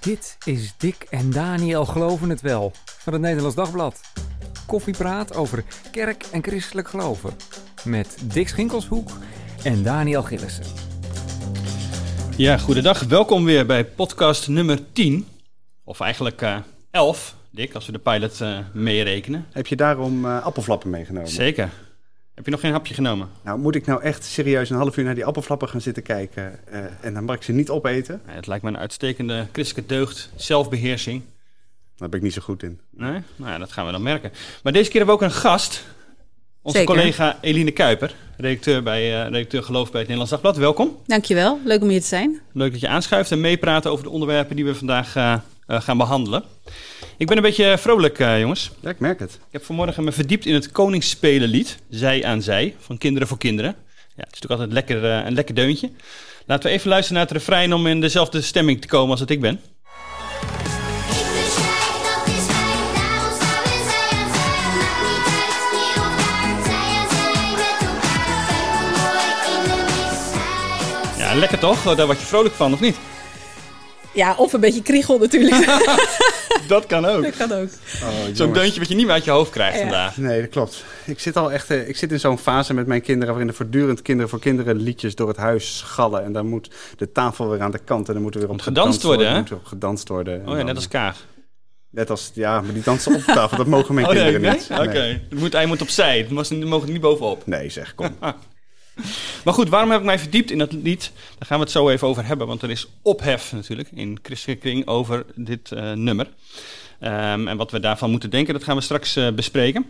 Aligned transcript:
Dit 0.00 0.36
is 0.44 0.74
Dick 0.76 1.06
en 1.10 1.30
Daniel 1.30 1.84
Geloven 1.84 2.30
het 2.30 2.40
Wel 2.40 2.72
van 2.84 3.12
het 3.12 3.22
Nederlands 3.22 3.56
Dagblad. 3.56 4.00
Koffiepraat 4.66 5.36
over 5.36 5.64
kerk 5.92 6.24
en 6.32 6.42
christelijk 6.42 6.88
geloven. 6.88 7.30
Met 7.84 8.32
Dick 8.32 8.48
Schinkelshoek 8.48 9.10
en 9.64 9.82
Daniel 9.82 10.22
Gillissen. 10.22 10.64
Ja, 12.36 12.58
goedendag. 12.58 13.02
Welkom 13.02 13.44
weer 13.44 13.66
bij 13.66 13.84
podcast 13.84 14.48
nummer 14.48 14.92
10. 14.92 15.26
Of 15.84 16.00
eigenlijk 16.00 16.42
eh 16.42 16.56
11, 16.90 17.36
Dick, 17.50 17.74
als 17.74 17.86
we 17.86 17.92
de 17.92 17.98
pilot 17.98 18.40
eh, 18.40 18.58
meerekenen. 18.72 19.46
Heb 19.52 19.66
je 19.66 19.76
daarom 19.76 20.24
eh, 20.24 20.44
appelflappen 20.44 20.90
meegenomen? 20.90 21.28
Zeker. 21.28 21.70
Heb 22.40 22.48
je 22.48 22.54
nog 22.54 22.64
geen 22.64 22.72
hapje 22.72 22.94
genomen? 22.94 23.28
Nou, 23.44 23.58
moet 23.58 23.74
ik 23.74 23.86
nou 23.86 24.02
echt 24.02 24.24
serieus 24.24 24.70
een 24.70 24.76
half 24.76 24.96
uur 24.96 25.04
naar 25.04 25.14
die 25.14 25.24
appelflappen 25.24 25.68
gaan 25.68 25.80
zitten 25.80 26.02
kijken 26.02 26.66
eh, 26.66 26.80
en 27.00 27.14
dan 27.14 27.24
mag 27.24 27.36
ik 27.36 27.42
ze 27.42 27.52
niet 27.52 27.70
opeten? 27.70 28.20
Nee, 28.26 28.36
het 28.36 28.46
lijkt 28.46 28.64
me 28.64 28.70
een 28.70 28.78
uitstekende 28.78 29.46
christelijke 29.52 29.94
deugd, 29.94 30.30
zelfbeheersing. 30.36 31.22
Daar 31.96 32.08
ben 32.08 32.18
ik 32.18 32.24
niet 32.24 32.34
zo 32.34 32.40
goed 32.42 32.62
in. 32.62 32.80
Nee? 32.90 33.22
Nou 33.36 33.50
ja, 33.50 33.58
dat 33.58 33.72
gaan 33.72 33.86
we 33.86 33.92
dan 33.92 34.02
merken. 34.02 34.32
Maar 34.62 34.72
deze 34.72 34.90
keer 34.90 34.98
hebben 34.98 35.18
we 35.18 35.24
ook 35.24 35.30
een 35.30 35.36
gast. 35.36 35.84
Onze 36.62 36.78
Zeker. 36.78 36.94
collega 36.94 37.38
Eline 37.40 37.70
Kuiper, 37.70 38.14
redacteur, 38.36 38.82
bij, 38.82 39.22
eh, 39.22 39.30
redacteur 39.30 39.62
Geloof 39.62 39.90
bij 39.90 40.00
het 40.00 40.08
Nederlands 40.08 40.30
Dagblad. 40.30 40.56
Welkom. 40.56 40.98
Dankjewel, 41.06 41.60
leuk 41.64 41.82
om 41.82 41.88
hier 41.88 42.00
te 42.00 42.06
zijn. 42.06 42.40
Leuk 42.52 42.72
dat 42.72 42.80
je 42.80 42.88
aanschuift 42.88 43.30
en 43.30 43.40
meepraat 43.40 43.86
over 43.86 44.04
de 44.04 44.10
onderwerpen 44.10 44.56
die 44.56 44.64
we 44.64 44.74
vandaag 44.74 45.16
eh, 45.16 45.36
gaan 45.66 45.98
behandelen. 45.98 46.44
Ik 47.20 47.26
ben 47.26 47.36
een 47.36 47.42
beetje 47.42 47.78
vrolijk, 47.78 48.18
eh, 48.18 48.40
jongens. 48.40 48.70
Ja, 48.80 48.90
ik 48.90 49.00
merk 49.00 49.18
het. 49.18 49.32
Ik 49.32 49.40
heb 49.50 49.64
vanmorgen 49.64 50.04
me 50.04 50.12
verdiept 50.12 50.46
in 50.46 50.54
het 50.54 50.72
Koningsspelenlied, 50.72 51.78
Zij 51.90 52.24
aan 52.24 52.42
Zij, 52.42 52.76
van 52.78 52.98
Kinderen 52.98 53.28
voor 53.28 53.38
Kinderen. 53.38 53.74
Ja, 54.16 54.24
het 54.24 54.34
is 54.34 54.40
natuurlijk 54.40 54.60
altijd 54.60 54.72
lekker, 54.72 55.10
eh, 55.10 55.26
een 55.26 55.34
lekker 55.34 55.54
deuntje. 55.54 55.90
Laten 56.46 56.68
we 56.68 56.76
even 56.76 56.88
luisteren 56.88 57.18
naar 57.18 57.28
het 57.28 57.36
refrein 57.36 57.72
om 57.72 57.86
in 57.86 58.00
dezelfde 58.00 58.40
stemming 58.40 58.80
te 58.80 58.86
komen 58.86 59.10
als 59.10 59.20
dat 59.20 59.30
ik 59.30 59.40
ben. 59.40 59.60
Ja, 71.18 71.34
lekker 71.34 71.58
toch? 71.58 71.94
Daar 71.94 72.06
word 72.06 72.20
je 72.20 72.26
vrolijk 72.26 72.54
van, 72.54 72.72
of 72.72 72.80
niet? 72.80 72.96
Ja, 74.20 74.34
of 74.36 74.52
een 74.52 74.60
beetje 74.60 74.82
kriegel 74.82 75.18
natuurlijk. 75.18 75.66
Dat 76.68 76.86
kan 76.86 77.04
ook. 77.04 77.22
dat 77.22 77.36
kan 77.36 77.52
ook. 77.52 77.68
Oh, 78.02 78.08
Zo'n 78.32 78.52
deuntje 78.52 78.80
wat 78.80 78.88
je 78.88 78.94
niet 78.94 79.04
meer 79.04 79.14
uit 79.14 79.24
je 79.24 79.30
hoofd 79.30 79.50
krijgt 79.50 79.74
Ja. 79.76 79.80
vandaag. 79.82 80.16
Nee, 80.16 80.40
dat 80.40 80.50
klopt. 80.50 80.84
Ik 81.06 81.20
zit 81.20 81.36
al 81.36 81.52
echt 81.52 81.70
eh, 81.70 81.88
ik 81.88 81.96
zit 81.96 82.12
in 82.12 82.20
zo'n 82.20 82.38
fase 82.38 82.74
met 82.74 82.86
mijn 82.86 83.00
kinderen 83.00 83.28
waarin 83.28 83.48
er 83.48 83.54
voortdurend 83.56 84.02
kinderen 84.02 84.30
voor 84.30 84.40
kinderen 84.40 84.76
liedjes 84.76 85.14
door 85.14 85.28
het 85.28 85.36
huis 85.36 85.78
schallen. 85.78 86.24
En 86.24 86.32
dan 86.32 86.46
moet 86.46 86.70
de 86.96 87.12
tafel 87.12 87.48
weer 87.50 87.60
aan 87.60 87.70
de 87.70 87.78
kant 87.78 88.06
en 88.08 88.14
dan 88.14 88.22
moet 88.22 88.34
er 88.34 88.40
weer 88.40 88.50
op 88.50 88.60
gedanst 88.60 89.02
worden, 89.02 89.28
hè? 89.30 89.38
moet 89.38 89.50
er 89.50 89.56
op 89.56 89.64
gedanst 89.64 90.08
worden. 90.08 90.34
En 90.34 90.40
Oh 90.40 90.48
ja, 90.50 90.56
dan- 90.56 90.66
net 90.66 90.76
als 90.76 90.88
Kaag. 90.88 91.16
Net 91.90 92.10
als, 92.10 92.30
ja, 92.34 92.60
maar 92.60 92.72
die 92.72 92.82
dansen 92.82 93.14
op 93.14 93.20
tafel, 93.22 93.56
dat 93.56 93.66
mogen 93.66 93.94
mijn 93.94 94.06
Oh 94.06 94.12
kinderen 94.12 94.40
nee? 94.40 94.50
niet. 94.50 94.68
Oké. 94.70 94.86
Nee. 94.92 95.22
Moet- 95.34 95.52
Hij 95.52 95.66
moet 95.66 95.82
opzij, 95.82 96.18
het 96.18 96.30
mogen 96.30 96.86
er 96.86 96.92
niet 96.92 97.00
bovenop. 97.00 97.46
Nee, 97.46 97.68
zeg, 97.70 97.94
kom. 97.94 98.16
Maar 99.44 99.54
goed, 99.54 99.68
waarom 99.68 99.90
heb 99.90 100.00
ik 100.00 100.06
mij 100.06 100.18
verdiept 100.18 100.50
in 100.50 100.58
dat 100.58 100.72
lied? 100.72 101.12
Daar 101.38 101.46
gaan 101.46 101.58
we 101.58 101.64
het 101.64 101.72
zo 101.72 101.88
even 101.88 102.08
over 102.08 102.26
hebben, 102.26 102.46
want 102.46 102.62
er 102.62 102.70
is 102.70 102.86
ophef 103.02 103.52
natuurlijk 103.52 103.88
in 103.94 104.18
christelijke 104.22 104.62
kring 104.62 104.86
over 104.86 105.24
dit 105.34 105.72
eh, 105.72 105.92
nummer. 105.92 106.28
Ehm, 106.98 107.48
en 107.48 107.56
wat 107.56 107.70
we 107.70 107.80
daarvan 107.80 108.10
moeten 108.10 108.30
denken, 108.30 108.54
dat 108.54 108.64
gaan 108.64 108.76
we 108.76 108.82
straks 108.82 109.16
eh, 109.16 109.30
bespreken. 109.30 109.86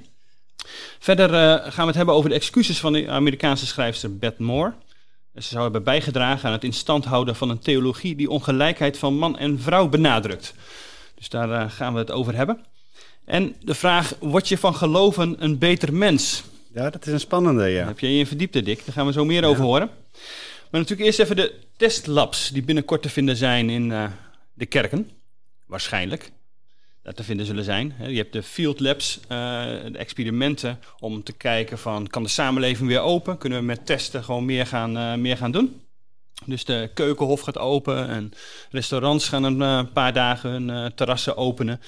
Verder 0.98 1.34
eh, 1.34 1.72
gaan 1.72 1.82
we 1.82 1.86
het 1.86 1.96
hebben 1.96 2.14
over 2.14 2.30
de 2.30 2.36
excuses 2.36 2.78
van 2.78 2.92
de 2.92 3.08
Amerikaanse 3.08 3.66
schrijfster 3.66 4.18
Beth 4.18 4.38
Moore. 4.38 4.72
Ze 5.34 5.48
zou 5.48 5.62
hebben 5.62 5.82
bijgedragen 5.82 6.46
aan 6.46 6.52
het 6.52 6.64
instand 6.64 7.04
houden 7.04 7.36
van 7.36 7.50
een 7.50 7.58
theologie 7.58 8.16
die 8.16 8.30
ongelijkheid 8.30 8.98
van 8.98 9.14
man 9.14 9.38
en 9.38 9.60
vrouw 9.60 9.88
benadrukt. 9.88 10.54
Dus 11.14 11.28
daar 11.28 11.70
gaan 11.70 11.92
we 11.92 11.98
het 11.98 12.10
over 12.10 12.36
hebben. 12.36 12.64
En 13.24 13.54
de 13.60 13.74
vraag, 13.74 14.14
word 14.20 14.48
je 14.48 14.58
van 14.58 14.74
geloven 14.74 15.36
een 15.38 15.58
beter 15.58 15.94
mens? 15.94 16.42
Ja, 16.74 16.90
dat 16.90 17.06
is 17.06 17.12
een 17.12 17.20
spannende, 17.20 17.66
ja. 17.66 17.86
Heb 17.86 17.98
je 17.98 18.12
je 18.12 18.18
in 18.18 18.26
verdiept, 18.26 18.52
Dick? 18.52 18.84
Daar 18.84 18.94
gaan 18.94 19.06
we 19.06 19.12
zo 19.12 19.24
meer 19.24 19.44
over 19.44 19.64
horen. 19.64 19.90
Maar 20.70 20.80
natuurlijk 20.80 21.00
eerst 21.00 21.18
even 21.18 21.36
de 21.36 21.54
testlabs 21.76 22.48
die 22.48 22.62
binnenkort 22.62 23.02
te 23.02 23.08
vinden 23.08 23.36
zijn 23.36 23.70
in 23.70 23.92
eh, 23.92 24.10
de 24.54 24.66
kerken. 24.66 25.10
Waarschijnlijk. 25.66 26.32
Dat 27.02 27.16
te 27.16 27.24
vinden 27.24 27.46
zullen 27.46 27.64
zijn. 27.64 27.94
Je 28.06 28.16
hebt 28.16 28.32
de 28.32 28.42
field 28.42 28.80
labs, 28.80 29.20
eh, 29.20 29.28
de 29.92 29.98
experimenten 29.98 30.78
om 30.98 31.22
te 31.22 31.32
kijken 31.32 31.78
van 31.78 32.06
kan 32.06 32.22
de 32.22 32.28
samenleving 32.28 32.88
weer 32.88 33.00
open? 33.00 33.38
Kunnen 33.38 33.58
we 33.58 33.64
met 33.64 33.86
testen 33.86 34.24
gewoon 34.24 34.44
meer 34.44 34.66
gaan, 34.66 34.96
eh, 34.96 35.14
meer 35.14 35.36
gaan 35.36 35.50
doen? 35.50 35.80
Dus 36.44 36.64
de 36.64 36.90
keukenhof 36.94 37.40
gaat 37.40 37.58
open 37.58 38.08
en 38.08 38.32
restaurants 38.70 39.28
gaan 39.28 39.44
een 39.44 39.62
eh, 39.62 39.92
paar 39.92 40.12
dagen 40.12 40.50
hun 40.50 40.70
eh, 40.70 40.86
terrassen 40.86 41.36
openen. 41.36 41.80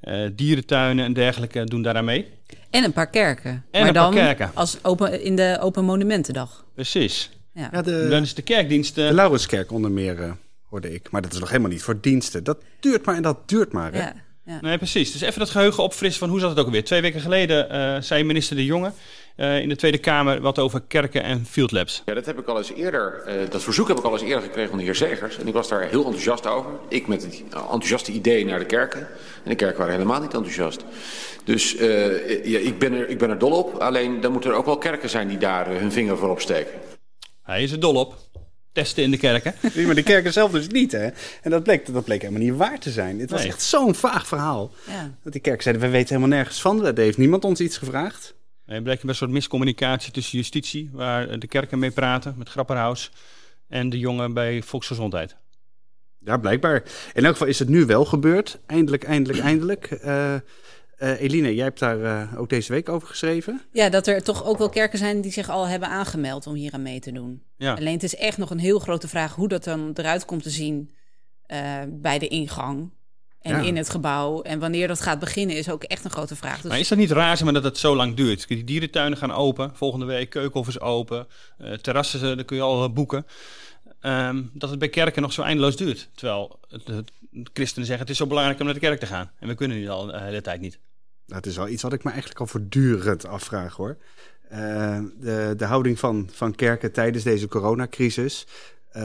Eh, 0.00 0.28
dierentuinen 0.32 1.04
en 1.04 1.12
dergelijke 1.12 1.64
doen 1.64 1.82
daaraan 1.82 2.04
mee. 2.04 2.28
En 2.70 2.84
een 2.84 2.92
paar 2.92 3.10
kerken. 3.10 3.50
En 3.50 3.64
maar 3.70 3.80
een 3.80 3.94
paar 3.94 4.02
dan 4.02 4.14
kerken. 4.14 4.50
Als 4.54 4.84
open, 4.84 5.22
in 5.22 5.36
de 5.36 5.58
Open 5.60 5.84
Monumentendag. 5.84 6.64
Precies. 6.74 7.30
Ja. 7.52 7.68
Ja, 7.72 7.82
Dan 7.82 8.08
de, 8.08 8.18
is 8.22 8.34
de 8.34 8.42
kerkdiensten... 8.42 9.06
de 9.06 9.14
Laurenskerk 9.14 9.72
onder 9.72 9.90
meer, 9.90 10.36
hoorde 10.64 10.94
ik. 10.94 11.10
Maar 11.10 11.22
dat 11.22 11.32
is 11.32 11.38
nog 11.38 11.48
helemaal 11.48 11.70
niet 11.70 11.82
voor 11.82 12.00
diensten. 12.00 12.44
Dat 12.44 12.62
duurt 12.80 13.04
maar 13.04 13.14
en 13.14 13.22
dat 13.22 13.48
duurt 13.48 13.72
maar, 13.72 13.92
hè? 13.92 13.98
Ja, 13.98 14.14
ja. 14.44 14.58
Nee, 14.60 14.78
precies. 14.78 15.12
Dus 15.12 15.20
even 15.20 15.38
dat 15.38 15.50
geheugen 15.50 15.82
opfrissen 15.82 16.20
van 16.20 16.28
hoe 16.28 16.40
zat 16.40 16.50
het 16.50 16.58
ook 16.58 16.64
alweer. 16.64 16.84
Twee 16.84 17.00
weken 17.00 17.20
geleden 17.20 17.70
eh, 17.70 18.00
zei 18.00 18.24
minister 18.24 18.56
De 18.56 18.64
Jonge 18.64 18.92
in 19.40 19.68
de 19.68 19.76
Tweede 19.76 19.98
Kamer 19.98 20.40
wat 20.40 20.58
over 20.58 20.82
kerken 20.88 21.22
en 21.22 21.46
field 21.46 21.70
labs. 21.72 22.02
Ja, 22.04 22.14
dat 22.14 22.26
heb 22.26 22.38
ik 22.38 22.46
al 22.46 22.58
eens 22.58 22.72
eerder, 22.72 23.22
eh, 23.26 23.50
dat 23.50 23.62
verzoek 23.62 23.88
heb 23.88 23.98
ik 23.98 24.04
al 24.04 24.12
eens 24.12 24.22
eerder 24.22 24.42
gekregen 24.42 24.68
van 24.68 24.78
de 24.78 24.84
heer 24.84 24.94
Zegers. 24.94 25.38
En 25.38 25.46
ik 25.46 25.52
was 25.54 25.68
daar 25.68 25.82
heel 25.82 26.04
enthousiast 26.04 26.46
over. 26.46 26.70
Ik 26.88 27.06
met 27.06 27.22
het 27.22 27.42
enthousiaste 27.52 28.12
idee 28.12 28.44
naar 28.44 28.58
de 28.58 28.64
kerken. 28.66 29.00
En 29.44 29.50
de 29.50 29.54
kerken 29.54 29.78
waren 29.78 29.92
helemaal 29.94 30.20
niet 30.20 30.34
enthousiast. 30.34 30.84
Dus 31.44 31.76
eh, 31.76 32.44
ja, 32.44 32.58
ik, 32.58 32.78
ben 32.78 32.92
er, 32.92 33.08
ik 33.08 33.18
ben 33.18 33.30
er 33.30 33.38
dol 33.38 33.52
op. 33.52 33.74
Alleen 33.74 34.20
dan 34.20 34.32
moeten 34.32 34.50
er 34.50 34.56
ook 34.56 34.64
wel 34.66 34.78
kerken 34.78 35.10
zijn 35.10 35.28
die 35.28 35.38
daar 35.38 35.70
eh, 35.70 35.78
hun 35.78 35.92
vinger 35.92 36.16
voor 36.18 36.30
opsteken. 36.30 36.72
Hij 37.42 37.62
is 37.62 37.72
er 37.72 37.80
dol 37.80 37.94
op. 37.94 38.14
Testen 38.72 39.02
in 39.02 39.10
de 39.10 39.16
kerken. 39.16 39.54
Nee, 39.74 39.86
maar 39.86 39.94
de 39.94 40.02
kerken 40.02 40.32
zelf 40.32 40.50
dus 40.50 40.68
niet, 40.68 40.92
hè? 40.92 41.08
En 41.42 41.50
dat 41.50 41.62
bleek, 41.62 41.92
dat 41.92 42.04
bleek 42.04 42.20
helemaal 42.22 42.42
niet 42.42 42.56
waar 42.56 42.78
te 42.78 42.90
zijn. 42.90 43.20
Het 43.20 43.30
was 43.30 43.40
Nee. 43.40 43.48
echt 43.48 43.62
zo'n 43.62 43.94
vaag 43.94 44.26
verhaal. 44.26 44.70
Ja. 44.86 45.10
Dat 45.22 45.32
die 45.32 45.42
kerken 45.42 45.62
zeiden, 45.62 45.84
we 45.84 45.90
weten 45.90 46.14
helemaal 46.16 46.36
nergens 46.36 46.60
van. 46.60 46.86
Er 46.86 46.98
heeft 46.98 47.18
niemand 47.18 47.44
ons 47.44 47.60
iets 47.60 47.76
gevraagd. 47.76 48.34
Er 48.70 48.82
bleek 48.82 49.02
een 49.02 49.14
soort 49.14 49.30
miscommunicatie 49.30 50.12
tussen 50.12 50.38
justitie, 50.38 50.90
waar 50.92 51.38
de 51.38 51.46
kerken 51.46 51.78
mee 51.78 51.90
praten, 51.90 52.34
met 52.36 52.48
Grapperhaus, 52.48 53.10
en 53.68 53.90
de 53.90 53.98
jongen 53.98 54.32
bij 54.34 54.62
Volksgezondheid. 54.62 55.36
Ja, 56.18 56.36
blijkbaar. 56.36 56.82
In 57.14 57.24
elk 57.24 57.32
geval 57.32 57.46
is 57.46 57.58
het 57.58 57.68
nu 57.68 57.86
wel 57.86 58.04
gebeurd. 58.04 58.58
Eindelijk, 58.66 59.02
eindelijk, 59.04 59.38
eindelijk. 59.38 59.90
Eh, 59.90 60.34
eh, 60.34 61.20
Eline, 61.20 61.54
jij 61.54 61.64
hebt 61.64 61.78
daar 61.78 62.04
eh, 62.04 62.40
ook 62.40 62.48
deze 62.48 62.72
week 62.72 62.88
over 62.88 63.08
geschreven. 63.08 63.62
ja, 63.72 63.88
dat 63.88 64.06
er 64.06 64.22
toch 64.22 64.44
ook 64.44 64.58
wel 64.58 64.68
kerken 64.68 64.98
zijn 64.98 65.20
die 65.20 65.32
zich 65.32 65.48
al 65.48 65.68
hebben 65.68 65.88
aangemeld 65.88 66.46
om 66.46 66.54
hier 66.54 66.72
aan 66.72 66.82
mee 66.82 67.00
te 67.00 67.12
doen. 67.12 67.42
Ja. 67.56 67.74
Alleen 67.74 67.92
het 67.92 68.02
is 68.02 68.16
echt 68.16 68.38
nog 68.38 68.50
een 68.50 68.58
heel 68.58 68.78
grote 68.78 69.08
vraag 69.08 69.34
hoe 69.34 69.48
dat 69.48 69.64
dan 69.64 69.90
eruit 69.94 70.24
komt 70.24 70.42
te 70.42 70.50
zien 70.50 70.90
eh, 71.46 71.78
bij 71.88 72.18
de 72.18 72.28
ingang. 72.28 72.90
En 73.42 73.56
Ja. 73.56 73.62
in 73.62 73.76
het 73.76 73.90
gebouw. 73.90 74.42
En 74.42 74.58
wanneer 74.58 74.88
dat 74.88 75.00
gaat 75.00 75.18
beginnen 75.18 75.56
is 75.56 75.70
ook 75.70 75.82
echt 75.82 76.04
een 76.04 76.10
grote 76.10 76.36
vraag. 76.36 76.60
Dus 76.60 76.70
Maar 76.70 76.78
is 76.80 76.88
dat 76.88 76.98
niet 76.98 77.10
raar 77.10 77.44
maar, 77.44 77.52
dat 77.52 77.64
het 77.64 77.78
zo 77.78 77.96
lang 77.96 78.14
duurt? 78.14 78.48
Die 78.48 78.64
dierentuinen 78.64 79.18
gaan 79.18 79.32
open, 79.32 79.70
volgende 79.74 80.04
week, 80.06 80.30
keukenhof 80.30 80.68
is 80.68 80.80
open, 80.80 81.26
eh, 81.58 81.72
terrassen, 81.72 82.30
eh, 82.30 82.36
daar 82.36 82.44
kun 82.44 82.56
je 82.56 82.62
al 82.62 82.84
eh, 82.84 82.90
boeken. 82.92 83.26
Ehm, 84.00 84.42
dat 84.52 84.70
het 84.70 84.78
bij 84.78 84.88
kerken 84.88 85.22
nog 85.22 85.32
zo 85.32 85.42
eindeloos 85.42 85.76
duurt. 85.76 86.08
Terwijl 86.14 86.58
het, 86.68 86.86
het- 86.86 87.10
christenen 87.52 87.86
zeggen 87.86 87.98
het 88.06 88.10
is 88.10 88.16
zo 88.16 88.26
belangrijk 88.26 88.58
om 88.58 88.64
naar 88.64 88.74
de 88.74 88.80
kerk 88.80 89.00
te 89.00 89.06
gaan. 89.06 89.30
En 89.38 89.48
we 89.48 89.54
kunnen 89.54 89.76
nu 89.76 89.88
al 89.88 90.06
de 90.06 90.20
hele 90.20 90.40
tijd 90.40 90.60
niet. 90.60 90.78
Dat 91.26 91.46
is 91.46 91.56
wel 91.56 91.68
iets 91.68 91.82
wat 91.82 91.92
ik 91.92 92.04
me 92.04 92.10
eigenlijk 92.10 92.40
al 92.40 92.46
voortdurend 92.46 93.26
afvraag, 93.26 93.74
hoor. 93.76 93.96
De, 94.50 95.54
de 95.56 95.64
houding 95.64 95.98
van, 95.98 96.28
van 96.32 96.54
kerken 96.54 96.92
tijdens 96.92 97.24
deze 97.24 97.48
coronacrisis. 97.48 98.46
Eh, 98.92 99.02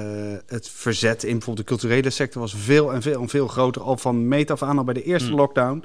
het 0.48 0.70
verzet 0.70 1.24
in 1.24 1.32
bijvoorbeeld 1.32 1.68
de 1.68 1.76
culturele 1.76 2.10
sector 2.10 2.42
was 2.42 2.54
veel 2.56 2.94
en 2.94 3.02
veel 3.02 3.22
en 3.22 3.30
veel 3.30 3.48
groter. 3.48 3.82
Al 3.82 3.98
van 3.98 4.28
meet 4.28 4.52
af 4.52 4.64
aan, 4.64 4.78
al 4.78 4.84
bij 4.84 4.94
de 4.94 5.04
eerste 5.04 5.28
Hmm. 5.28 5.38
lockdown. 5.38 5.84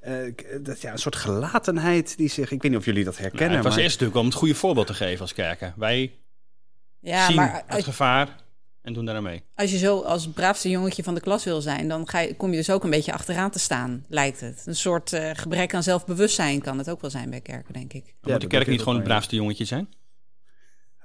Eh, 0.00 0.26
ik- 0.26 0.58
dat, 0.64 0.80
ja, 0.80 0.92
een 0.92 0.98
soort 0.98 1.16
gelatenheid 1.16 2.16
die 2.16 2.28
zich... 2.28 2.50
Ik 2.50 2.62
weet 2.62 2.70
niet 2.70 2.80
of 2.80 2.86
jullie 2.86 3.04
dat 3.04 3.16
herkennen. 3.18 3.46
Nou, 3.46 3.54
het 3.56 3.64
was 3.64 3.74
maar- 3.74 3.82
eerst 3.82 3.94
natuurlijk 4.00 4.20
om 4.20 4.26
het 4.30 4.38
goede 4.38 4.54
voorbeeld 4.54 4.86
te 4.86 4.94
geven 4.94 5.20
als 5.20 5.32
kerken. 5.34 5.74
Wij 5.76 6.12
ja, 7.00 7.26
zien 7.26 7.36
maar 7.36 7.52
het 7.66 7.76
als, 7.76 7.84
gevaar 7.84 8.36
en 8.82 8.92
doen 8.92 9.04
daaraan 9.04 9.22
mee. 9.22 9.42
als 9.54 9.70
je 9.70 9.78
zo 9.78 10.00
als 10.00 10.28
braafste 10.28 10.68
jongetje 10.68 11.02
van 11.02 11.14
de 11.14 11.20
klas 11.20 11.44
wil 11.44 11.60
zijn, 11.60 11.88
dan 11.88 12.08
ga 12.08 12.18
je, 12.20 12.36
kom 12.36 12.50
je 12.50 12.56
dus 12.56 12.70
ook 12.70 12.84
een 12.84 12.90
beetje 12.90 13.12
achteraan 13.12 13.50
te 13.50 13.58
staan, 13.58 14.04
lijkt 14.08 14.40
het. 14.40 14.62
Een 14.66 14.76
soort 14.76 15.12
eh, 15.12 15.30
gebrek 15.32 15.74
aan 15.74 15.82
zelfbewustzijn 15.82 16.60
kan 16.60 16.78
het 16.78 16.90
ook 16.90 17.00
wel 17.00 17.10
zijn 17.10 17.30
bij 17.30 17.40
kerken, 17.40 17.72
denk 17.72 17.92
ik. 17.92 18.04
Dat 18.20 18.32
moet 18.32 18.40
de 18.40 18.46
kerk 18.46 18.66
niet 18.66 18.78
gewoon 18.78 18.94
het 18.94 19.06
ja. 19.06 19.10
braafste 19.10 19.36
jongetje 19.36 19.64
zijn? 19.64 19.88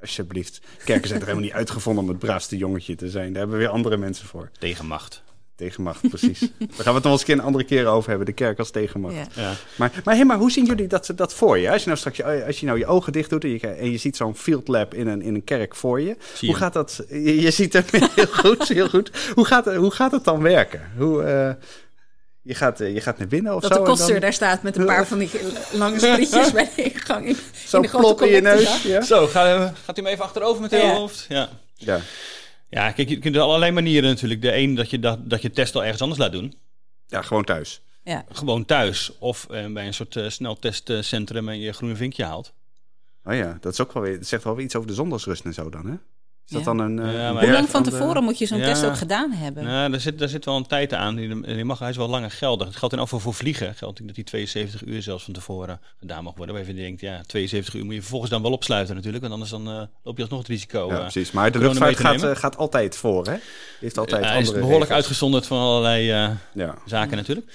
Alsjeblieft. 0.03 0.61
Kerken 0.83 1.07
zijn 1.07 1.19
er 1.19 1.25
helemaal 1.25 1.47
niet 1.47 1.55
uitgevonden 1.55 2.03
om 2.03 2.09
het 2.09 2.19
braafste 2.19 2.57
jongetje 2.57 2.95
te 2.95 3.09
zijn. 3.09 3.27
Daar 3.27 3.37
hebben 3.37 3.57
we 3.57 3.63
weer 3.63 3.73
andere 3.73 3.97
mensen 3.97 4.27
voor. 4.27 4.49
Tegenmacht. 4.59 5.23
Tegenmacht, 5.55 6.09
precies. 6.09 6.39
Daar 6.39 6.67
gaan 6.67 6.85
we 6.85 6.93
het 6.93 7.03
nog 7.03 7.11
eens 7.11 7.21
een 7.21 7.27
keer 7.27 7.35
een 7.37 7.43
andere 7.43 7.63
keer 7.63 7.87
over 7.87 8.09
hebben. 8.09 8.27
De 8.27 8.33
kerk 8.33 8.59
als 8.59 8.71
tegenmacht. 8.71 9.15
Ja. 9.15 9.25
Ja. 9.33 9.53
Maar, 9.75 9.91
maar, 10.03 10.15
hey, 10.15 10.25
maar 10.25 10.37
hoe 10.37 10.51
zien 10.51 10.65
jullie 10.65 10.87
dat, 10.87 11.11
dat 11.15 11.33
voor 11.33 11.57
je? 11.57 11.71
Als 11.71 11.79
je 11.81 11.87
nou 11.87 11.99
straks 11.99 12.17
je, 12.17 12.45
als 12.45 12.59
je 12.59 12.65
nou 12.65 12.77
je 12.77 12.85
ogen 12.85 13.11
dicht 13.11 13.29
doet 13.29 13.43
en 13.43 13.49
je, 13.49 13.59
en 13.59 13.91
je 13.91 13.97
ziet 13.97 14.17
zo'n 14.17 14.35
field 14.35 14.67
lab 14.67 14.93
in 14.93 15.07
een, 15.07 15.21
in 15.21 15.35
een 15.35 15.43
kerk 15.43 15.75
voor 15.75 16.01
je. 16.01 16.15
Zie 16.33 16.49
hoe 16.49 16.57
je. 16.57 16.63
gaat 16.63 16.73
dat? 16.73 17.05
Je, 17.09 17.41
je 17.41 17.51
ziet 17.51 17.73
hem 17.73 17.83
heel 18.15 18.25
goed, 18.25 18.67
heel 18.67 18.89
goed. 18.89 19.11
Hoe 19.33 19.45
gaat, 19.45 19.75
hoe 19.75 19.91
gaat 19.91 20.11
het 20.11 20.23
dan 20.23 20.41
werken? 20.41 20.81
Hoe, 20.97 21.23
eh, 21.23 21.53
je, 22.43 22.55
gaat, 22.55 22.79
eh, 22.79 22.93
je 22.93 23.01
gaat 23.01 23.17
naar 23.17 23.27
binnen 23.27 23.55
of 23.55 23.61
Dat 23.61 23.71
zo? 23.71 23.77
de 23.77 23.83
en 23.83 23.89
koster 23.89 24.11
dan 24.11 24.19
daar 24.21 24.33
staat 24.33 24.63
met 24.63 24.77
een 24.77 24.85
paar 24.85 25.07
van 25.11 25.17
die 25.17 25.29
lange 25.71 25.99
sprietjes 25.99 26.51
bij 26.51 26.69
de 26.75 26.83
ingang. 26.83 27.25
In, 27.25 27.37
Zo 27.67 27.81
in 27.81 27.89
de 27.91 28.25
in 28.25 28.31
je 28.31 28.41
neus. 28.41 28.81
Ja. 28.83 29.01
Zo, 29.01 29.27
gaat, 29.27 29.73
gaat 29.83 29.97
u 29.97 30.01
hem 30.01 30.11
even 30.11 30.23
achterover 30.23 30.61
met 30.61 30.71
uw 30.73 30.77
Ja. 30.79 30.93
hoofd? 30.93 31.25
Ja. 31.29 31.49
Ja. 31.75 31.99
Ja, 32.69 32.91
kijk, 32.91 33.09
je 33.09 33.19
kunt 33.19 33.35
er 33.35 33.41
allerlei 33.41 33.71
manieren 33.71 34.09
natuurlijk. 34.09 34.41
De 34.41 34.55
een 34.55 34.75
dat 34.75 34.89
je, 34.89 34.99
dat, 34.99 35.29
dat 35.29 35.41
je 35.41 35.51
test 35.51 35.75
al 35.75 35.83
ergens 35.83 36.01
anders 36.01 36.19
laat 36.19 36.31
doen. 36.31 36.53
ja, 37.07 37.21
gewoon 37.21 37.43
thuis. 37.43 37.81
Ja. 38.03 38.25
Gewoon 38.31 38.65
thuis. 38.65 39.11
Of 39.19 39.47
eh, 39.49 39.65
bij 39.67 39.85
een 39.87 39.93
soort 39.93 40.15
eh, 40.15 40.29
sneltestcentrum 40.29 41.49
en 41.49 41.59
je 41.59 41.71
groene 41.73 41.95
vinkje 41.95 42.23
haalt. 42.23 42.53
Oh 43.25 43.33
ja, 43.35 43.57
dat, 43.61 43.73
is 43.73 43.81
ook 43.81 43.93
wel 43.93 44.03
weer, 44.03 44.17
dat 44.17 44.27
zegt 44.27 44.43
wel 44.43 44.55
weer 44.55 44.65
iets 44.65 44.75
over 44.75 44.87
de 44.87 44.93
zondagsrust 44.93 45.45
en 45.45 45.53
zo 45.53 45.69
dan, 45.69 45.85
hè? 45.85 45.95
Is 46.47 46.51
dat 46.51 46.59
Ja. 46.59 46.65
dan 46.65 46.79
een... 46.79 46.99
eh, 46.99 47.13
Ja, 47.13 47.31
Hoe 47.39 47.51
lang 47.51 47.69
van 47.69 47.83
de- 47.83 47.89
tevoren 47.89 48.23
moet 48.23 48.37
je 48.37 48.45
zo'n 48.45 48.57
Ja. 48.57 48.65
test 48.65 48.85
ook 48.85 48.97
gedaan 48.97 49.31
hebben? 49.31 49.63
Nou, 49.63 49.91
daar 49.91 49.99
zit, 49.99 50.19
daar 50.19 50.27
zit 50.27 50.45
wel 50.45 50.55
een 50.55 50.67
tijd 50.67 50.93
aan. 50.93 51.15
Die, 51.15 51.41
die 51.41 51.63
mag, 51.65 51.79
hij 51.79 51.89
is 51.89 51.97
wel 51.97 52.07
langer 52.09 52.31
geldig. 52.31 52.67
Het 52.67 52.75
geldt 52.75 52.93
in 52.93 52.99
afval 52.99 53.19
voor 53.19 53.33
vliegen. 53.33 53.75
Geldt 53.75 54.07
dat 54.07 54.15
die 54.15 54.23
72 54.23 54.85
uur 54.85 55.01
zelfs 55.01 55.23
van 55.23 55.33
tevoren 55.33 55.79
gedaan 55.99 56.23
mag 56.23 56.33
worden. 56.35 56.55
Waarvan 56.55 56.75
je 56.75 56.81
denkt, 56.81 57.01
ja, 57.01 57.21
72 57.25 57.73
uur 57.73 57.85
moet 57.85 57.93
je 57.93 57.99
vervolgens 57.99 58.31
dan 58.31 58.41
wel 58.41 58.51
opsluiten 58.51 58.95
natuurlijk. 58.95 59.21
Want 59.23 59.33
anders 59.33 59.51
dan, 59.51 59.67
eh, 59.67 59.81
loop 60.03 60.15
je 60.15 60.21
alsnog 60.21 60.39
het 60.39 60.47
risico. 60.49 60.87
Ja, 60.87 60.93
eh, 60.95 60.99
precies. 61.01 61.31
Maar 61.31 61.51
de 61.51 61.59
luchtvaart 61.59 61.97
gaat, 61.99 62.37
gaat 62.37 62.57
altijd 62.57 62.95
voor, 62.95 63.25
hè? 63.25 63.33
Die 63.33 63.41
heeft 63.79 63.97
altijd 63.97 64.25
hij 64.25 64.39
is 64.41 64.47
behoorlijk 64.51 64.71
regels. 64.71 64.89
uitgezonderd 64.95 65.45
van 65.47 65.57
allerlei 65.59 66.11
eh, 66.11 66.29
Ja. 66.53 66.75
zaken 66.85 67.17
natuurlijk. 67.17 67.47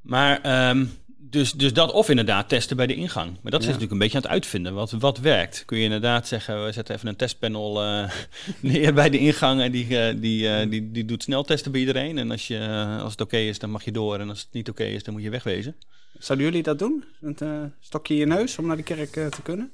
Maar 0.00 0.40
ehm, 0.42 0.84
dus, 1.30 1.52
dus 1.52 1.72
dat 1.72 1.92
of 1.92 2.08
inderdaad 2.08 2.48
testen 2.48 2.76
bij 2.76 2.86
de 2.86 2.94
ingang. 2.94 3.38
Maar 3.42 3.52
dat 3.52 3.60
is 3.60 3.66
natuurlijk 3.66 3.92
een 3.92 3.98
beetje 3.98 4.16
aan 4.16 4.22
het 4.22 4.32
uitvinden. 4.32 4.74
Wat, 4.74 4.90
wat 4.90 5.18
werkt? 5.18 5.64
Kun 5.64 5.78
je 5.78 5.84
inderdaad 5.84 6.28
zeggen, 6.28 6.64
we 6.64 6.72
zetten 6.72 6.94
even 6.94 7.08
een 7.08 7.16
testpanel 7.16 7.82
eh, 7.82 8.10
neer 8.60 8.94
bij 8.94 9.10
de 9.10 9.18
ingang. 9.18 9.60
En 9.60 9.72
die, 9.72 9.98
eh, 9.98 10.14
die, 10.20 10.48
eh, 10.48 10.70
die, 10.70 10.90
die 10.90 11.04
doet 11.04 11.22
sneltesten 11.22 11.70
bij 11.72 11.80
iedereen. 11.80 12.18
En 12.18 12.30
als, 12.30 12.46
je, 12.46 12.58
als 13.00 13.12
het 13.12 13.20
oké 13.20 13.36
is, 13.36 13.58
dan 13.58 13.70
mag 13.70 13.84
je 13.84 13.92
door. 13.92 14.18
En 14.18 14.28
als 14.28 14.40
het 14.40 14.52
niet 14.52 14.68
oké 14.68 14.84
is, 14.84 15.02
dan 15.02 15.14
moet 15.14 15.22
je 15.22 15.30
wegwezen. 15.30 15.76
Zouden 16.18 16.46
jullie 16.46 16.62
dat 16.62 16.78
doen? 16.78 17.04
Een 17.20 17.36
eh, 17.38 17.62
stokje 17.80 18.14
in 18.14 18.20
je 18.20 18.26
neus 18.26 18.58
om 18.58 18.66
naar 18.66 18.76
de 18.76 18.82
kerk 18.82 19.12
te 19.12 19.42
kunnen? 19.42 19.70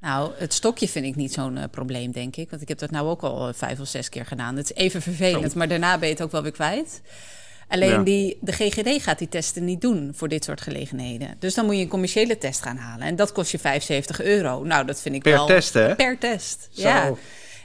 Nou, 0.00 0.32
het 0.36 0.52
stokje 0.52 0.88
vind 0.88 1.04
ik 1.04 1.16
niet 1.16 1.32
zo'n 1.32 1.58
probleem, 1.70 2.12
denk 2.12 2.36
ik. 2.36 2.50
Want 2.50 2.62
ik 2.62 2.68
heb 2.68 2.78
dat 2.78 2.90
nou 2.90 3.08
ook 3.08 3.22
al 3.22 3.52
vijf 3.52 3.80
of 3.80 3.88
zes 3.88 4.08
keer 4.08 4.26
gedaan. 4.26 4.56
Het 4.56 4.70
is 4.70 4.76
even 4.76 5.02
vervelend, 5.02 5.54
maar 5.54 5.68
daarna 5.68 5.98
ben 5.98 6.08
je 6.08 6.14
het 6.14 6.22
ook 6.22 6.30
wel 6.30 6.42
weer 6.42 6.52
kwijt. 6.52 7.02
Alleen 7.68 7.90
Ja. 7.90 7.98
die, 8.02 8.38
de 8.40 8.52
GGD 8.52 9.02
gaat 9.02 9.18
die 9.18 9.28
testen 9.28 9.64
niet 9.64 9.80
doen 9.80 10.12
voor 10.16 10.28
dit 10.28 10.44
soort 10.44 10.60
gelegenheden. 10.60 11.36
Dus 11.38 11.54
dan 11.54 11.64
moet 11.64 11.76
je 11.76 11.82
een 11.82 11.88
commerciële 11.88 12.38
test 12.38 12.62
gaan 12.62 12.76
halen. 12.76 13.06
En 13.06 13.16
dat 13.16 13.32
kost 13.32 13.50
je 13.50 13.58
75 13.58 14.22
euro. 14.22 14.64
Nou, 14.64 14.86
dat 14.86 15.00
vind 15.00 15.14
ik 15.14 15.22
Per 15.22 15.32
wel... 15.32 15.46
test, 15.46 15.74
hè? 15.74 15.94
Per 15.94 16.18
test, 16.18 16.68
Zo. 16.72 16.82
ja. 16.88 17.12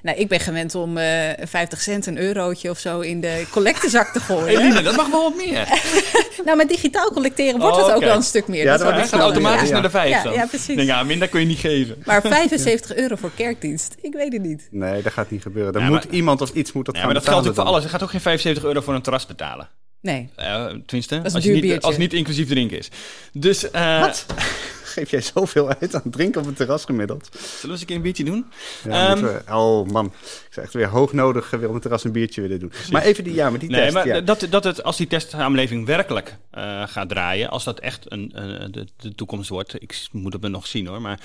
Nou, 0.04 0.18
ik 0.18 0.28
ben 0.28 0.40
gewend 0.40 0.76
om 0.76 0.98
eh 0.98 1.30
50 1.48 1.82
cent, 1.82 2.06
een 2.06 2.18
eurotje 2.18 2.70
of 2.70 2.80
zo 2.80 3.00
in 3.00 3.22
de 3.22 3.46
collectezak 3.52 4.08
te 4.14 4.20
gooien. 4.20 4.84
dat 4.84 4.96
mag 4.96 5.10
wel 5.10 5.24
wat 5.24 5.36
meer. 5.46 5.68
nou, 6.46 6.58
met 6.58 6.70
digitaal 6.70 7.12
collecteren 7.12 7.60
wordt 7.60 7.78
Oh, 7.78 7.86
het 7.86 7.96
ook 7.96 8.02
wel 8.04 8.16
een 8.16 8.24
stuk 8.24 8.48
meer. 8.48 8.64
Ja, 8.64 8.78
Dat 8.78 8.94
gaat 8.94 9.12
automatisch 9.22 9.68
ja. 9.68 9.74
naar 9.74 9.82
de 9.82 9.90
vijf 9.90 10.10
Ja, 10.10 10.24
dan. 10.24 10.34
ja, 10.34 10.46
precies. 10.46 10.76
Denk, 10.76 10.88
ja, 10.88 11.04
minder 11.04 11.28
kun 11.28 11.40
je 11.40 11.46
niet 11.46 11.60
geven. 11.60 12.02
Maar 12.06 12.22
75 12.38 12.96
euro 12.96 13.16
voor 13.16 13.32
kerkdienst, 13.36 13.96
ik 14.02 14.14
weet 14.14 14.34
het 14.34 14.42
niet. 14.42 14.68
Nee, 14.72 15.02
dat 15.02 15.14
gaat 15.14 15.32
niet 15.32 15.42
gebeuren. 15.42 15.74
Er 15.74 15.80
Ja, 15.82 15.88
moet 15.88 16.04
maar- 16.06 16.14
iemand 16.14 16.42
of 16.42 16.54
iets 16.54 16.72
moet 16.72 16.86
dat 16.86 16.96
Ja, 16.96 17.02
gaan 17.02 17.12
maar 17.12 17.20
dat 17.20 17.30
geldt 17.30 17.48
ook 17.48 17.56
voor 17.56 17.64
alles. 17.64 17.84
Je 17.84 17.90
gaat 17.90 18.04
ook 18.04 18.10
geen 18.10 18.22
75 18.22 18.64
euro 18.64 18.82
voor 18.82 18.94
een 18.96 19.02
terras 19.02 19.26
betalen. 19.26 19.70
Nee. 20.02 20.30
Eh, 20.36 20.66
tenminste, 20.66 21.22
als, 21.24 21.44
je 21.44 21.52
niet, 21.52 21.82
als 21.82 21.92
het 21.92 21.98
niet 21.98 22.14
inclusief 22.14 22.48
drinken 22.48 22.78
is. 22.78 22.90
Dus, 23.34 23.72
eh, 23.72 24.00
Wat? 24.00 24.26
Geef 25.00 25.10
jij 25.12 25.22
zoveel 25.22 25.70
uit 25.80 25.96
aan 25.96 26.02
drinken 26.12 26.42
op 26.42 26.48
een 26.48 26.54
terras 26.54 26.86
gemiddeld? 26.86 27.30
zullen 27.32 27.62
we 27.62 27.68
eens 27.72 27.80
een 27.82 27.86
keer 27.88 27.96
een 27.96 28.02
biertje 28.02 28.24
doen? 28.24 28.46
Ja, 28.84 29.10
Ehm, 29.16 29.22
we- 29.24 29.42
oh 29.54 29.88
man, 29.90 30.06
ik 30.06 30.48
zou 30.50 30.66
echt 30.66 30.74
weer 30.76 30.88
hoog 30.88 31.14
nodig 31.14 31.54
op 31.54 31.62
een 31.74 31.80
terras 31.80 32.04
een 32.04 32.12
biertje 32.12 32.42
willen 32.42 32.60
doen. 32.60 32.72
Maar 32.92 33.02
even 33.02 33.24
die, 33.24 33.34
ja, 33.34 33.50
maar 33.50 33.60
die 33.60 33.70
Nee, 33.70 33.82
test. 33.82 33.94
maar 33.94 34.08
ja. 34.08 34.22
dat, 34.22 34.48
dat 34.50 34.64
het, 34.64 34.84
als 34.84 34.98
die 34.98 35.08
testsamenleving 35.08 35.86
werkelijk 35.86 36.38
eh, 36.52 36.84
gaat 36.88 37.10
draaien, 37.10 37.50
als 37.50 37.64
dat 37.64 37.80
echt 37.80 38.12
een, 38.12 38.30
de, 38.72 38.88
de 38.98 39.16
toekomst 39.16 39.50
wordt, 39.50 39.82
ik 39.82 40.08
moet 40.12 40.34
het 40.34 40.42
me 40.42 40.48
nog 40.48 40.68
zien 40.68 40.88
hoor, 40.88 41.02
maar 41.02 41.20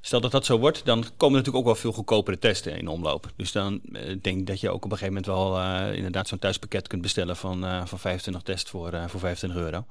stel 0.00 0.20
dat 0.20 0.30
dat 0.30 0.44
zo 0.46 0.58
wordt, 0.58 0.84
dan 0.84 1.00
komen 1.00 1.38
er 1.38 1.44
natuurlijk 1.44 1.56
ook 1.56 1.64
wel 1.64 1.74
veel 1.74 1.92
goedkopere 1.92 2.38
testen 2.38 2.78
in 2.78 2.88
omloop. 2.88 3.32
Dus 3.36 3.52
dan 3.52 3.80
eh, 3.92 4.02
denk 4.22 4.38
ik 4.38 4.46
dat 4.46 4.60
je 4.60 4.70
ook 4.70 4.84
op 4.84 4.90
een 4.92 4.98
gegeven 4.98 5.22
moment 5.22 5.26
wel 5.26 5.58
eh, 5.58 5.96
inderdaad 5.96 6.28
zo'n 6.28 6.38
thuispakket 6.38 6.88
kunt 6.88 7.02
bestellen 7.02 7.36
van, 7.36 7.60
van 7.86 7.98
25 7.98 8.42
tests 8.42 8.70
voor, 8.70 8.90
voor 9.08 9.20
25 9.20 9.60
euro. 9.62 9.84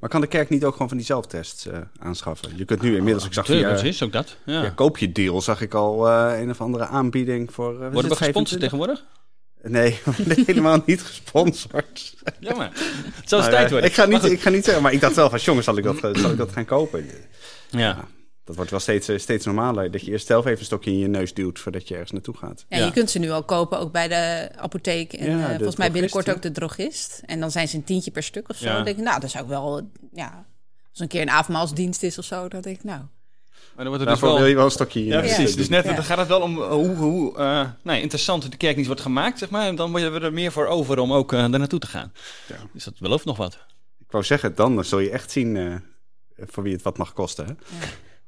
Maar 0.00 0.10
kan 0.10 0.20
de 0.20 0.26
kerk 0.26 0.48
niet 0.48 0.64
ook 0.64 0.72
gewoon 0.72 0.88
van 0.88 0.96
die 0.96 1.06
zelftests 1.06 1.66
eh, 1.66 1.78
aanschaffen? 1.98 2.56
Je 2.56 2.64
kunt 2.64 2.82
nu 2.82 2.96
inmiddels, 2.96 3.26
ik 3.26 3.32
zag 3.32 3.44
via, 3.44 3.54
Natuurlijk, 3.54 3.80
precies, 3.80 4.02
ook 4.02 4.12
dat. 4.12 4.36
Ja. 4.44 4.60
via 4.60 4.70
koop 4.70 4.98
je 4.98 5.12
deal, 5.12 5.40
zag 5.40 5.60
ik 5.60 5.74
al 5.74 6.08
eh, 6.08 6.40
een 6.40 6.50
of 6.50 6.60
andere 6.60 6.86
aanbieding 6.86 7.52
voor... 7.52 7.72
is 7.72 7.78
Worden 7.78 8.10
we 8.10 8.16
gesponsord 8.16 8.60
25? 8.60 8.60
tegenwoordig? 8.60 9.04
Nee, 9.62 10.00
helemaal 10.46 10.82
niet 10.86 11.02
gesponsord. 11.02 12.14
Jammer. 12.40 12.70
Het 13.14 13.28
zou 13.28 13.42
tijd 13.42 13.70
worden. 13.70 13.88
ik, 13.88 13.94
ga 13.94 14.04
niet, 14.04 14.24
ik 14.24 14.40
ga 14.40 14.50
niet 14.50 14.64
zeggen, 14.64 14.82
maar 14.82 14.92
ik 14.92 15.00
dacht 15.00 15.14
wel 15.14 15.30
van, 15.30 15.38
jongens, 15.38 15.64
zal 15.64 15.76
ik 15.76 15.84
dat, 15.84 15.96
zal 16.12 16.30
ik 16.30 16.36
dat 16.36 16.52
gaan 16.52 16.64
kopen? 16.64 17.06
Ja. 17.70 18.08
Dat 18.44 18.56
wordt 18.56 18.70
wel 18.70 18.80
steeds, 18.80 19.08
eh, 19.08 19.18
steeds 19.18 19.44
normaler, 19.46 19.90
dat 19.90 20.04
je 20.04 20.10
eerst 20.10 20.26
zelf 20.26 20.44
even 20.44 20.58
een 20.58 20.64
stokje 20.64 20.90
in 20.90 20.98
je 20.98 21.06
neus 21.06 21.34
duwt 21.34 21.58
voordat 21.58 21.88
je 21.88 21.94
ergens 21.94 22.12
naartoe 22.12 22.36
gaat. 22.36 22.64
Ja, 22.68 22.78
Ja. 22.78 22.84
Je 22.84 22.92
kunt 22.92 23.10
ze 23.10 23.18
nu 23.18 23.30
al 23.30 23.42
kopen, 23.44 23.78
ook 23.78 23.92
bij 23.92 24.08
de 24.08 24.48
apotheek. 24.56 25.12
En 25.12 25.30
Ja, 25.30 25.42
eh, 25.42 25.48
de 25.48 25.54
volgens 25.54 25.76
mij 25.76 25.90
binnenkort 25.90 26.30
ook 26.30 26.42
de 26.42 26.52
drogist. 26.52 27.22
En 27.26 27.40
dan 27.40 27.50
zijn 27.50 27.68
ze 27.68 27.76
een 27.76 27.84
tientje 27.84 28.10
per 28.10 28.22
stuk 28.22 28.48
of 28.48 28.56
zo. 28.56 28.64
Ja. 28.64 28.74
Dan 28.74 28.84
denk 28.84 28.96
ik, 28.98 29.04
nou, 29.04 29.20
dat 29.20 29.30
zou 29.30 29.44
ik 29.44 29.50
wel... 29.50 29.90
Ja, 30.12 30.46
als 30.90 31.00
een 31.00 31.08
keer 31.08 31.20
een 31.22 31.30
avondmaalsdienst 31.30 32.02
is 32.02 32.18
of 32.18 32.24
zo, 32.24 32.48
dan 32.48 32.60
denk 32.60 32.76
ik, 32.76 32.84
nou... 32.84 33.00
Maar 33.74 33.84
dan 33.84 33.94
wordt 33.94 34.10
het 34.10 34.20
dus 34.20 34.28
wel... 34.30 34.38
wil 34.38 34.46
je 34.46 34.54
wel 34.54 34.64
een 34.64 34.70
stokje 34.70 34.98
in 35.00 35.04
je 35.06 35.12
Ja, 35.12 35.20
neus 35.20 35.34
precies. 35.34 35.56
Dus 35.56 35.68
net 35.68 35.84
Ja. 35.84 35.94
dan 35.94 36.04
gaat 36.04 36.18
het 36.18 36.28
wel 36.28 36.40
om 36.40 36.62
eh, 36.62 36.68
hoe, 36.68 36.94
hoe 36.96 37.36
eh, 37.38 37.68
nou, 37.82 37.98
interessant 38.00 38.50
de 38.50 38.56
kerkdienst 38.56 38.86
wordt 38.86 39.02
gemaakt, 39.02 39.38
zeg 39.38 39.50
maar. 39.50 39.66
En 39.66 39.76
dan 39.76 39.94
hebben 39.94 40.20
we 40.20 40.26
er 40.26 40.32
meer 40.32 40.52
voor 40.52 40.66
over 40.66 40.98
om 40.98 41.12
ook 41.12 41.32
uh, 41.32 41.38
daar 41.38 41.58
naartoe 41.58 41.78
te 41.78 41.86
gaan. 41.86 42.12
Ja. 42.48 42.56
Dus 42.72 42.84
dat 42.84 42.98
belooft 42.98 43.24
nog 43.24 43.36
wat. 43.36 43.54
Ik 43.98 44.10
wou 44.10 44.24
zeggen, 44.24 44.54
dan 44.54 44.84
zul 44.84 44.98
je 44.98 45.10
echt 45.10 45.30
zien 45.30 45.56
eh, 45.56 45.74
voor 46.36 46.62
wie 46.62 46.72
het 46.72 46.82
wat 46.82 46.98
mag 46.98 47.12
kosten. 47.12 47.46
Hè? 47.46 47.52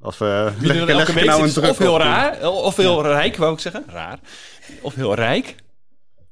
Of 0.06 0.20
uh, 0.20 0.49
leg, 0.61 1.08
ik 1.08 1.25
nou 1.25 1.43
een 1.43 1.53
druk 1.53 1.70
of 1.70 1.79
heel 1.79 1.93
op? 1.94 2.00
raar, 2.00 2.49
of 2.50 2.76
heel 2.76 3.03
rijk, 3.03 3.37
wou 3.37 3.53
ik 3.53 3.61
zeggen. 3.61 3.85
Raar. 3.88 4.19
Of 4.81 4.94
heel 4.94 5.14
rijk. 5.14 5.55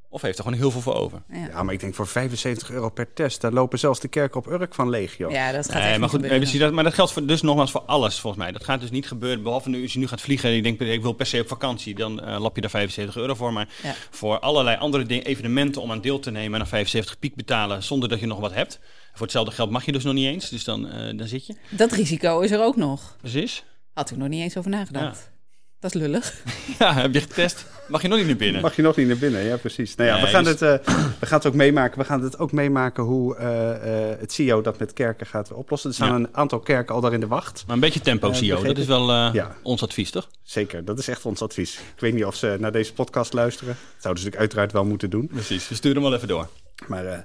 Of 0.09 0.23
heeft 0.23 0.39
er 0.39 0.45
gewoon 0.45 0.59
heel 0.59 0.71
veel 0.71 0.81
voor 0.81 0.95
over. 0.95 1.23
Ja, 1.29 1.47
Ja, 1.47 1.63
maar 1.63 1.75
ik 1.75 1.81
denk 1.81 1.95
voor 1.95 2.07
75 2.07 2.71
euro 2.71 2.89
per 2.91 3.13
test, 3.13 3.41
daar 3.41 3.53
lopen 3.53 3.79
zelfs 3.79 4.01
de 4.01 4.09
kerken 4.09 4.39
op 4.41 4.47
Urk 4.47 4.75
van 4.75 4.89
leeg, 4.91 5.17
joh. 5.17 5.31
ja 5.31 5.53
dat 5.53 5.65
gaat 5.65 5.75
Nee, 5.75 5.83
echt 5.83 5.91
maar 5.91 5.99
niet 5.99 6.03
goed, 6.11 6.11
gebeuren. 6.11 6.39
precies 6.41 6.61
dat, 6.61 6.73
maar 6.73 6.85
dat 6.85 6.95
geldt 6.95 7.13
voor, 7.13 7.27
dus 7.27 7.43
nogmaals 7.43 7.71
voor 7.71 7.83
alles 7.87 8.19
volgens 8.21 8.43
mij. 8.43 8.53
Dat 8.53 8.65
gaat 8.65 8.81
dus 8.81 8.91
niet 8.91 9.07
gebeuren, 9.09 9.43
behalve 9.43 9.69
nu, 9.69 9.83
als 9.83 9.93
je 9.93 9.99
nu 9.99 10.07
gaat 10.07 10.21
vliegen 10.21 10.49
en 10.49 10.55
je 10.55 10.63
denkt, 10.63 10.81
ik 10.81 11.03
wil 11.03 11.13
per 11.13 11.27
se 11.27 11.41
op 11.41 11.49
vakantie, 11.49 11.95
dan 11.95 12.21
eh, 12.21 12.41
lap 12.41 12.55
je 12.55 12.61
daar 12.61 12.71
75 12.71 13.17
euro 13.17 13.35
voor. 13.35 13.53
Maar 13.53 13.69
Ja. 13.83 13.95
voor 14.11 14.39
allerlei 14.39 14.77
andere 14.77 15.05
dingen, 15.05 15.25
evenementen 15.25 15.83
om 15.83 15.91
aan 15.91 16.01
deel 16.01 16.19
te 16.19 16.31
nemen 16.31 16.53
en 16.53 16.59
dan 16.59 16.67
75 16.69 17.19
piek 17.19 17.35
betalen 17.35 17.83
zonder 17.83 18.09
dat 18.09 18.21
je 18.21 18.27
nog 18.27 18.41
wat 18.41 18.55
hebt. 18.55 18.79
Voor 19.15 19.23
hetzelfde 19.23 19.53
geld 19.53 19.71
mag 19.71 19.85
je 19.85 19.93
dus 19.93 20.05
nog 20.05 20.15
niet 20.15 20.27
eens, 20.27 20.49
dus 20.49 20.65
dan, 20.65 20.89
eh, 20.89 21.19
dan 21.19 21.27
zit 21.29 21.47
je. 21.47 21.55
Dat 21.71 21.93
risico 21.93 22.41
is 22.41 22.51
er 22.51 22.63
ook 22.63 22.77
nog. 22.77 23.17
Precies. 23.21 23.65
Had 23.93 24.11
ik 24.11 24.17
nog 24.17 24.29
niet 24.29 24.43
eens 24.43 24.57
over 24.57 24.71
nagedacht. 24.71 25.33
Dat 25.81 25.95
is 25.95 26.01
lullig. 26.01 26.35
Ja, 26.79 26.95
heb 26.95 27.15
je 27.15 27.21
getest, 27.21 27.67
mag 27.89 28.03
je 28.03 28.09
nog 28.09 28.19
niet 28.19 28.27
naar 28.27 28.37
binnen. 28.37 28.61
Mag 28.63 28.77
je 28.77 28.83
nog 28.83 28.97
niet 28.97 29.07
naar 29.07 29.17
binnen, 29.17 29.43
ja 29.45 29.57
precies. 29.57 29.95
Nou 29.95 30.09
ja, 30.09 30.15
Nee, 30.15 30.25
we, 30.25 30.31
gaan 30.31 30.45
dus- 30.45 30.61
het, 30.61 30.83
eh, 30.87 30.95
we 31.21 31.27
gaan 31.27 31.39
het 31.39 31.47
ook 31.47 31.55
meemaken. 31.55 31.99
We 31.99 32.05
gaan 32.05 32.23
het 32.23 32.39
ook 32.39 32.53
meemaken 32.53 33.05
hoe 33.05 33.37
eh, 33.37 34.11
eh, 34.13 34.19
het 34.21 34.33
CEO 34.33 34.61
dat 34.61 34.79
met 34.79 34.93
kerken 34.93 35.27
gaat 35.27 35.53
oplossen. 35.53 35.91
Er 35.91 35.95
staan 35.97 36.09
Ja. 36.09 36.15
een 36.15 36.29
aantal 36.37 36.61
kerken 36.61 36.95
al 36.95 37.01
daar 37.01 37.13
in 37.13 37.21
de 37.21 37.27
wacht. 37.27 37.65
Maar 37.67 37.75
een 37.75 37.81
beetje 37.81 38.01
tempo, 38.01 38.33
CEO, 38.33 38.63
dat 38.63 38.79
is 38.79 38.87
wel 38.87 39.11
eh, 39.11 39.31
Ja. 39.33 39.57
ons 39.63 39.83
advies, 39.83 40.11
toch? 40.11 40.29
Zeker, 40.43 40.85
dat 40.85 40.99
is 40.99 41.09
echt 41.09 41.25
ons 41.25 41.43
advies. 41.43 41.75
Ik 41.95 42.01
weet 42.01 42.15
niet 42.15 42.25
of 42.25 42.35
ze 42.37 42.57
naar 42.61 42.73
deze 42.73 42.93
podcast 42.93 43.33
luisteren. 43.33 43.69
Dat 43.75 44.03
zouden 44.03 44.23
ze 44.23 44.29
natuurlijk 44.29 44.41
uiteraard 44.41 44.73
wel 44.73 44.85
moeten 44.85 45.11
doen. 45.11 45.27
Precies, 45.27 45.69
we 45.69 45.75
sturen 45.75 45.97
hem 45.97 46.07
wel 46.11 46.15
even 46.17 46.29
door. 46.29 46.49
Maar 46.87 47.07
eh, 47.07 47.19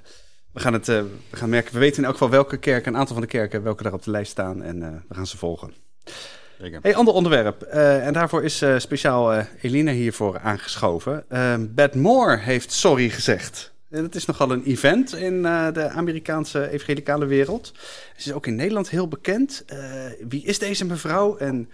we, 0.52 0.60
gaan 0.60 0.72
het, 0.72 0.88
eh, 0.88 1.02
we 1.30 1.36
gaan 1.36 1.48
merken, 1.48 1.72
we 1.72 1.78
weten 1.78 1.96
in 1.96 2.04
elk 2.04 2.12
geval 2.12 2.30
welke 2.30 2.56
kerken, 2.56 2.92
een 2.92 2.98
aantal 2.98 3.14
van 3.14 3.24
de 3.24 3.30
kerken, 3.30 3.62
welke 3.62 3.82
daar 3.82 3.92
op 3.92 4.02
de 4.02 4.10
lijst 4.10 4.30
staan. 4.30 4.62
En 4.62 4.82
eh, 4.82 4.88
we 5.08 5.14
gaan 5.14 5.26
ze 5.26 5.36
volgen. 5.36 5.74
Hey, 6.80 6.94
ander 6.94 7.14
onderwerp. 7.14 7.62
Eh, 7.62 8.06
en 8.06 8.12
daarvoor 8.12 8.44
is 8.44 8.64
speciaal 8.76 9.44
Eline 9.60 9.90
hiervoor 9.90 10.38
aangeschoven. 10.38 11.24
Uh, 11.32 11.54
Bad 11.60 11.94
Moore 11.94 12.36
heeft 12.36 12.72
sorry 12.72 13.08
gezegd. 13.08 13.72
En 13.90 14.02
dat 14.02 14.14
is 14.14 14.24
nogal 14.24 14.50
een 14.50 14.64
event 14.64 15.14
in 15.14 15.42
de 15.42 15.88
Amerikaanse 15.88 16.70
evangelicale 16.70 17.26
wereld. 17.26 17.72
Ze 18.16 18.28
is 18.28 18.32
ook 18.32 18.46
in 18.46 18.54
Nederland 18.54 18.90
heel 18.90 19.08
bekend. 19.08 19.64
Wie 20.28 20.44
is 20.44 20.58
deze 20.58 20.84
mevrouw 20.84 21.36
en 21.36 21.70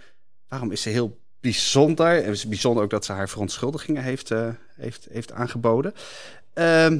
waarom 0.47 0.71
is 0.71 0.81
ze 0.81 0.89
heel 0.89 1.17
bijzonder? 1.39 2.17
En 2.17 2.25
het 2.25 2.35
is 2.35 2.47
bijzonder 2.47 2.83
ook 2.83 2.89
dat 2.89 3.05
ze 3.05 3.11
haar 3.11 3.29
verontschuldigingen 3.29 4.03
heeft, 4.03 4.33
heeft, 4.75 5.07
heeft 5.11 5.31
aangeboden. 5.31 5.93
Ehm, 6.53 6.99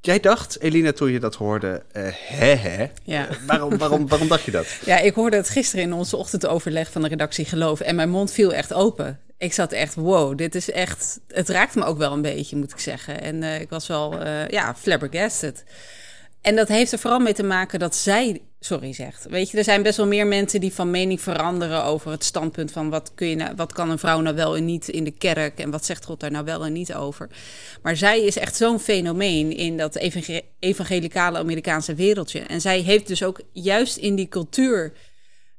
jij 0.00 0.20
dacht, 0.20 0.60
Eline, 0.60 0.92
toen 0.92 1.12
je 1.12 1.20
dat 1.20 1.34
hoorde, 1.34 1.82
eh 1.92 2.02
hè 2.12 2.54
hè. 2.54 2.86
Ja. 3.04 3.28
Waarom, 3.46 3.78
waarom, 3.78 4.08
waarom 4.08 4.28
dacht 4.28 4.42
je 4.42 4.50
dat? 4.50 4.66
ja, 4.84 4.98
ik 4.98 5.14
hoorde 5.14 5.36
het 5.36 5.48
gisteren 5.48 5.84
in 5.84 5.92
onze 5.92 6.16
ochtendoverleg 6.16 6.90
van 6.90 7.02
de 7.02 7.08
redactie 7.08 7.44
Geloof. 7.44 7.80
En 7.80 7.94
mijn 7.94 8.10
mond 8.10 8.32
viel 8.32 8.52
echt 8.52 8.72
open. 8.72 9.20
ik 9.38 9.52
zat 9.52 9.72
echt, 9.72 9.94
wow, 9.94 10.38
dit 10.38 10.54
is 10.54 10.70
echt... 10.70 11.20
Het 11.28 11.48
raakte 11.48 11.78
me 11.78 11.84
ook 11.84 11.98
wel 11.98 12.12
een 12.12 12.22
beetje, 12.22 12.56
moet 12.56 12.72
ik 12.72 12.78
zeggen. 12.78 13.20
En 13.20 13.42
eh, 13.42 13.60
ik 13.60 13.70
was 13.70 13.86
wel, 13.86 14.20
eh, 14.20 14.48
ja, 14.48 14.74
flabbergasted. 14.74 15.64
En 16.46 16.56
dat 16.56 16.68
heeft 16.68 16.92
er 16.92 16.98
vooral 16.98 17.18
mee 17.18 17.32
te 17.34 17.42
maken 17.42 17.78
dat 17.78 17.96
zij 17.96 18.40
sorry 18.60 18.92
zegt. 18.92 19.26
Weet 19.30 19.50
je, 19.50 19.58
er 19.58 19.64
zijn 19.64 19.82
best 19.82 19.96
wel 19.96 20.06
meer 20.06 20.26
mensen 20.26 20.60
die 20.60 20.72
van 20.72 20.90
mening 20.90 21.20
veranderen 21.20 21.84
over 21.84 22.10
het 22.10 22.24
standpunt 22.24 22.72
van 22.72 22.90
wat, 22.90 23.12
kun 23.14 23.26
je 23.26 23.36
nou, 23.36 23.54
wat 23.56 23.72
kan 23.72 23.90
een 23.90 23.98
vrouw 23.98 24.20
nou 24.20 24.36
wel 24.36 24.56
en 24.56 24.64
niet 24.64 24.88
in 24.88 25.04
de 25.04 25.10
kerk 25.10 25.58
en 25.58 25.70
wat 25.70 25.84
zegt 25.84 26.04
God 26.04 26.20
daar 26.20 26.30
nou 26.30 26.44
wel 26.44 26.64
en 26.64 26.72
niet 26.72 26.94
over. 26.94 27.28
Maar 27.82 27.96
zij 27.96 28.24
is 28.24 28.38
echt 28.38 28.56
zo'n 28.56 28.80
fenomeen 28.80 29.56
in 29.56 29.76
dat 29.76 29.96
evangel- 29.96 30.40
evangelicale 30.58 31.38
Amerikaanse 31.38 31.94
wereldje. 31.94 32.40
En 32.40 32.60
zij 32.60 32.80
heeft 32.80 33.06
dus 33.06 33.22
ook 33.22 33.40
juist 33.52 33.96
in 33.96 34.14
die 34.14 34.28
cultuur 34.28 34.92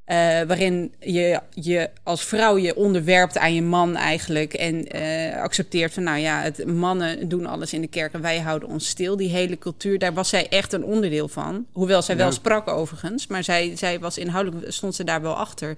eh, 0.07 0.15
waarin 0.41 0.93
je 0.99 1.39
je 1.53 1.89
als 2.03 2.23
vrouw 2.23 2.57
je 2.57 2.75
onderwerpt 2.75 3.37
aan 3.37 3.53
je 3.53 3.61
man 3.61 3.95
eigenlijk 3.95 4.53
en 4.53 4.87
eh, 4.87 5.41
accepteert 5.41 5.93
van 5.93 6.03
nou 6.03 6.17
ja, 6.19 6.41
het, 6.41 6.65
mannen 6.65 7.29
doen 7.29 7.45
alles 7.45 7.73
in 7.73 7.81
de 7.81 7.87
kerk 7.87 8.13
en 8.13 8.21
wij 8.21 8.39
houden 8.39 8.69
ons 8.69 8.87
stil. 8.87 9.17
Die 9.17 9.29
hele 9.29 9.57
cultuur, 9.57 9.99
daar 9.99 10.13
was 10.13 10.29
zij 10.29 10.49
echt 10.49 10.73
een 10.73 10.83
onderdeel 10.83 11.27
van. 11.27 11.65
Hoewel 11.71 12.01
zij 12.01 12.17
wel 12.17 12.31
sprak 12.31 12.67
overigens, 12.67 13.27
maar 13.27 13.43
zij, 13.43 13.75
zij 13.75 13.99
was 13.99 14.17
inhoudelijk, 14.17 14.71
stond 14.71 14.95
ze 14.95 15.03
daar 15.03 15.21
wel 15.21 15.35
achter. 15.35 15.77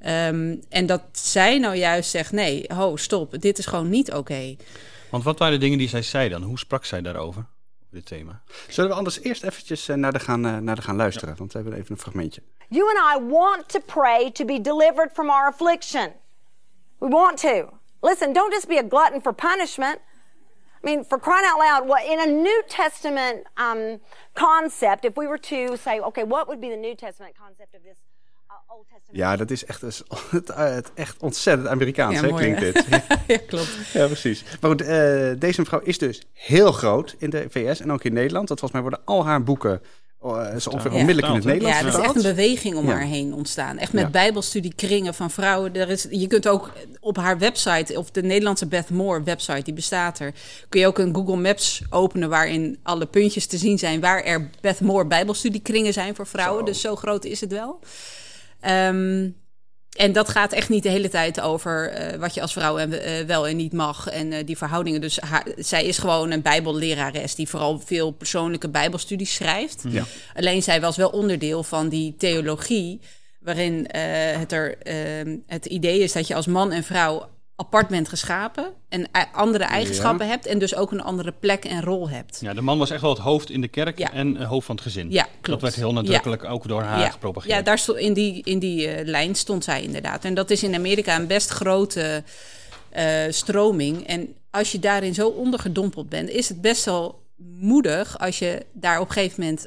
Ehm, 0.00 0.56
en 0.68 0.86
dat 0.86 1.02
zij 1.12 1.58
nou 1.58 1.76
juist 1.76 2.10
zegt, 2.10 2.32
nee, 2.32 2.64
ho, 2.74 2.96
stop, 2.96 3.40
dit 3.40 3.58
is 3.58 3.66
gewoon 3.66 3.88
niet 3.88 4.12
oké. 4.12 4.56
Want 5.10 5.24
wat 5.24 5.38
waren 5.38 5.54
de 5.54 5.60
dingen 5.60 5.78
die 5.78 5.88
zij 5.88 6.02
zei 6.02 6.28
dan? 6.28 6.42
Hoe 6.42 6.58
sprak 6.58 6.84
zij 6.84 7.02
daarover? 7.02 7.46
Dit 7.96 8.06
thema. 8.06 8.40
Zullen 8.68 8.90
we 8.90 8.96
anders 8.96 9.20
eerst 9.20 9.42
eventjes 9.42 9.88
eh, 9.88 9.96
naar 9.96 10.12
de 10.12 10.18
gaan, 10.18 10.46
eh, 10.46 10.56
naar 10.56 10.74
de 10.74 10.82
gaan 10.82 10.96
luisteren? 10.96 11.36
Want 11.36 11.52
we 11.52 11.58
hebben 11.58 11.78
even 11.78 11.90
een 11.90 12.00
fragmentje. 12.00 12.42
You 12.68 12.88
and 12.88 12.98
I 13.16 13.26
want 13.32 13.68
to 13.68 13.80
pray 13.80 14.30
to 14.30 14.44
be 14.44 14.60
delivered 14.60 15.12
from 15.12 15.30
our 15.30 15.46
affliction. 15.46 16.12
We 16.98 17.08
want 17.08 17.40
to. 17.40 17.78
Listen, 18.00 18.32
don't 18.32 18.52
just 18.52 18.68
be 18.68 18.78
a 18.78 18.88
glutton 18.88 19.20
for 19.20 19.32
punishment. 19.34 19.96
I 19.96 20.90
mean, 20.90 21.04
for 21.04 21.20
crying 21.20 21.46
out 21.46 21.58
loud, 21.58 21.88
what 21.88 22.04
in 22.04 22.20
a 22.20 22.26
New 22.26 22.62
Testament 22.68 23.46
um, 23.56 24.00
concept, 24.34 25.04
if 25.04 25.16
we 25.16 25.26
were 25.26 25.38
to 25.38 25.76
say, 25.76 26.00
okay, 26.00 26.24
what 26.24 26.46
would 26.46 26.60
be 26.60 26.68
the 26.68 26.80
New 26.80 26.94
Testament 26.94 27.34
concept 27.38 27.74
of 27.74 27.82
this? 27.82 27.98
Ja, 29.10 29.36
dat 29.36 29.50
is 29.50 29.64
echt, 29.64 29.80
het, 30.30 30.50
eh, 30.50 30.74
het 30.74 30.90
echt 30.94 31.16
ontzettend 31.20 31.68
Amerikaans, 31.68 32.14
Ja, 32.14 32.20
hè, 32.22 32.28
mooi, 32.30 32.42
klinkt 32.54 32.60
hè? 32.60 32.72
dit. 32.72 32.84
ja, 33.26 33.38
klopt. 33.46 33.68
Ja, 33.92 34.06
precies. 34.06 34.44
Maar 34.60 34.70
goed, 34.70 34.80
eh, 34.82 35.30
deze 35.38 35.60
mevrouw 35.60 35.80
is 35.80 35.98
dus 35.98 36.22
heel 36.32 36.72
groot 36.72 37.14
in 37.18 37.30
de 37.30 37.46
VS 37.50 37.80
en 37.80 37.92
ook 37.92 38.04
in 38.04 38.12
Nederland. 38.12 38.48
Dat 38.48 38.58
volgens 38.58 38.80
mij 38.80 38.90
worden 38.90 39.06
al 39.14 39.24
haar 39.24 39.42
boeken 39.42 39.80
eh, 40.22 40.56
zo 40.56 40.70
ongeveer 40.70 40.92
Ja. 40.92 40.96
onmiddellijk 40.98 41.26
in 41.26 41.34
het? 41.34 41.44
Nederlands 41.44 41.78
Ja, 41.80 41.86
er 41.86 41.92
is 41.98 42.04
echt 42.04 42.14
een 42.16 42.22
beweging 42.34 42.76
om 42.76 42.86
Ja. 42.86 42.92
haar 42.92 43.04
heen 43.04 43.34
ontstaan. 43.34 43.78
Echt 43.78 43.92
met 43.92 44.02
Ja. 44.04 44.10
bijbelstudiekringen 44.10 45.14
van 45.14 45.30
vrouwen. 45.30 45.74
Er 45.74 45.88
is, 45.88 46.06
je 46.10 46.26
kunt 46.26 46.48
ook 46.48 46.72
op 47.00 47.16
haar 47.16 47.38
website, 47.38 47.98
of 47.98 48.10
de 48.10 48.22
Nederlandse 48.22 48.66
Beth 48.66 48.90
Moore 48.90 49.22
website, 49.22 49.62
die 49.62 49.74
bestaat 49.74 50.18
er, 50.18 50.32
kun 50.68 50.80
je 50.80 50.86
ook 50.86 50.98
een 50.98 51.14
Google 51.14 51.36
Maps 51.36 51.82
openen 51.90 52.28
waarin 52.28 52.78
alle 52.82 53.06
puntjes 53.06 53.46
te 53.46 53.58
zien 53.58 53.78
zijn 53.78 54.00
waar 54.00 54.22
er 54.22 54.50
Beth 54.60 54.80
Moore 54.80 55.06
bijbelstudiekringen 55.06 55.92
zijn 55.92 56.14
voor 56.14 56.26
vrouwen. 56.26 56.64
Dus 56.64 56.80
zo 56.80 56.96
groot 56.96 57.24
is 57.24 57.40
het 57.40 57.52
wel. 57.52 57.80
Ehm, 58.60 59.28
en 59.96 60.12
dat 60.12 60.28
gaat 60.28 60.52
echt 60.52 60.68
niet 60.68 60.82
de 60.82 60.88
hele 60.88 61.08
tijd 61.08 61.40
over 61.40 61.88
eh, 61.90 62.18
wat 62.18 62.34
je 62.34 62.40
als 62.40 62.52
vrouw 62.52 62.78
en, 62.78 63.02
eh, 63.02 63.24
wel 63.26 63.48
en 63.48 63.56
niet 63.56 63.72
mag 63.72 64.08
en 64.08 64.32
eh, 64.32 64.46
die 64.46 64.56
verhoudingen. 64.56 65.00
Dus 65.00 65.18
haar- 65.20 65.46
zij 65.56 65.84
is 65.84 65.98
gewoon 65.98 66.30
een 66.30 66.42
bijbellerares 66.42 67.34
die 67.34 67.48
vooral 67.48 67.78
veel 67.84 68.10
persoonlijke 68.10 68.68
bijbelstudies 68.68 69.34
schrijft. 69.34 69.84
Ja. 69.88 70.04
Alleen 70.34 70.62
zij 70.62 70.80
was 70.80 70.96
wel 70.96 71.08
onderdeel 71.08 71.62
van 71.62 71.88
die 71.88 72.14
theologie, 72.18 73.00
waarin 73.40 73.88
het, 74.38 74.52
er, 74.52 74.78
eh, 74.78 74.94
het 75.46 75.66
idee 75.66 75.98
is 75.98 76.12
dat 76.12 76.26
je 76.26 76.34
als 76.34 76.46
man 76.46 76.72
en 76.72 76.84
vrouw 76.84 77.28
apart 77.56 77.88
bent 77.88 78.08
geschapen 78.08 78.72
en 78.88 79.02
e- 79.12 79.24
andere 79.32 79.64
eigenschappen 79.64 80.28
hebt 80.28 80.46
en 80.46 80.58
dus 80.58 80.74
ook 80.74 80.92
een 80.92 81.02
andere 81.02 81.32
plek 81.40 81.64
en 81.64 81.82
rol 81.82 82.08
hebt. 82.08 82.38
Ja, 82.40 82.54
de 82.54 82.60
man 82.60 82.78
was 82.78 82.90
echt 82.90 83.00
wel 83.00 83.10
het 83.10 83.18
hoofd 83.18 83.50
in 83.50 83.60
de 83.60 83.68
kerk 83.68 83.98
Ja. 83.98 84.12
en 84.12 84.34
het 84.34 84.48
hoofd 84.48 84.66
van 84.66 84.74
het 84.74 84.84
gezin. 84.84 85.10
Ja, 85.10 85.26
Dat 85.40 85.60
werd 85.60 85.74
heel 85.74 85.92
nadrukkelijk 85.92 86.44
ook 86.44 86.68
door 86.68 86.82
haar 86.82 87.10
gepropageerd. 87.12 87.54
ja 87.54 87.62
daar 87.62 87.78
stond, 87.78 87.98
in 87.98 88.12
die, 88.12 88.42
in 88.44 88.58
die 88.58 88.88
eh, 88.88 89.06
lijn 89.06 89.34
stond 89.34 89.64
zij 89.64 89.82
inderdaad. 89.82 90.24
En 90.24 90.34
dat 90.34 90.50
is 90.50 90.62
in 90.62 90.74
Amerika 90.74 91.16
een 91.16 91.26
best 91.26 91.48
grote 91.50 92.22
eh, 92.90 93.04
stroming. 93.30 94.06
En 94.06 94.34
als 94.50 94.72
je 94.72 94.78
daarin 94.78 95.14
zo 95.14 95.28
ondergedompeld 95.28 96.08
bent, 96.08 96.28
is 96.28 96.48
het 96.48 96.60
best 96.60 96.84
wel 96.84 97.22
moedig 97.58 98.18
als 98.18 98.38
je 98.38 98.66
daar 98.72 99.00
op 99.00 99.06
een 99.06 99.12
gegeven 99.12 99.42
moment 99.44 99.66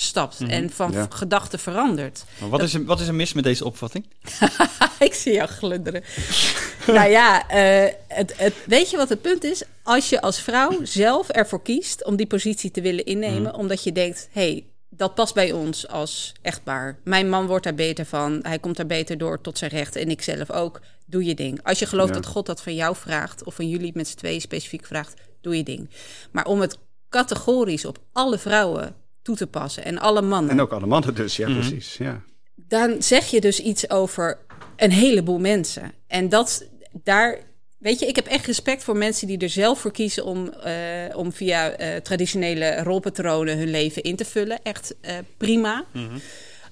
uitstapt 0.00 0.50
en 0.50 0.70
van 0.70 0.92
Ja. 0.92 1.06
gedachten 1.10 1.58
verandert. 1.58 2.24
Maar 2.40 2.48
wat, 2.48 2.62
is 2.62 2.74
er, 2.74 2.84
wat 2.84 3.00
is 3.00 3.06
er 3.06 3.14
mis 3.14 3.32
met 3.32 3.44
deze 3.44 3.64
opvatting? 3.64 4.06
Ik 4.98 5.14
zie 5.14 5.32
jou 5.32 5.48
glunderen. 5.48 6.02
nou 6.86 7.10
ja, 7.10 7.48
eh, 7.48 7.92
het, 8.08 8.34
het, 8.36 8.54
weet 8.66 8.90
je 8.90 8.96
wat 8.96 9.08
het 9.08 9.20
punt 9.20 9.44
is? 9.44 9.62
Als 9.82 10.08
je 10.08 10.20
als 10.20 10.40
vrouw 10.40 10.78
zelf 10.82 11.28
ervoor 11.28 11.62
kiest 11.62 12.04
om 12.04 12.16
die 12.16 12.26
positie 12.26 12.70
te 12.70 12.80
willen 12.80 13.04
innemen, 13.04 13.54
omdat 13.54 13.84
je 13.84 13.92
denkt: 13.92 14.28
hé, 14.32 14.40
hey, 14.40 14.64
dat 14.88 15.14
past 15.14 15.34
bij 15.34 15.52
ons 15.52 15.88
als 15.88 16.32
echtpaar. 16.42 16.98
Mijn 17.04 17.28
man 17.28 17.46
wordt 17.46 17.64
daar 17.64 17.74
beter 17.74 18.04
van, 18.06 18.38
hij 18.42 18.58
komt 18.58 18.76
daar 18.76 18.86
beter 18.86 19.18
door 19.18 19.40
tot 19.40 19.58
zijn 19.58 19.70
recht 19.70 19.96
en 19.96 20.10
ik 20.10 20.22
zelf 20.22 20.50
ook. 20.50 20.80
Doe 21.06 21.24
je 21.24 21.34
ding. 21.34 21.60
Als 21.62 21.78
je 21.78 21.86
gelooft 21.86 22.14
Ja. 22.14 22.20
dat 22.20 22.26
God 22.26 22.46
dat 22.46 22.62
van 22.62 22.74
jou 22.74 22.96
vraagt, 22.96 23.44
of 23.44 23.54
van 23.54 23.68
jullie 23.68 23.92
met 23.94 24.08
z'n 24.08 24.16
tweeën 24.16 24.40
specifiek 24.40 24.86
vraagt, 24.86 25.14
doe 25.40 25.56
je 25.56 25.62
ding. 25.62 25.90
Maar 26.30 26.46
om 26.46 26.60
het 26.60 26.78
categorisch 27.08 27.84
op 27.84 27.98
alle 28.12 28.38
vrouwen 28.38 28.94
toe 29.22 29.36
te 29.36 29.46
passen 29.46 29.84
en 29.84 29.98
alle 29.98 30.22
mannen 30.22 30.50
En 30.50 30.60
ook 30.60 30.72
alle 30.72 30.86
mannen 30.86 31.14
dus, 31.14 31.36
ja, 31.36 31.52
precies. 31.52 31.96
Ja. 31.96 32.22
dan 32.54 33.02
zeg 33.02 33.26
je 33.26 33.40
dus 33.40 33.60
iets 33.60 33.90
over 33.90 34.38
een 34.76 34.92
heleboel 34.92 35.38
mensen. 35.38 35.92
En 36.06 36.28
dat 36.28 36.64
daar. 36.92 37.38
Weet 37.78 37.98
je, 37.98 38.06
ik 38.06 38.16
heb 38.16 38.26
echt 38.26 38.46
respect 38.46 38.84
voor 38.84 38.96
mensen 38.96 39.26
die 39.26 39.38
er 39.38 39.48
zelf 39.48 39.80
voor 39.80 39.92
kiezen 39.92 40.24
om, 40.24 40.48
eh, 40.48 40.72
om 41.16 41.32
via 41.32 41.70
eh, 41.70 41.96
traditionele 41.96 42.82
rolpatronen 42.82 43.58
hun 43.58 43.70
leven 43.70 44.02
in 44.02 44.16
te 44.16 44.24
vullen. 44.24 44.62
Echt 44.62 44.94
eh, 45.00 45.14
prima. 45.36 45.84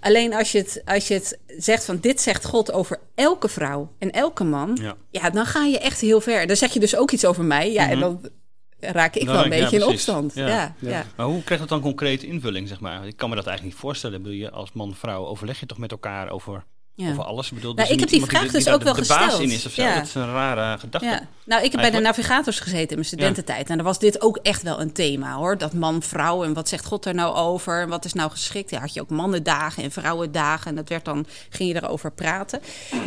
Alleen 0.00 0.35
als 0.35 0.52
je, 0.52 0.59
het, 0.59 0.83
als 0.85 1.09
je 1.09 1.14
het 1.14 1.38
zegt 1.59 1.85
van 1.85 1.99
dit 2.00 2.21
zegt 2.21 2.45
God 2.45 2.73
over 2.73 2.99
elke 3.14 3.49
vrouw 3.49 3.95
en 3.99 4.11
elke 4.11 4.45
man, 4.45 4.78
Ja. 4.81 4.97
ja, 5.11 5.31
dan 5.31 5.47
ga 5.47 5.64
je 5.64 5.78
echt 5.78 6.00
heel 6.00 6.21
ver. 6.21 6.47
Dan 6.47 6.57
zeg 6.57 6.73
je 6.73 6.81
dus 6.81 6.97
ook 6.97 7.11
iets 7.11 7.25
over 7.25 7.45
mij. 7.45 7.73
Ja, 7.73 7.90
en 7.90 8.00
dan 8.00 8.31
raak 8.80 9.14
ik 9.14 9.26
Dan 9.26 9.35
wel 9.35 9.44
een 9.44 9.50
ja, 9.50 9.61
beetje 9.61 9.76
in 9.76 9.85
opstand. 9.85 10.35
Ja. 10.35 10.47
Ja, 10.49 10.75
ja. 10.78 11.04
Maar 11.16 11.26
hoe 11.26 11.42
krijgt 11.42 11.62
het 11.62 11.73
dan 11.73 11.80
concreet 11.80 12.23
invulling, 12.23 12.68
zeg 12.68 12.80
maar? 12.80 13.06
Ik 13.06 13.16
kan 13.16 13.28
me 13.28 13.35
dat 13.35 13.47
eigenlijk 13.47 13.75
niet 13.75 13.85
voorstellen. 13.85 14.23
Bedoel, 14.23 14.38
je 14.38 14.50
als 14.50 14.73
man-vrouw 14.73 15.26
overleg 15.26 15.61
je 15.61 15.66
toch 15.66 15.78
met 15.78 15.90
elkaar 15.90 16.30
over, 16.30 16.64
Ja. 17.05 17.11
over 17.11 17.25
alles? 17.25 17.49
Ik 17.49 17.55
bedoel, 17.55 17.75
Nou, 17.75 17.87
dus 17.87 17.95
ik 17.97 18.00
heb 18.00 18.09
die 18.09 18.25
vraag 18.25 18.50
dus 18.50 18.64
daar 18.64 18.75
ook 18.75 18.83
wel 18.83 18.95
de, 18.95 19.00
de 19.02 19.07
baas 19.09 19.23
gesteld. 19.25 19.43
in 19.43 19.50
is 19.50 19.67
of 19.67 19.73
zo. 19.73 19.83
Ja. 19.83 19.95
Dat 19.95 20.07
is 20.07 20.14
een 20.14 20.33
rare 20.33 20.78
gedachte. 20.78 21.07
Ja, 21.09 21.28
nou, 21.45 21.62
ik 21.64 21.73
heb 21.73 21.81
bij 21.81 21.90
de 21.90 21.99
navigators 21.99 22.61
gezeten 22.61 22.88
in 22.88 22.95
mijn 22.95 23.05
studententijd. 23.05 23.69
En 23.71 23.76
daar 23.76 23.85
was 23.87 23.99
dit 23.99 24.21
ook 24.23 24.37
echt 24.37 24.62
wel 24.62 24.81
een 24.81 24.93
thema 24.93 25.35
hoor. 25.35 25.59
Dat 25.59 25.73
man, 25.73 26.02
vrouw 26.02 26.45
en 26.45 26.52
wat 26.55 26.69
zegt 26.69 26.85
God 26.85 27.05
er 27.07 27.14
nou 27.14 27.37
over? 27.37 27.81
En 27.81 27.88
wat 27.88 28.05
is 28.05 28.12
nou 28.12 28.31
geschikt? 28.31 28.71
Ja, 28.71 28.81
had 28.81 28.95
je 28.95 29.00
ook 29.00 29.11
mannendagen 29.11 29.83
en 29.83 29.90
vrouwendagen. 29.90 30.67
En 30.71 30.76
dat 30.76 30.88
werd 30.88 31.05
dan, 31.05 31.26
ging 31.50 31.69
je 31.73 31.76
erover 31.83 32.12
praten. 32.12 32.61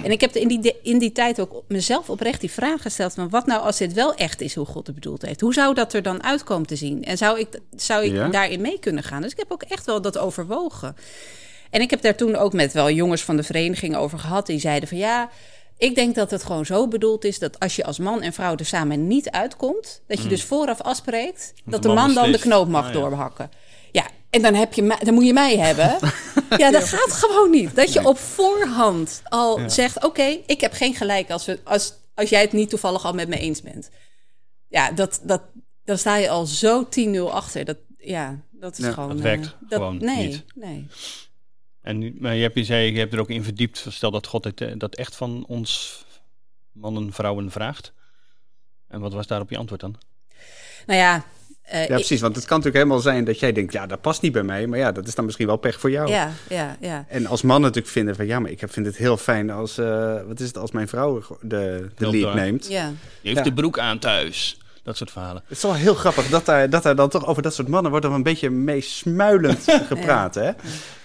En 0.03 0.11
ik 0.11 0.21
heb 0.21 0.35
in 0.35 0.47
die, 0.47 0.75
in 0.83 0.97
die 0.99 1.11
tijd 1.11 1.39
ook 1.39 1.63
mezelf 1.67 2.09
oprecht 2.09 2.39
die 2.39 2.51
vraag 2.51 2.81
gesteld: 2.81 3.13
van 3.13 3.29
wat 3.29 3.45
nou 3.45 3.61
als 3.61 3.77
dit 3.77 3.93
wel 3.93 4.13
echt 4.15 4.41
is 4.41 4.55
hoe 4.55 4.65
God 4.65 4.85
het 4.85 4.95
bedoeld 4.95 5.21
heeft? 5.21 5.41
Hoe 5.41 5.53
zou 5.53 5.73
dat 5.73 5.93
er 5.93 6.01
dan 6.01 6.23
uitkomen 6.23 6.67
te 6.67 6.75
zien? 6.75 7.03
En 7.03 7.17
zou 7.17 7.39
ik, 7.39 7.47
zou 7.75 8.03
ik 8.03 8.11
Ja. 8.13 8.27
daarin 8.27 8.61
mee 8.61 8.79
kunnen 8.79 9.03
gaan? 9.03 9.21
Dus 9.21 9.31
ik 9.31 9.37
heb 9.37 9.51
ook 9.51 9.63
echt 9.63 9.85
wel 9.85 10.01
dat 10.01 10.17
overwogen. 10.17 10.95
En 11.71 11.81
ik 11.81 11.89
heb 11.89 12.01
daar 12.01 12.15
toen 12.15 12.35
ook 12.35 12.53
met 12.53 12.73
wel 12.73 12.91
jongens 12.91 13.21
van 13.23 13.35
de 13.37 13.43
vereniging 13.43 13.95
over 13.95 14.19
gehad. 14.19 14.45
Die 14.45 14.59
zeiden 14.59 14.89
van 14.89 14.97
ja, 14.97 15.29
ik 15.77 15.95
denk 15.95 16.15
dat 16.15 16.31
het 16.31 16.43
gewoon 16.43 16.65
zo 16.65 16.87
bedoeld 16.87 17.25
is 17.25 17.39
dat 17.39 17.59
als 17.59 17.75
je 17.75 17.83
als 17.83 17.99
man 17.99 18.21
en 18.21 18.33
vrouw 18.33 18.55
er 18.55 18.65
samen 18.65 19.07
niet 19.07 19.29
uitkomt, 19.29 20.01
dat 20.07 20.21
je 20.21 20.27
dus 20.29 20.43
vooraf 20.43 20.81
afspreekt 20.81 21.53
dat 21.65 21.81
de 21.81 21.87
man 21.87 21.97
man 21.97 22.13
dan 22.13 22.31
de 22.31 22.39
knoop 22.39 22.67
mag 22.67 22.85
Ah, 22.87 22.93
ja. 22.93 22.99
doorhakken. 22.99 23.49
Ja, 23.91 24.07
en 24.29 24.41
dan, 24.41 24.53
heb 24.53 24.73
je, 24.73 24.97
dan 25.03 25.13
moet 25.13 25.25
je 25.25 25.33
mij 25.33 25.57
hebben. 25.57 25.97
ja, 26.63 26.71
dat 26.71 26.83
gaat 26.83 27.11
gewoon 27.13 27.49
niet. 27.49 27.75
Dat 27.75 27.93
je 27.93 28.07
op 28.07 28.17
voorhand 28.17 29.21
al 29.23 29.59
zegt: 29.67 30.05
Oké, 30.05 30.37
ik 30.45 30.61
heb 30.61 30.73
geen 30.73 30.95
gelijk 30.95 31.31
als, 31.31 31.45
we, 31.45 31.59
als, 31.63 31.93
als 32.15 32.29
jij 32.29 32.41
het 32.41 32.51
niet 32.51 32.69
toevallig 32.69 33.05
al 33.05 33.13
met 33.13 33.27
me 33.27 33.37
eens 33.37 33.61
bent. 33.61 33.89
Ja, 34.67 34.91
dat, 34.91 35.19
dat, 35.23 35.41
dan 35.85 35.97
sta 35.97 36.15
je 36.15 36.29
al 36.29 36.45
zo 36.45 36.87
10-0 36.99 37.19
achter. 37.31 37.65
Dat, 37.65 37.77
ja, 37.97 38.39
dat 38.51 38.77
is 38.77 38.85
Ja, 38.85 38.91
gewoon. 38.91 39.07
dat 39.09 39.17
eh, 39.17 39.23
werkt 39.23 39.55
gewoon 39.69 39.97
nee, 39.97 40.27
niet. 40.27 40.43
Nee. 40.55 40.87
En 41.81 41.97
nu, 41.97 42.15
maar 42.19 42.35
je 42.35 42.41
hebt, 42.41 42.55
je 42.55 42.63
zei, 42.63 42.91
je 42.93 42.99
hebt 42.99 43.13
er 43.13 43.19
ook 43.19 43.29
in 43.29 43.43
verdiept. 43.43 43.85
Stel 43.89 44.11
dat 44.11 44.27
God 44.27 44.43
het, 44.43 44.61
eh, 44.61 44.71
dat 44.77 44.95
echt 44.95 45.15
van 45.15 45.45
ons 45.47 46.03
mannen, 46.71 47.13
vrouwen 47.13 47.51
vraagt. 47.51 47.93
En 48.87 48.99
wat 48.99 49.13
was 49.13 49.27
daarop 49.27 49.49
je 49.49 49.57
antwoord 49.57 49.81
dan? 49.81 49.95
Nou 50.85 50.99
ja, 50.99 51.25
eh, 51.61 51.73
ja, 51.73 51.81
ik- 51.81 51.87
precies. 51.87 52.21
Want 52.21 52.35
het 52.35 52.45
kan 52.45 52.57
natuurlijk 52.57 52.83
helemaal 52.83 53.03
zijn 53.03 53.23
dat 53.25 53.39
jij 53.39 53.51
denkt, 53.51 53.73
ja, 53.73 53.85
dat 53.87 54.01
past 54.01 54.21
niet 54.21 54.31
bij 54.31 54.43
mij. 54.43 54.67
Maar 54.67 54.79
ja, 54.79 54.91
dat 54.91 55.07
is 55.07 55.15
dan 55.15 55.25
misschien 55.25 55.47
wel 55.47 55.57
pech 55.57 55.79
voor 55.79 55.91
jou. 55.91 56.09
Ja, 56.09 56.31
ja, 56.49 56.77
ja. 56.79 57.05
En 57.09 57.25
als 57.25 57.41
man 57.41 57.61
natuurlijk 57.61 57.87
vinden 57.93 58.15
van, 58.15 58.25
ja, 58.25 58.39
maar 58.39 58.51
ik 58.51 58.63
vind 58.67 58.85
het 58.85 58.97
heel 58.97 59.17
fijn 59.17 59.49
als, 59.49 59.77
eh, 59.77 60.21
wat 60.27 60.39
is 60.39 60.47
het, 60.47 60.57
als 60.57 60.71
mijn 60.71 60.87
vrouw 60.87 61.23
de, 61.41 61.89
de 61.95 62.09
lead 62.09 62.33
neemt. 62.35 62.67
ja. 62.67 62.87
Je 63.21 63.27
heeft 63.27 63.37
Ja. 63.37 63.43
de 63.43 63.53
broek 63.53 63.79
aan 63.79 63.99
thuis. 63.99 64.57
Dat 64.83 64.97
soort 64.97 65.11
verhalen. 65.11 65.41
Het 65.47 65.57
is 65.57 65.63
wel 65.63 65.73
heel 65.73 65.95
grappig 65.95 66.29
dat 66.29 66.45
daar, 66.45 66.69
dat 66.69 66.83
daar 66.83 66.95
dan 66.95 67.09
toch 67.09 67.25
over 67.25 67.41
dat 67.41 67.53
soort 67.53 67.67
mannen 67.67 67.91
wordt 67.91 68.05
er 68.05 68.11
een 68.11 68.23
beetje 68.23 68.49
mee 68.49 68.81
smuilend 68.81 69.63
gepraat. 69.93 70.35
Hè? 70.35 70.51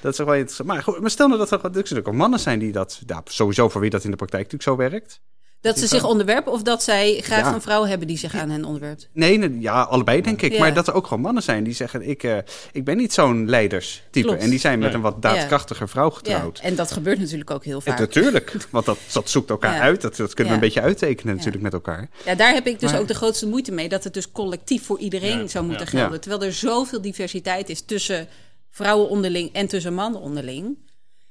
Dat 0.00 0.11
is 0.11 0.16
toch 0.16 0.26
wel 0.26 0.35
interessant. 0.35 0.68
Maar, 0.68 0.83
goed, 0.83 1.00
maar 1.00 1.11
stel 1.11 1.26
nou 1.26 1.38
dat 1.38 1.50
er, 1.50 1.56
dat 1.62 1.71
er 1.71 1.76
natuurlijk 1.76 2.09
ook 2.09 2.14
mannen 2.14 2.40
zijn 2.40 2.59
die 2.59 2.73
dat, 2.73 3.02
ja, 3.06 3.21
sowieso 3.25 3.68
voor 3.68 3.80
wie 3.80 3.90
dat 3.90 4.04
in 4.04 4.11
de 4.11 4.16
praktijk 4.16 4.42
natuurlijk 4.52 4.71
zo 4.80 4.90
werkt. 4.90 5.21
Dat 5.61 5.79
ze 5.79 5.87
zich 5.87 6.05
onderwerpen 6.05 6.53
of 6.53 6.63
dat 6.63 6.83
zij 6.83 7.21
graag 7.23 7.41
Ja. 7.45 7.55
een 7.55 7.61
vrouw 7.61 7.85
hebben 7.85 8.07
die 8.07 8.19
zich 8.19 8.35
aan 8.35 8.51
hen 8.51 8.65
onderwerpt? 8.65 9.09
Nee, 9.13 9.39
nee, 9.39 9.61
ja, 9.61 9.83
allebei 9.83 10.21
denk 10.23 10.43
ik. 10.43 10.53
Ja. 10.53 10.59
Maar 10.59 10.75
dat 10.75 10.87
er 10.89 10.95
ook 10.95 11.07
gewoon 11.07 11.23
mannen 11.23 11.43
zijn 11.43 11.65
die 11.65 11.75
zeggen... 11.75 12.09
ik, 12.09 12.23
eh, 12.23 12.37
ik 12.73 12.85
ben 12.85 12.97
niet 12.97 13.13
zo'n 13.13 13.49
leiderstype. 13.49 14.21
Klopt. 14.27 14.43
En 14.43 14.51
die 14.51 14.59
zijn 14.59 14.79
met 14.79 14.87
Nee. 14.89 14.97
een 14.97 15.03
wat 15.03 15.23
daadkrachtiger 15.23 15.89
vrouw 15.89 16.09
Ja, 16.11 16.17
getrouwd. 16.17 16.59
en 16.63 16.75
dat 16.75 16.93
gebeurt 16.93 17.19
natuurlijk 17.19 17.51
ook 17.51 17.65
heel 17.65 17.81
Ja, 17.85 17.91
vaak. 17.91 17.99
natuurlijk, 17.99 18.57
want 18.71 18.85
dat, 18.87 18.99
dat 19.13 19.31
zoekt 19.31 19.51
elkaar 19.51 19.75
Ja. 19.75 19.81
uit. 19.81 20.01
Dat, 20.01 20.17
dat 20.17 20.35
kunnen 20.35 20.53
Ja. 20.55 20.59
we 20.61 20.65
een 20.67 20.73
beetje 20.73 20.87
uittekenen 20.89 21.37
natuurlijk 21.37 21.63
met 21.63 21.73
elkaar. 21.73 22.09
Ja, 22.25 22.35
daar 22.35 22.53
heb 22.55 22.67
ik 22.67 22.81
dus 22.81 22.91
Maar- 22.91 23.01
ook 23.01 23.09
de 23.09 23.15
grootste 23.15 23.47
moeite 23.49 23.73
mee. 23.73 23.89
Dat 23.89 24.05
het 24.05 24.15
dus 24.15 24.33
collectief 24.33 24.85
voor 24.87 24.99
iedereen 24.99 25.39
Ja, 25.39 25.47
zou 25.47 25.65
moeten 25.65 25.85
ja. 25.85 25.91
gelden. 25.91 26.13
Ja. 26.13 26.19
Terwijl 26.19 26.43
er 26.43 26.53
zoveel 26.53 27.01
diversiteit 27.01 27.69
is 27.69 27.81
tussen 27.81 28.29
vrouwen 28.71 29.09
onderling 29.09 29.53
en 29.53 29.67
tussen 29.67 29.95
mannen 29.95 30.21
onderling. 30.21 30.77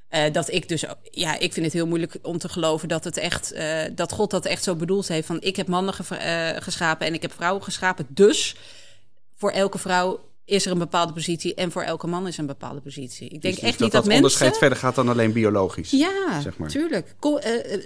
Eh, 0.07 0.33
dat 0.33 0.51
ik 0.51 0.67
dus, 0.69 0.83
ja, 1.11 1.39
ik 1.39 1.53
vind 1.53 1.65
het 1.65 1.73
heel 1.73 1.87
moeilijk 1.87 2.15
om 2.21 2.37
te 2.37 2.49
geloven 2.49 2.87
dat 2.87 3.03
het 3.03 3.17
echt, 3.17 3.51
eh, 3.51 3.81
dat 3.95 4.11
God 4.11 4.31
dat 4.31 4.45
echt 4.45 4.63
zo 4.63 4.75
bedoeld 4.75 5.07
heeft. 5.07 5.27
Van 5.27 5.41
ik 5.41 5.55
heb 5.55 5.67
mannen 5.67 5.93
ge- 5.93 6.15
eh, 6.15 6.61
geschapen 6.61 7.07
en 7.07 7.13
ik 7.13 7.21
heb 7.21 7.33
vrouwen 7.33 7.63
geschapen. 7.63 8.05
Dus 8.09 8.55
voor 9.35 9.51
elke 9.51 9.77
vrouw 9.77 10.19
is 10.45 10.65
er 10.65 10.71
een 10.71 10.77
bepaalde 10.77 11.13
positie 11.13 11.53
en 11.55 11.71
voor 11.71 11.81
elke 11.81 12.07
man 12.07 12.27
is 12.27 12.37
een 12.37 12.45
bepaalde 12.45 12.81
positie. 12.81 13.29
Ik 13.29 13.41
denk 13.41 13.53
Dus 13.55 13.63
echt 13.63 13.71
dat 13.71 13.79
niet 13.81 13.91
dat 13.91 14.03
dat, 14.05 14.13
onderscheid 14.13 14.41
mensen. 14.51 14.59
verder 14.59 14.77
gaat 14.77 14.95
dan 14.95 15.09
alleen 15.09 15.31
biologisch. 15.33 15.91
Ja, 15.91 16.41
zeg 16.41 16.57
maar. 16.57 16.69
tuurlijk. 16.69 17.15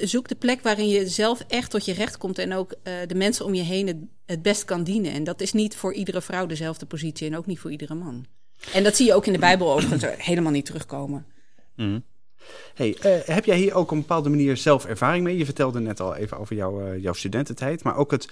Zoek 0.01 0.27
de 0.27 0.35
plek 0.35 0.61
waarin 0.61 0.87
je 0.89 1.07
zelf 1.07 1.39
echt 1.47 1.71
tot 1.71 1.85
je 1.85 1.93
recht 1.93 2.17
komt 2.17 2.37
en 2.37 2.53
ook 2.53 2.73
de 3.07 3.15
mensen 3.15 3.45
om 3.45 3.53
je 3.53 3.61
heen 3.63 3.87
het, 3.87 3.97
het 4.25 4.41
best 4.41 4.65
kan 4.65 4.83
dienen. 4.83 5.11
En 5.13 5.23
dat 5.23 5.41
is 5.41 5.53
niet 5.53 5.75
voor 5.75 5.93
iedere 5.93 6.21
vrouw 6.21 6.45
dezelfde 6.45 6.85
positie 6.85 7.27
en 7.27 7.37
ook 7.37 7.45
niet 7.45 7.59
voor 7.59 7.71
iedere 7.71 7.93
man. 7.95 8.25
En 8.73 8.83
dat 8.83 8.95
zie 8.95 9.05
je 9.05 9.13
ook 9.13 9.25
in 9.25 9.33
de 9.33 9.39
Bijbel 9.39 9.71
overigens 9.73 10.05
helemaal 10.17 10.51
niet 10.51 10.65
terugkomen. 10.65 11.25
Hey, 12.73 12.97
eh, 13.01 13.35
heb 13.35 13.45
jij 13.45 13.57
hier 13.57 13.73
ook 13.73 13.83
op 13.83 13.91
een 13.91 13.99
bepaalde 13.99 14.29
manier 14.29 14.57
zelf 14.57 14.85
ervaring 14.85 15.23
mee? 15.23 15.37
Je 15.37 15.45
vertelde 15.45 15.79
net 15.79 15.99
al 15.99 16.15
even 16.15 16.37
over 16.37 16.55
jouw, 16.55 16.81
eh, 16.85 17.01
jouw 17.01 17.13
studententijd. 17.13 17.83
Maar 17.83 17.95
ook 17.95 18.11
het, 18.11 18.29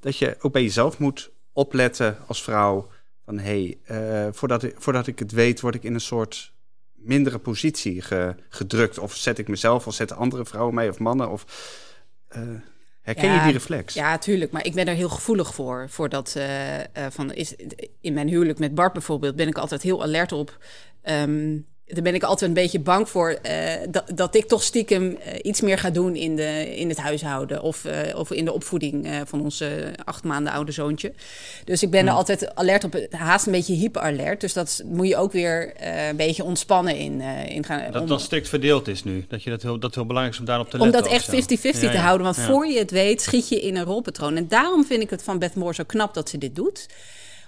dat 0.00 0.16
je 0.16 0.36
ook 0.40 0.52
bij 0.52 0.62
jezelf 0.62 0.98
moet 0.98 1.30
opletten 1.52 2.16
als 2.26 2.42
vrouw. 2.42 2.88
Van 3.24 3.38
hé, 3.38 3.76
hey, 3.86 4.26
eh, 4.26 4.32
voordat, 4.32 4.62
ik, 4.62 4.74
voordat 4.78 5.06
ik 5.06 5.18
het 5.18 5.32
weet, 5.32 5.60
word 5.60 5.74
ik 5.74 5.82
in 5.84 5.94
een 5.94 6.00
soort 6.00 6.52
mindere 6.94 7.38
positie 7.38 8.02
ge- 8.02 8.34
gedrukt. 8.48 8.98
Of 8.98 9.14
zet 9.16 9.38
ik 9.38 9.48
mezelf 9.48 9.86
of 9.86 9.94
zetten 9.94 10.16
andere 10.16 10.44
vrouwen 10.44 10.74
mij 10.74 10.88
of 10.88 10.98
mannen? 10.98 11.30
Of, 11.30 11.44
eh, 12.28 12.42
herken 13.02 13.28
Ja, 13.28 13.34
je 13.36 13.42
die 13.42 13.52
reflex? 13.52 13.94
Ja, 13.94 14.18
tuurlijk. 14.18 14.52
Maar 14.52 14.64
ik 14.64 14.74
ben 14.74 14.86
er 14.86 14.94
heel 14.94 15.08
gevoelig 15.08 15.54
voor. 15.54 15.86
voor 15.88 16.08
dat, 16.08 16.34
eh, 16.36 16.78
eh, 16.80 16.86
van 17.10 17.32
is, 17.32 17.54
in 18.00 18.12
mijn 18.12 18.28
huwelijk 18.28 18.58
met 18.58 18.74
Bart 18.74 18.92
bijvoorbeeld 18.92 19.36
ben 19.36 19.48
ik 19.48 19.58
altijd 19.58 19.82
heel 19.82 20.02
alert 20.02 20.32
op. 20.32 20.58
Ehm, 21.02 21.58
daar 21.92 22.02
ben 22.02 22.14
ik 22.14 22.22
altijd 22.22 22.48
een 22.48 22.54
beetje 22.56 22.80
bang 22.80 23.08
voor 23.08 23.30
eh, 23.30 23.74
dat, 23.90 24.04
dat 24.14 24.34
ik 24.34 24.48
toch 24.48 24.62
stiekem 24.62 25.16
eh, 25.16 25.38
iets 25.42 25.60
meer 25.60 25.78
ga 25.78 25.90
doen 25.90 26.16
in, 26.16 26.36
de, 26.36 26.76
in 26.76 26.88
het 26.88 26.98
huishouden. 26.98 27.62
Of, 27.62 27.84
eh, 27.84 28.18
of 28.18 28.30
in 28.30 28.44
de 28.44 28.52
opvoeding 28.52 29.08
van 29.24 29.40
onze 29.42 29.92
acht 30.04 30.24
maanden 30.24 30.52
oude 30.52 30.72
zoontje. 30.72 31.12
Dus 31.64 31.82
ik 31.82 31.90
ben 31.90 32.06
er 32.06 32.12
altijd 32.12 32.54
alert 32.54 32.84
op, 32.84 33.06
haast 33.10 33.46
een 33.46 33.52
beetje 33.52 33.74
hyperalert. 33.74 34.40
Dus 34.40 34.52
dat 34.52 34.82
moet 34.84 35.08
je 35.08 35.16
ook 35.16 35.32
weer 35.32 35.72
een 36.08 36.16
beetje 36.16 36.44
ontspannen 36.44 36.96
in, 36.96 37.20
in 37.48 37.64
gaan. 37.64 37.92
Dat 37.92 38.02
om- 38.02 38.08
dan 38.08 38.20
strikt 38.20 38.48
verdeeld 38.48 38.88
is 38.88 39.04
nu. 39.04 39.24
Dat 39.28 39.42
je 39.42 39.50
dat 39.50 39.62
heel, 39.62 39.78
dat 39.78 39.94
heel 39.94 40.06
belangrijk 40.06 40.34
is 40.34 40.40
om 40.40 40.46
daarop 40.46 40.70
te 40.70 40.78
letten. 40.78 40.96
om 40.98 41.02
dat 41.04 41.12
echt 41.12 41.24
zo. 41.24 41.30
50-50 41.32 41.80
Ja, 41.80 41.88
te 41.90 41.96
ja. 41.96 42.02
houden. 42.02 42.24
Want 42.24 42.38
voor 42.38 42.66
je 42.66 42.78
het 42.78 42.90
weet, 42.90 43.22
schiet 43.22 43.48
je 43.48 43.60
in 43.60 43.76
een 43.76 43.84
rolpatroon. 43.84 44.36
En 44.36 44.48
daarom 44.48 44.84
vind 44.84 45.02
ik 45.02 45.10
het 45.10 45.22
van 45.22 45.38
Beth 45.38 45.54
Moore 45.54 45.74
zo 45.74 45.84
knap 45.86 46.14
dat 46.14 46.28
ze 46.28 46.38
dit 46.38 46.54
doet. 46.56 46.86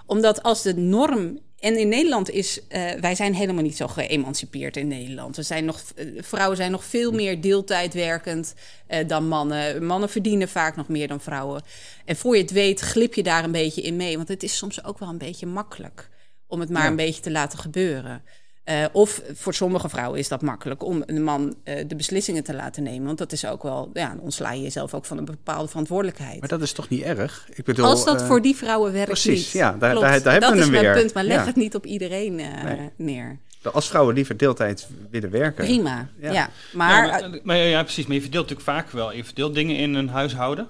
Omdat 0.07 0.43
als 0.43 0.63
de 0.63 0.75
norm. 0.77 1.39
En 1.63 1.79
in 1.79 1.89
Nederland 1.89 2.31
is. 2.31 2.67
eh, 2.69 2.91
wij 3.01 3.15
zijn 3.15 3.35
helemaal 3.35 3.63
niet 3.63 3.77
zo 3.77 3.87
geëmancipeerd 3.89 4.77
in 4.77 4.89
Nederland. 4.89 5.37
We 5.37 5.43
zijn 5.43 5.65
nog, 5.65 5.83
eh, 5.97 6.07
vrouwen 6.23 6.57
zijn 6.57 6.71
nog 6.71 6.85
veel 6.85 7.13
meer 7.13 7.41
deeltijd 7.41 7.95
werkend 7.95 8.55
eh, 8.87 9.09
dan 9.09 9.29
mannen. 9.29 9.87
Mannen 9.87 10.09
verdienen 10.09 10.49
vaak 10.49 10.77
nog 10.77 10.89
meer 10.89 11.09
dan 11.09 11.21
vrouwen. 11.21 11.63
En 12.05 12.17
voor 12.17 12.37
je 12.37 12.43
het 12.43 12.51
weet, 12.51 12.81
glip 12.81 13.15
je 13.15 13.23
daar 13.23 13.45
een 13.45 13.53
beetje 13.53 13.83
in 13.83 13.97
mee. 13.97 14.17
Want 14.17 14.29
het 14.29 14.43
is 14.43 14.57
soms 14.57 14.85
ook 14.85 14.99
wel 14.99 15.09
een 15.09 15.19
beetje 15.19 15.47
makkelijk 15.47 16.09
om 16.47 16.61
het 16.61 16.71
maar 16.71 16.83
Ja. 16.83 16.89
een 16.89 16.97
beetje 16.97 17.23
te 17.23 17.31
laten 17.31 17.59
gebeuren. 17.59 18.23
Eh, 18.65 18.85
of 18.93 19.23
voor 19.35 19.55
sommige 19.55 19.89
vrouwen 19.89 20.19
is 20.19 20.29
dat 20.29 20.43
makkelijk 20.43 20.83
om 20.85 21.03
een 21.07 21.23
man 21.25 21.55
eh, 21.65 21.85
de 21.89 21.97
beslissingen 21.97 22.45
te 22.45 22.55
laten 22.55 22.83
nemen. 22.83 23.07
Want 23.07 23.19
dat 23.19 23.33
is 23.33 23.47
ook 23.47 23.63
wel, 23.63 23.91
ja, 23.93 24.09
dan 24.09 24.21
ontsla 24.21 24.53
je 24.53 24.63
jezelf 24.63 24.95
ook 24.95 25.05
van 25.05 25.19
een 25.19 25.25
bepaalde 25.25 25.69
verantwoordelijkheid. 25.69 26.41
Maar 26.41 26.49
dat 26.49 26.63
is 26.63 26.73
toch 26.73 26.89
niet 26.89 27.03
erg? 27.03 27.49
Ik 27.55 27.65
bedoel, 27.65 27.85
Als 27.87 28.05
dat 28.05 28.21
eh, 28.21 28.27
voor 28.27 28.43
die 28.43 28.57
vrouwen 28.57 28.93
werkt 28.93 29.07
precies, 29.09 29.45
niet. 29.45 29.51
ja, 29.53 29.71
daar- 29.73 29.79
daar- 29.95 30.01
daar 30.01 30.11
hebben 30.13 30.41
dat 30.41 30.51
we 30.51 30.57
is 30.57 30.63
hem 30.63 30.71
mijn 30.73 30.85
weer. 30.85 30.95
punt, 30.95 31.15
maar 31.15 31.25
leg 31.25 31.37
Ja. 31.37 31.45
het 31.47 31.57
niet 31.57 31.75
op 31.75 31.87
iedereen 31.87 32.41
eh, 32.41 32.63
Nee. 32.65 32.91
neer. 32.97 33.39
Als 33.73 33.89
vrouwen 33.89 34.15
liever 34.15 34.37
deeltijd 34.37 34.89
willen 35.11 35.31
werken. 35.31 35.65
Prima, 35.65 36.09
ja. 36.21 36.33
Ja. 36.33 36.51
Maar, 36.73 37.07
Ja, 37.07 37.29
maar, 37.29 37.41
maar 37.43 37.57
ja, 37.57 37.83
precies. 37.83 38.07
Maar 38.07 38.15
je 38.15 38.23
verdeelt 38.23 38.49
natuurlijk 38.51 38.77
vaak 38.79 38.91
wel. 38.91 39.13
Je 39.13 39.25
verdeelt 39.25 39.55
dingen 39.55 39.77
in 39.77 39.95
een 39.95 40.09
huishouden. 40.09 40.67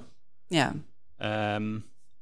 ja, 0.47 0.73
Ehm, 1.19 1.75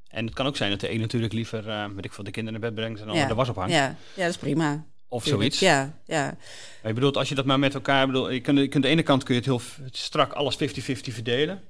en 0.07 0.25
het 0.25 0.33
kan 0.33 0.45
ook 0.45 0.57
zijn 0.57 0.69
dat 0.71 0.79
de 0.79 0.91
een 0.91 0.99
natuurlijk 0.99 1.33
liever, 1.33 1.69
eh, 1.69 1.85
weet 1.95 2.05
ik 2.05 2.13
veel, 2.13 2.23
de 2.23 2.31
kinderen 2.31 2.59
naar 2.61 2.69
bed 2.71 2.79
brengt 2.79 2.99
en 3.01 3.07
dan 3.07 3.15
ja, 3.15 3.27
de 3.27 3.33
was 3.33 3.49
ophangt. 3.49 3.73
Ja, 3.73 3.95
ja, 4.13 4.21
dat 4.23 4.29
is 4.29 4.37
prima. 4.37 4.83
Of 5.11 5.25
zoiets. 5.25 5.59
Ja, 5.59 5.93
ja. 6.05 6.23
Maar 6.23 6.37
je 6.91 6.93
bedoelt, 6.93 7.17
als 7.17 7.29
je 7.29 7.35
dat 7.35 7.45
maar 7.45 7.59
met 7.59 7.73
elkaar... 7.73 8.07
Bedoel, 8.07 8.29
je 8.29 8.41
kunt, 8.41 8.57
je 8.57 8.63
kunt, 8.63 8.75
aan 8.75 8.81
de 8.81 8.87
ene 8.87 9.03
kant 9.03 9.23
kun 9.23 9.33
je 9.35 9.39
het 9.39 9.49
heel 9.49 9.61
strak 9.91 10.33
alles 10.33 10.55
50-50 10.55 10.57
verdelen. 10.91 11.61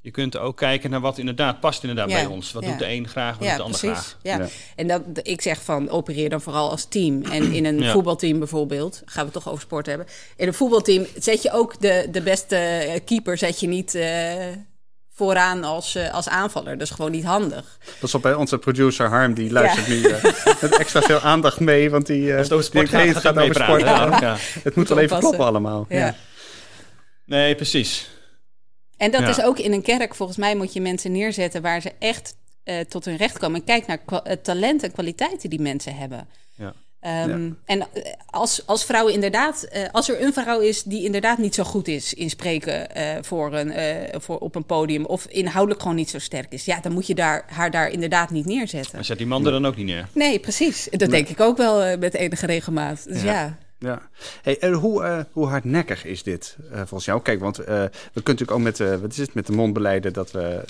Je 0.00 0.10
kunt 0.10 0.36
ook 0.36 0.56
kijken 0.56 0.90
naar 0.90 1.00
wat 1.00 1.18
inderdaad 1.18 1.60
past 1.60 1.82
inderdaad 1.82 2.10
Ja, 2.10 2.14
bij 2.14 2.26
ons. 2.26 2.52
Wat 2.52 2.62
ja. 2.62 2.70
doet 2.70 2.78
de 2.78 2.88
een 2.88 3.08
graag, 3.08 3.38
wat 3.38 3.44
ja, 3.44 3.48
doet 3.48 3.56
de 3.56 3.64
ander 3.64 3.80
precies. 3.80 3.98
graag. 3.98 4.18
Ja. 4.22 4.38
Ja. 4.38 4.48
En 4.76 4.88
dat, 4.88 5.02
ik 5.22 5.40
zeg 5.40 5.62
van 5.62 5.88
opereer 5.88 6.28
dan 6.30 6.40
vooral 6.40 6.70
als 6.70 6.84
team. 6.84 7.22
En 7.22 7.52
in 7.52 7.64
een 7.64 7.78
Ja. 7.82 7.92
voetbalteam 7.92 8.38
bijvoorbeeld, 8.38 9.02
gaan 9.04 9.26
we 9.26 9.30
het 9.32 9.42
toch 9.42 9.48
over 9.48 9.62
sport 9.62 9.86
hebben. 9.86 10.06
In 10.36 10.46
een 10.46 10.54
voetbalteam 10.54 11.06
zet 11.18 11.42
je 11.42 11.52
ook 11.52 11.80
de, 11.80 12.08
de 12.10 12.22
beste 12.22 13.00
keeper 13.04 13.38
zet 13.38 13.60
je 13.60 13.66
niet 13.66 13.94
eh, 13.94 14.46
vooraan 15.24 15.64
als, 15.64 15.94
eh, 15.94 16.14
als 16.14 16.28
aanvaller. 16.28 16.78
Dat 16.78 16.86
is 16.88 16.94
gewoon 16.94 17.10
niet 17.10 17.24
handig. 17.24 17.78
Pas 18.00 18.14
op, 18.14 18.22
hè, 18.22 18.32
onze 18.34 18.58
producer 18.58 19.08
Harm, 19.08 19.34
die 19.34 19.52
luistert 19.52 19.88
nu 19.88 20.02
eh, 20.02 20.22
met 20.60 20.78
extra 20.78 21.00
veel 21.00 21.18
aandacht 21.20 21.60
mee. 21.60 21.90
Want 21.90 22.06
die, 22.06 22.30
eh, 22.30 22.36
Als 22.36 22.42
het 22.44 22.52
over 22.52 22.64
sport 22.66 22.88
gaat, 22.88 23.08
gaat 23.16 23.26
over 23.26 23.34
meepraten. 23.34 23.64
sport. 23.64 23.80
Ja, 23.80 24.06
Ja. 24.06 24.20
ja. 24.20 24.36
Het 24.62 24.74
moet 24.74 24.88
wel 24.88 24.98
even 24.98 25.16
oppassen. 25.16 25.18
kloppen 25.20 25.46
allemaal. 25.46 25.86
Ja. 25.88 26.14
Nee, 27.24 27.54
precies. 27.54 28.10
En 28.96 29.10
dat 29.10 29.20
Ja. 29.20 29.28
is 29.28 29.42
ook 29.42 29.58
in 29.58 29.72
een 29.72 29.82
kerk. 29.82 30.14
Volgens 30.14 30.38
mij 30.38 30.56
moet 30.56 30.72
je 30.72 30.80
mensen 30.80 31.12
neerzetten 31.12 31.62
waar 31.62 31.80
ze 31.80 31.92
echt 31.98 32.34
eh, 32.64 32.80
tot 32.80 33.04
hun 33.04 33.16
recht 33.16 33.38
komen. 33.38 33.60
En 33.60 33.66
kijk 33.66 33.86
naar 33.86 33.98
kwa- 33.98 34.20
het 34.24 34.44
talent 34.44 34.82
en 34.82 34.92
kwaliteiten 34.92 35.50
die 35.50 35.60
mensen 35.60 35.96
hebben. 35.96 36.28
Ja. 36.54 36.72
Ehm, 37.00 37.50
En 37.64 37.80
eh, 37.80 37.86
als, 38.26 38.66
als 38.66 38.84
vrouwen 38.84 39.14
inderdaad, 39.14 39.62
eh, 39.62 39.82
als 39.92 40.08
er 40.08 40.22
een 40.22 40.32
vrouw 40.32 40.60
is 40.60 40.82
die 40.82 41.04
inderdaad 41.04 41.38
niet 41.38 41.54
zo 41.54 41.64
goed 41.64 41.88
is 41.88 42.14
in 42.14 42.30
spreken 42.30 42.94
eh, 42.94 43.04
voor 43.20 43.54
een, 43.54 43.72
eh, 43.72 44.20
voor 44.20 44.38
op 44.38 44.54
een 44.54 44.64
podium 44.64 45.04
of 45.04 45.26
inhoudelijk 45.26 45.80
gewoon 45.80 45.96
niet 45.96 46.10
zo 46.10 46.18
sterk 46.18 46.52
is, 46.52 46.64
ja, 46.64 46.80
dan 46.80 46.92
moet 46.92 47.06
je 47.06 47.14
daar, 47.14 47.44
haar 47.46 47.70
daar 47.70 47.88
inderdaad 47.88 48.30
niet 48.30 48.46
neerzetten. 48.46 48.90
Maar 48.94 49.04
zet 49.04 49.18
die 49.18 49.26
man 49.26 49.46
er 49.46 49.52
dan 49.52 49.66
ook 49.66 49.76
niet 49.76 49.86
neer. 49.86 50.08
Nee, 50.12 50.38
precies. 50.38 50.88
Dat 50.90 51.10
denk 51.10 51.28
ik 51.28 51.40
ook 51.40 51.56
wel 51.56 51.98
met 51.98 52.14
enige 52.14 52.46
regelmaat. 52.46 53.04
Dus 53.08 53.22
Ja. 53.22 53.32
ja. 53.32 53.58
Ja. 53.82 54.08
Hey, 54.42 54.58
en 54.58 54.72
hoe, 54.72 55.02
eh, 55.02 55.20
hoe 55.32 55.46
hardnekkig 55.46 56.04
is 56.04 56.22
dit 56.22 56.56
eh, 56.70 56.76
volgens 56.76 57.04
jou? 57.04 57.22
Kijk, 57.22 57.40
want 57.40 57.58
eh, 57.58 57.66
we 57.66 58.22
kunnen 58.22 58.22
natuurlijk 58.24 58.50
ook 58.50 58.60
met, 58.60 58.78
wat 58.78 59.10
is 59.10 59.16
het, 59.16 59.34
met 59.34 59.46
de 59.46 59.52
mond 59.52 59.72
beleiden 59.72 60.12
dat 60.12 60.30
we, 60.30 60.64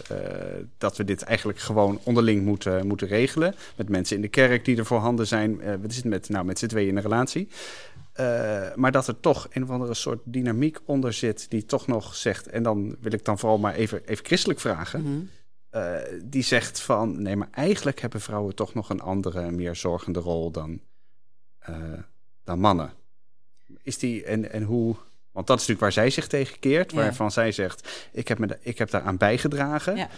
dat 0.78 0.96
we 0.96 1.04
dit 1.04 1.22
eigenlijk 1.22 1.58
gewoon 1.58 2.00
onderling 2.02 2.44
moeten, 2.44 2.86
moeten 2.86 3.06
regelen. 3.06 3.54
Met 3.76 3.88
mensen 3.88 4.16
in 4.16 4.22
de 4.22 4.28
kerk 4.28 4.64
die 4.64 4.76
er 4.76 4.86
voorhanden 4.86 5.26
zijn. 5.26 5.80
Wat 5.80 5.90
is 5.90 5.96
het 5.96 6.04
met, 6.04 6.28
nou, 6.28 6.44
met 6.44 6.58
z'n 6.58 6.66
tweeën 6.66 6.88
in 6.88 6.96
een 6.96 7.02
relatie. 7.02 7.48
Maar 8.74 8.92
dat 8.92 9.06
er 9.06 9.20
toch 9.20 9.48
een 9.50 9.62
of 9.62 9.70
andere 9.70 9.94
soort 9.94 10.20
dynamiek 10.24 10.78
onder 10.84 11.12
zit 11.12 11.50
die 11.50 11.64
toch 11.64 11.86
nog 11.86 12.14
zegt, 12.14 12.46
en 12.48 12.62
dan 12.62 12.96
wil 13.00 13.12
ik 13.12 13.24
dan 13.24 13.38
vooral 13.38 13.58
maar 13.58 13.74
even, 13.74 14.02
even 14.06 14.24
christelijk 14.24 14.60
vragen. 14.60 15.02
Mhm. 15.02 15.20
die 16.24 16.42
zegt 16.42 16.80
van 16.80 17.22
nee, 17.22 17.36
maar 17.36 17.48
eigenlijk 17.50 18.00
hebben 18.00 18.20
vrouwen 18.20 18.54
toch 18.54 18.74
nog 18.74 18.90
een 18.90 19.00
andere, 19.00 19.50
meer 19.50 19.76
zorgende 19.76 20.20
rol 20.20 20.50
dan, 20.50 20.80
eh, 21.58 21.74
dan 22.44 22.58
mannen. 22.58 22.92
Is 23.82 23.98
die 23.98 24.24
en, 24.24 24.52
en 24.52 24.62
hoe. 24.62 24.96
Want 25.32 25.46
dat 25.46 25.60
is 25.60 25.66
natuurlijk 25.66 25.80
waar 25.80 26.04
zij 26.04 26.10
zich 26.10 26.26
tegen 26.26 26.58
keert, 26.58 26.90
Ja. 26.90 26.96
waarvan 26.96 27.30
zij 27.30 27.52
zegt: 27.52 28.08
ik 28.12 28.28
heb, 28.28 28.38
me 28.38 28.58
ik 28.60 28.78
heb 28.78 28.90
daaraan 28.90 29.16
bijgedragen. 29.16 29.96
Ja. 29.96 30.08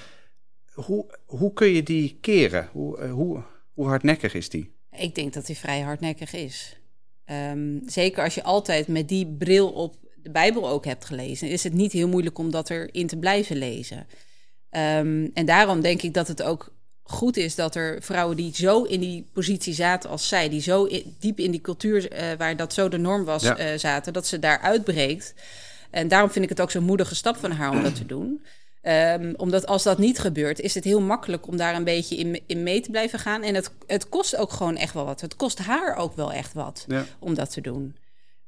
Hoe, 0.72 1.18
hoe 1.26 1.52
kun 1.52 1.68
je 1.68 1.82
die 1.82 2.18
keren? 2.20 2.68
Hoe, 2.72 2.98
eh, 2.98 3.12
hoe, 3.12 3.42
hoe 3.72 3.86
hardnekkig 3.86 4.34
is 4.34 4.48
die? 4.48 4.72
Ik 4.96 5.14
denk 5.14 5.32
dat 5.32 5.46
hij 5.46 5.56
vrij 5.56 5.80
hardnekkig 5.80 6.32
is. 6.32 6.76
Ehm, 7.24 7.78
zeker 7.86 8.24
als 8.24 8.34
je 8.34 8.42
altijd 8.42 8.88
met 8.88 9.08
die 9.08 9.26
bril 9.38 9.68
op 9.70 9.96
de 10.22 10.30
Bijbel 10.30 10.68
ook 10.68 10.84
hebt 10.84 11.04
gelezen, 11.04 11.48
is 11.48 11.64
het 11.64 11.72
niet 11.72 11.92
heel 11.92 12.08
moeilijk 12.08 12.38
om 12.38 12.50
dat 12.50 12.70
erin 12.70 13.06
te 13.06 13.16
blijven 13.16 13.56
lezen. 13.56 14.06
Ehm, 14.70 15.28
en 15.34 15.46
daarom 15.46 15.80
denk 15.80 16.02
ik 16.02 16.14
dat 16.14 16.28
het 16.28 16.42
ook 16.42 16.72
goed 17.02 17.36
is 17.36 17.54
dat 17.54 17.74
er 17.74 18.02
vrouwen 18.02 18.36
die 18.36 18.54
zo 18.54 18.82
in 18.82 19.00
die 19.00 19.26
positie 19.32 19.74
zaten 19.74 20.10
als 20.10 20.28
zij, 20.28 20.48
die 20.48 20.60
zo 20.60 20.88
diep 21.18 21.38
in 21.38 21.50
die 21.50 21.60
cultuur 21.60 22.10
eh, 22.10 22.24
waar 22.38 22.56
dat 22.56 22.72
zo 22.72 22.88
de 22.88 22.98
norm 22.98 23.24
was, 23.24 23.42
Ja. 23.42 23.56
eh, 23.56 23.78
zaten, 23.78 24.12
dat 24.12 24.26
ze 24.26 24.38
daar 24.38 24.60
uitbreekt. 24.60 25.34
En 25.90 26.08
daarom 26.08 26.30
vind 26.30 26.44
ik 26.44 26.50
het 26.50 26.60
ook 26.60 26.70
zo'n 26.70 26.84
moedige 26.84 27.14
stap 27.14 27.36
van 27.36 27.50
haar 27.50 27.70
om 27.70 27.82
dat 27.82 27.94
te 27.94 28.06
doen. 28.06 28.44
Ehm, 28.82 29.32
omdat 29.36 29.66
als 29.66 29.82
dat 29.82 29.98
niet 29.98 30.18
gebeurt, 30.18 30.60
is 30.60 30.74
het 30.74 30.84
heel 30.84 31.00
makkelijk 31.00 31.46
om 31.46 31.56
daar 31.56 31.74
een 31.74 31.84
beetje 31.84 32.16
in, 32.16 32.40
in 32.46 32.62
mee 32.62 32.80
te 32.80 32.90
blijven 32.90 33.18
gaan. 33.18 33.42
En 33.42 33.54
het, 33.54 33.70
het 33.86 34.08
kost 34.08 34.36
ook 34.36 34.52
gewoon 34.52 34.76
echt 34.76 34.94
wel 34.94 35.04
wat. 35.04 35.20
Het 35.20 35.36
kost 35.36 35.58
haar 35.58 35.96
ook 35.96 36.16
wel 36.16 36.32
echt 36.32 36.52
wat 36.52 36.84
Ja. 36.88 37.04
om 37.18 37.34
dat 37.34 37.50
te 37.52 37.60
doen. 37.60 37.96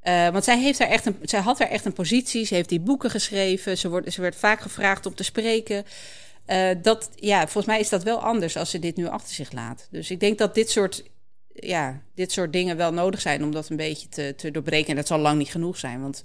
Eh, 0.01 0.29
want 0.29 0.45
zij, 0.45 0.59
heeft 0.59 0.79
daar 0.79 0.89
echt 0.89 1.07
een, 1.07 1.17
zij 1.23 1.41
had 1.41 1.59
daar 1.59 1.69
echt 1.69 1.85
een 1.85 1.93
positie. 1.93 2.45
Ze 2.47 2.55
heeft 2.55 2.69
die 2.69 2.81
boeken 2.81 3.11
geschreven. 3.11 3.79
Ze, 3.79 3.89
wordt, 3.89 4.13
ze 4.13 4.21
werd 4.21 4.37
vaak 4.37 4.61
gevraagd 4.61 5.07
om 5.07 5.15
te 5.15 5.23
spreken. 5.25 5.85
Eh, 6.45 6.71
dat, 6.83 7.11
ja, 7.15 7.41
volgens 7.41 7.67
mij 7.67 7.81
is 7.81 7.89
dat 7.89 8.03
wel 8.03 8.21
anders 8.21 8.57
als 8.57 8.71
ze 8.71 8.79
dit 8.79 8.97
nu 8.97 9.07
achter 9.07 9.35
zich 9.35 9.53
laat. 9.53 9.89
Dus 9.91 10.11
ik 10.11 10.21
denk 10.21 10.39
dat 10.39 10.55
dit 10.55 10.71
soort, 10.71 11.11
ja, 11.53 12.03
dit 12.15 12.33
soort 12.33 12.53
dingen 12.53 12.77
wel 12.77 12.93
nodig 12.93 13.21
zijn 13.21 13.45
om 13.45 13.53
dat 13.53 13.69
een 13.69 13.77
beetje 13.77 14.09
te, 14.09 14.35
te 14.37 14.51
doorbreken. 14.51 14.91
En 14.91 14.97
dat 14.97 15.07
zal 15.07 15.19
lang 15.19 15.39
niet 15.39 15.51
genoeg 15.51 15.79
zijn. 15.79 16.01
Want 16.01 16.23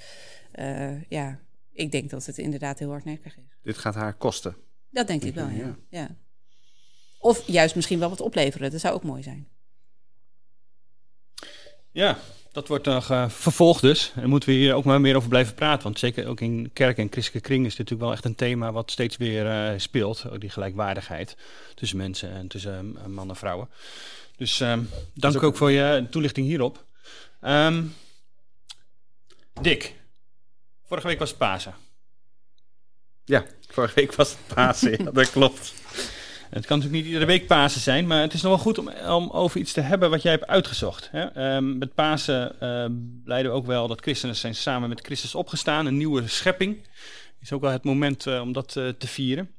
eh, 0.52 1.10
ja, 1.10 1.40
ik 1.72 1.92
denk 1.92 2.10
dat 2.10 2.26
het 2.26 2.38
inderdaad 2.38 2.80
heel 2.80 2.90
hardnekkig 2.90 3.38
is. 3.38 3.58
Dit 3.64 3.78
gaat 3.78 3.96
haar 3.96 4.14
kosten. 4.14 4.56
Dat 4.90 5.08
denk 5.08 5.24
ik 5.24 5.34
wel, 5.34 5.48
Ja. 5.48 5.58
ja. 5.58 5.76
ja. 5.90 6.16
Of 7.20 7.48
juist 7.48 7.76
misschien 7.76 8.00
wel 8.00 8.10
wat 8.10 8.22
opleveren. 8.22 8.72
Dat 8.72 8.80
zou 8.80 8.94
ook 8.94 9.04
mooi 9.04 9.24
zijn. 9.24 9.48
Ja, 11.92 12.18
dat 12.52 12.68
wordt 12.68 12.86
nog 12.86 13.10
eh, 13.10 13.30
vervolgd 13.30 13.82
dus. 13.82 14.12
En 14.16 14.30
moeten 14.30 14.50
we 14.50 14.56
hier 14.56 14.74
ook 14.74 14.84
maar 14.84 15.02
meer 15.02 15.16
over 15.16 15.30
blijven 15.30 15.54
praten. 15.56 15.84
Want 15.84 16.00
zeker 16.00 16.28
ook 16.28 16.42
in 16.42 16.70
kerk 16.74 16.98
en 16.98 17.08
christelijke 17.12 17.48
kring 17.48 17.66
is 17.66 17.70
dit 17.76 17.78
natuurlijk 17.78 18.06
wel 18.10 18.14
echt 18.16 18.26
een 18.26 18.36
thema 18.36 18.72
wat 18.72 18.92
steeds 18.92 19.18
weer 19.18 19.48
eh, 19.48 19.80
speelt. 19.80 20.26
Ook 20.30 20.40
die 20.42 20.50
gelijkwaardigheid 20.50 21.38
tussen 21.76 21.98
mensen 21.98 22.32
en 22.32 22.48
tussen 22.48 22.96
eh, 22.98 23.06
mannen 23.06 23.30
en 23.30 23.36
vrouwen. 23.36 23.70
Dus 24.38 24.60
ehm, 24.60 24.82
dank 25.14 25.36
ook- 25.36 25.44
ook 25.44 25.58
voor 25.58 25.72
je 25.72 26.08
toelichting 26.12 26.48
hierop. 26.48 26.86
Ehm, 27.42 27.84
Dick, 29.62 29.96
vorige 30.88 31.08
week 31.08 31.20
was 31.20 31.30
het 31.30 31.38
Pasen. 31.38 31.74
Ja, 33.26 33.46
vorige 33.68 33.96
week 33.96 34.14
was 34.16 34.30
het 34.30 34.40
Pasen. 34.56 35.04
ja, 35.04 35.12
dat 35.12 35.32
klopt. 35.32 35.74
Het 36.50 36.66
kan 36.66 36.78
natuurlijk 36.78 37.04
niet 37.04 37.14
iedere 37.14 37.26
week 37.32 37.48
Pasen 37.48 37.82
zijn, 37.82 38.08
maar 38.08 38.22
het 38.22 38.34
is 38.34 38.42
nog 38.42 38.52
wel 38.52 38.62
goed 38.62 38.78
om, 38.78 38.90
om 39.08 39.30
over 39.30 39.60
iets 39.60 39.74
te 39.74 39.82
hebben 39.82 40.10
wat 40.10 40.22
jij 40.22 40.32
hebt 40.32 40.48
uitgezocht. 40.48 41.10
Hè? 41.12 41.24
Ehm, 41.26 41.78
met 41.78 41.94
Pasen 41.94 42.60
ehm 42.60 42.92
leiden 43.26 43.52
we 43.52 43.58
ook 43.58 43.66
wel 43.66 43.88
dat 43.88 44.02
christenen 44.02 44.36
zijn 44.36 44.56
samen 44.56 44.90
met 44.90 45.02
Christus 45.02 45.36
opgestaan, 45.36 45.86
een 45.86 45.98
nieuwe 45.98 46.28
schepping. 46.28 46.78
Is 47.42 47.52
ook 47.52 47.62
wel 47.62 47.72
het 47.72 47.84
moment 47.84 48.28
eh, 48.28 48.42
om 48.42 48.52
dat 48.54 48.76
eh, 48.76 48.88
te 48.98 49.08
vieren. 49.08 49.50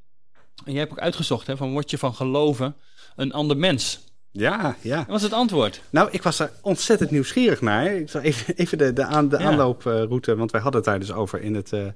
En 0.64 0.72
jij 0.72 0.80
hebt 0.80 0.92
ook 0.92 0.98
uitgezocht, 0.98 1.46
hè, 1.46 1.56
van 1.56 1.72
word 1.72 1.90
je 1.90 1.98
van 1.98 2.14
geloven 2.14 2.74
een 3.16 3.32
ander 3.32 3.56
mens? 3.56 4.00
Ja, 4.32 4.76
ja. 4.80 4.96
Dat 4.96 5.06
was 5.06 5.22
het 5.22 5.32
antwoord. 5.32 5.82
Nou, 5.90 6.08
ik 6.10 6.22
was 6.22 6.36
daar 6.36 6.50
ontzettend 6.60 7.10
nieuwsgierig 7.10 7.60
naar. 7.60 7.86
Ik 7.86 8.10
zal 8.10 8.20
even, 8.20 8.54
even 8.62 8.78
de, 8.78 8.92
de, 8.92 9.04
aan, 9.04 9.28
de 9.28 9.38
Ja. 9.38 9.44
aanlooproute, 9.44 10.36
want 10.36 10.50
wij 10.50 10.60
hadden 10.60 10.80
het 10.80 10.90
daar 10.90 11.00
dus 11.00 11.12
over 11.12 11.42
in 11.42 11.54
het, 11.54 11.72
eh, 11.72 11.86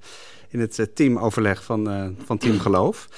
in 0.48 0.60
het 0.60 0.78
eh, 0.78 0.86
teamoverleg 0.94 1.64
van, 1.64 1.90
eh, 1.90 2.06
van 2.24 2.38
Team 2.38 2.60
Geloof. 2.60 3.08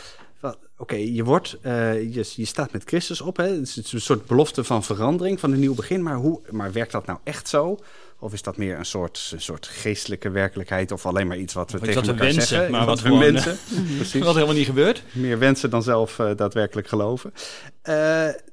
Oké, 0.79 0.95
je, 0.95 1.25
wordt, 1.25 1.59
eh, 1.63 2.15
je, 2.15 2.33
je 2.37 2.45
staat 2.45 2.73
met 2.73 2.83
Christus 2.85 3.21
op. 3.21 3.37
Hè? 3.37 3.45
Het 3.49 3.77
is 3.77 3.93
een 3.93 4.01
soort 4.01 4.27
belofte 4.27 4.65
van 4.65 4.85
verandering, 4.85 5.41
van 5.41 5.53
een 5.53 5.59
nieuw 5.61 5.75
begin. 5.75 6.03
Maar, 6.03 6.15
hoe, 6.17 6.41
maar 6.51 6.73
werkt 6.73 6.93
dat 6.93 7.07
nou 7.07 7.19
echt 7.25 7.49
zo? 7.49 7.79
Of 8.19 8.33
is 8.33 8.43
dat 8.43 8.57
meer 8.57 8.79
een 8.79 8.85
soort, 8.87 9.31
een 9.35 9.41
soort 9.41 9.67
geestelijke 9.67 10.31
werkelijkheid? 10.31 10.93
Of 10.93 11.07
alleen 11.07 11.27
maar 11.27 11.37
iets 11.39 11.55
wat 11.55 11.71
we 11.71 11.77
Of 11.79 11.85
tegen 11.85 12.01
wat 12.01 12.09
elkaar 12.09 12.25
wensen, 12.25 12.47
zeggen? 12.47 12.71
maar 12.71 12.87
wat 12.87 13.01
we 13.01 13.07
gewoon, 13.07 13.21
wensen. 13.33 13.57
Precies 13.97 14.23
Wat 14.23 14.35
helemaal 14.35 14.55
niet 14.55 14.67
gebeurt. 14.67 15.03
meer 15.13 15.39
wensen 15.39 15.71
dan 15.71 15.83
zelf 15.83 16.19
eh, 16.19 16.31
daadwerkelijk 16.37 16.89
geloven. 16.89 17.33
Eh, 17.83 17.95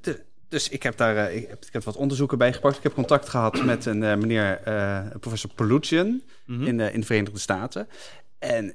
de- 0.00 0.20
dus 0.48 0.68
ik 0.68 0.82
heb 0.82 0.96
daar 0.96 1.32
ik 1.32 1.48
heb, 1.48 1.64
ik 1.64 1.72
heb 1.72 1.84
wat 1.84 1.96
onderzoeken 1.96 2.38
bij 2.38 2.52
gepakt. 2.52 2.76
Ik 2.76 2.82
heb 2.82 2.94
contact 2.94 3.28
gehad 3.28 3.64
met 3.64 3.86
een 3.86 3.98
meneer, 3.98 4.60
professor 5.20 5.50
Poluccian 5.54 6.22
Mhm. 6.46 6.62
in, 6.66 6.76
de, 6.76 6.92
in 6.92 7.00
de 7.00 7.06
Verenigde 7.06 7.38
Staten. 7.38 7.88
En 8.38 8.74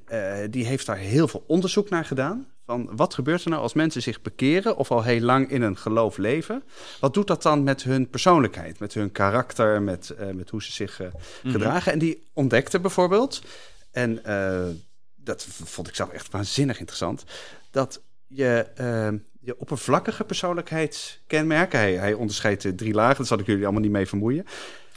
die 0.49 0.65
heeft 0.65 0.85
daar 0.85 0.97
heel 0.97 1.27
veel 1.27 1.43
onderzoek 1.47 1.89
naar 1.89 2.05
gedaan. 2.05 2.47
Van 2.69 2.89
wat 2.95 3.13
gebeurt 3.13 3.43
er 3.43 3.49
nou 3.49 3.61
als 3.61 3.73
mensen 3.73 4.01
zich 4.01 4.21
bekeren 4.21 4.77
of 4.77 4.91
al 4.91 5.03
heel 5.03 5.19
lang 5.21 5.49
in 5.49 5.61
een 5.61 5.77
geloof 5.77 6.17
leven? 6.17 6.63
Wat 6.99 7.13
doet 7.13 7.27
dat 7.27 7.41
dan 7.41 7.63
met 7.63 7.83
hun 7.83 8.09
persoonlijkheid, 8.09 8.79
met 8.79 8.93
hun 8.93 9.11
karakter, 9.11 9.81
met, 9.81 10.09
eh, 10.09 10.29
met 10.29 10.49
hoe 10.49 10.63
ze 10.63 10.71
zich 10.71 10.99
eh, 10.99 11.07
Mhm. 11.43 11.51
gedragen? 11.51 11.91
En 11.91 11.99
die 11.99 12.23
ontdekte 12.33 12.79
bijvoorbeeld, 12.79 13.43
en 13.91 14.23
eh, 14.23 14.67
dat 15.15 15.47
vond 15.63 15.87
ik 15.87 15.95
zelf 15.95 16.09
echt 16.09 16.31
waanzinnig 16.31 16.79
interessant, 16.79 17.23
dat 17.71 18.01
je, 18.27 18.65
je 19.39 19.59
oppervlakkige 19.59 20.23
persoonlijkheidskenmerken, 20.23 21.79
hij, 21.79 21.93
hij 21.93 22.13
onderscheidt 22.13 22.77
drie 22.77 22.93
lagen, 22.93 23.17
dat 23.17 23.27
zal 23.27 23.39
ik 23.39 23.45
jullie 23.45 23.63
allemaal 23.63 23.81
niet 23.81 23.91
mee 23.91 24.07
vermoeien. 24.07 24.43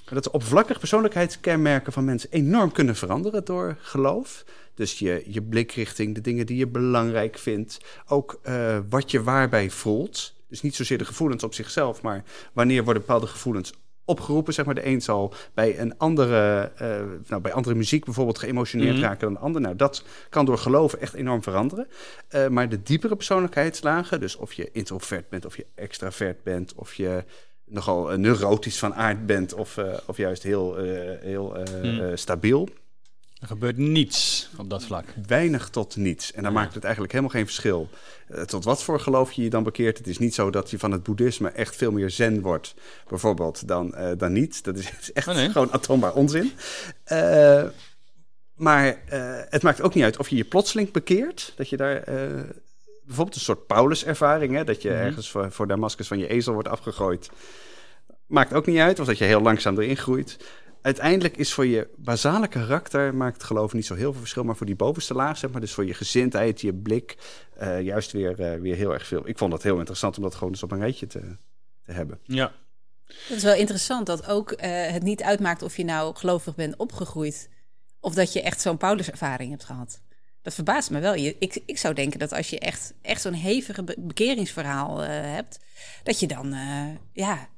Maar 0.04 0.14
dat 0.14 0.24
de 0.24 0.32
oppervlakkige 0.32 0.78
persoonlijkheidskenmerken 0.78 1.92
van 1.92 2.04
mensen 2.04 2.30
enorm 2.30 2.72
kunnen 2.72 2.96
veranderen 2.96 3.44
door 3.44 3.76
geloof. 3.80 4.44
Dus 4.74 4.98
je, 4.98 5.22
je 5.26 5.42
blikrichting, 5.42 6.14
de 6.14 6.20
dingen 6.20 6.46
die 6.46 6.56
je 6.56 6.66
belangrijk 6.66 7.38
vindt. 7.38 7.78
Ook 8.06 8.40
eh, 8.42 8.78
wat 8.88 9.10
je 9.10 9.22
waarbij 9.22 9.70
voelt. 9.70 10.34
Dus 10.48 10.62
niet 10.62 10.74
zozeer 10.74 10.98
de 10.98 11.04
gevoelens 11.04 11.42
op 11.42 11.54
zichzelf, 11.54 12.02
maar 12.02 12.24
wanneer 12.52 12.84
worden 12.84 13.02
bepaalde 13.02 13.26
gevoelens 13.26 13.72
opgeroepen. 14.04 14.54
Zeg 14.54 14.64
maar, 14.64 14.74
de 14.74 14.86
een 14.86 15.02
zal 15.02 15.34
bij 15.54 15.78
een 15.80 15.98
andere, 15.98 16.72
eh, 16.76 17.00
nou, 17.26 17.42
bij 17.42 17.52
andere 17.52 17.74
muziek 17.74 18.04
bijvoorbeeld 18.04 18.38
geëmotioneerd 18.38 18.94
Mhm. 18.94 19.02
raken 19.02 19.20
dan 19.20 19.32
de 19.32 19.38
ander. 19.38 19.60
Nou, 19.60 19.76
dat 19.76 20.04
kan 20.28 20.44
door 20.44 20.58
geloven 20.58 21.00
echt 21.00 21.14
enorm 21.14 21.42
veranderen. 21.42 21.86
Eh, 22.28 22.48
maar 22.48 22.68
de 22.68 22.82
diepere 22.82 23.16
persoonlijkheidslagen, 23.16 24.20
dus 24.20 24.36
of 24.36 24.52
je 24.52 24.68
introvert 24.72 25.28
bent 25.28 25.44
of 25.46 25.56
je 25.56 25.66
extravert 25.74 26.42
bent, 26.42 26.74
of 26.74 26.94
je 26.94 27.24
nogal 27.64 28.18
neurotisch 28.18 28.78
van 28.78 28.94
aard 28.94 29.26
bent 29.26 29.54
of, 29.54 29.78
of 30.06 30.16
juist 30.16 30.42
heel, 30.42 30.76
heel 31.20 31.56
eh, 31.56 32.10
stabiel. 32.14 32.68
Er 33.42 33.48
gebeurt 33.48 33.76
niets 33.76 34.48
op 34.56 34.70
dat 34.70 34.84
vlak. 34.84 35.04
Weinig 35.26 35.68
tot 35.68 35.96
niets. 35.96 36.32
En 36.32 36.42
dan 36.42 36.52
Ja. 36.52 36.58
maakt 36.58 36.74
het 36.74 36.82
eigenlijk 36.84 37.12
helemaal 37.12 37.34
geen 37.34 37.44
verschil. 37.46 37.88
Eh, 38.28 38.42
tot 38.42 38.64
wat 38.64 38.82
voor 38.82 39.00
geloof 39.00 39.32
je 39.32 39.42
je 39.42 39.50
dan 39.50 39.62
bekeert. 39.62 39.98
Het 39.98 40.06
is 40.06 40.18
niet 40.18 40.34
zo 40.34 40.50
dat 40.50 40.70
je 40.70 40.78
van 40.78 40.90
het 40.92 41.02
boeddhisme 41.02 41.48
echt 41.50 41.76
veel 41.76 41.92
meer 41.92 42.10
zen 42.10 42.40
wordt, 42.40 42.74
bijvoorbeeld, 43.08 43.68
dan, 43.68 43.94
eh, 43.94 44.10
dan 44.18 44.32
niet. 44.32 44.64
Dat 44.64 44.76
is, 44.78 44.90
echt 45.12 45.28
Oh, 45.28 45.34
nee. 45.34 45.50
gewoon 45.50 45.72
atoombaar 45.72 46.12
onzin. 46.14 46.52
Eh, 47.04 47.64
maar 48.54 48.96
het 49.48 49.62
maakt 49.62 49.80
ook 49.82 49.94
niet 49.94 50.04
uit 50.04 50.18
of 50.18 50.28
je 50.28 50.36
je 50.36 50.44
plotseling 50.44 50.90
bekeert. 50.90 51.52
Dat 51.56 51.68
je 51.68 51.76
daar 51.76 52.02
bijvoorbeeld 53.04 53.34
een 53.36 53.40
soort 53.42 53.66
Paulus-ervaring, 53.66 54.54
hè, 54.54 54.64
dat 54.64 54.82
je 54.82 54.88
Mhm. 54.90 54.98
ergens 54.98 55.30
voor, 55.30 55.52
voor 55.52 55.66
Damascus 55.66 56.06
van 56.08 56.18
je 56.18 56.28
ezel 56.28 56.52
wordt 56.52 56.68
afgegooid. 56.68 57.30
Maakt 58.26 58.52
ook 58.54 58.66
niet 58.66 58.78
uit, 58.78 59.00
of 59.00 59.06
dat 59.06 59.18
je 59.18 59.24
heel 59.24 59.40
langzaam 59.40 59.78
erin 59.80 59.96
groeit. 59.96 60.36
Uiteindelijk 60.82 61.36
is 61.36 61.52
voor 61.52 61.66
je 61.66 61.88
basale 61.96 62.48
karakter, 62.48 63.14
maakt 63.14 63.42
geloof 63.42 63.72
niet 63.72 63.86
zo 63.86 63.94
heel 63.94 64.10
veel 64.10 64.20
verschil, 64.20 64.44
maar 64.44 64.56
voor 64.56 64.66
die 64.66 64.76
bovenste 64.76 65.14
laag, 65.14 65.38
zeg 65.38 65.50
maar, 65.50 65.60
dus 65.60 65.72
voor 65.72 65.86
je 65.86 65.94
gezindheid, 65.94 66.60
je 66.60 66.74
blik, 66.74 67.16
eh, 67.56 67.80
juist 67.80 68.12
weer, 68.12 68.40
eh, 68.40 68.60
weer 68.60 68.76
heel 68.76 68.92
erg 68.92 69.06
veel. 69.06 69.28
Ik 69.28 69.38
vond 69.38 69.50
dat 69.50 69.62
heel 69.62 69.78
interessant 69.78 70.16
om 70.16 70.22
dat 70.22 70.34
gewoon 70.34 70.52
eens 70.52 70.62
op 70.62 70.70
een 70.70 70.78
rijtje 70.78 71.06
te, 71.06 71.36
te 71.84 71.92
hebben. 71.92 72.18
Ja. 72.22 72.52
Dat 73.06 73.36
is 73.36 73.42
wel 73.42 73.54
interessant 73.54 74.06
dat 74.06 74.26
ook 74.28 74.52
eh, 74.52 74.86
het 74.86 75.02
niet 75.02 75.22
uitmaakt 75.22 75.62
of 75.62 75.76
je 75.76 75.84
nou 75.84 76.16
gelovig 76.16 76.54
bent 76.54 76.76
opgegroeid. 76.76 77.48
Of 78.00 78.14
dat 78.14 78.32
je 78.32 78.42
echt 78.42 78.60
zo'n 78.60 78.76
Paulus-ervaring 78.76 79.50
hebt 79.50 79.64
gehad. 79.64 80.00
Dat 80.42 80.54
verbaast 80.54 80.90
me 80.90 81.00
wel. 81.00 81.14
Je, 81.14 81.36
ik, 81.38 81.62
ik 81.66 81.78
zou 81.78 81.94
denken 81.94 82.18
dat 82.18 82.32
als 82.32 82.50
je 82.50 82.58
echt, 82.58 82.94
echt 83.02 83.20
zo'n 83.20 83.32
hevige 83.32 83.82
be- 83.82 83.96
bekeringsverhaal 83.98 85.02
eh, 85.02 85.08
hebt, 85.10 85.58
dat 86.02 86.20
je 86.20 86.26
dan, 86.26 86.52
eh, 86.52 86.88
ja, 87.12 87.48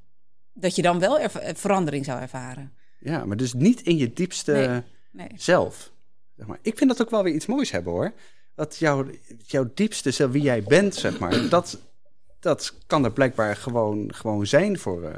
dat 0.52 0.76
je 0.76 0.82
dan 0.82 0.98
wel 0.98 1.18
verandering 1.54 2.04
zou 2.04 2.20
ervaren. 2.20 2.72
Ja, 3.04 3.24
maar 3.24 3.36
dus 3.36 3.52
niet 3.52 3.80
in 3.80 3.96
je 3.96 4.12
diepste 4.12 4.52
Nee. 4.52 4.82
Nee. 5.10 5.28
zelf. 5.36 5.92
Zeg 6.36 6.46
maar. 6.46 6.58
Ik 6.62 6.78
vind 6.78 6.90
dat 6.90 7.02
ook 7.02 7.10
wel 7.10 7.22
weer 7.22 7.34
iets 7.34 7.46
moois 7.46 7.70
hebben 7.70 7.92
hoor. 7.92 8.12
Dat 8.54 8.76
jouw, 8.76 9.06
jouw 9.46 9.70
diepste 9.74 10.10
zelf, 10.10 10.30
wie 10.30 10.42
jij 10.42 10.62
bent, 10.62 10.94
zeg 10.94 11.18
maar, 11.18 11.48
dat, 11.48 11.78
dat 12.40 12.74
kan 12.86 13.04
er 13.04 13.12
blijkbaar 13.12 13.56
gewoon, 13.56 14.14
gewoon 14.14 14.46
zijn 14.46 14.78
voor, 14.78 15.02
eh, 15.02 15.16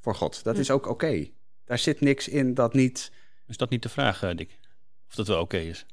voor 0.00 0.14
God. 0.14 0.44
Dat 0.44 0.58
is 0.58 0.70
ook 0.70 0.86
oké. 0.86 1.28
Daar 1.64 1.78
zit 1.78 2.00
niks 2.00 2.28
in 2.28 2.54
dat 2.54 2.74
niet. 2.74 3.12
Is 3.46 3.56
dat 3.56 3.70
niet 3.70 3.82
de 3.82 3.88
vraag, 3.88 4.22
eh, 4.22 4.36
Dick? 4.36 4.58
Of 5.08 5.14
dat 5.14 5.26
wel 5.26 5.40
oké 5.40 5.58
is? 5.58 5.86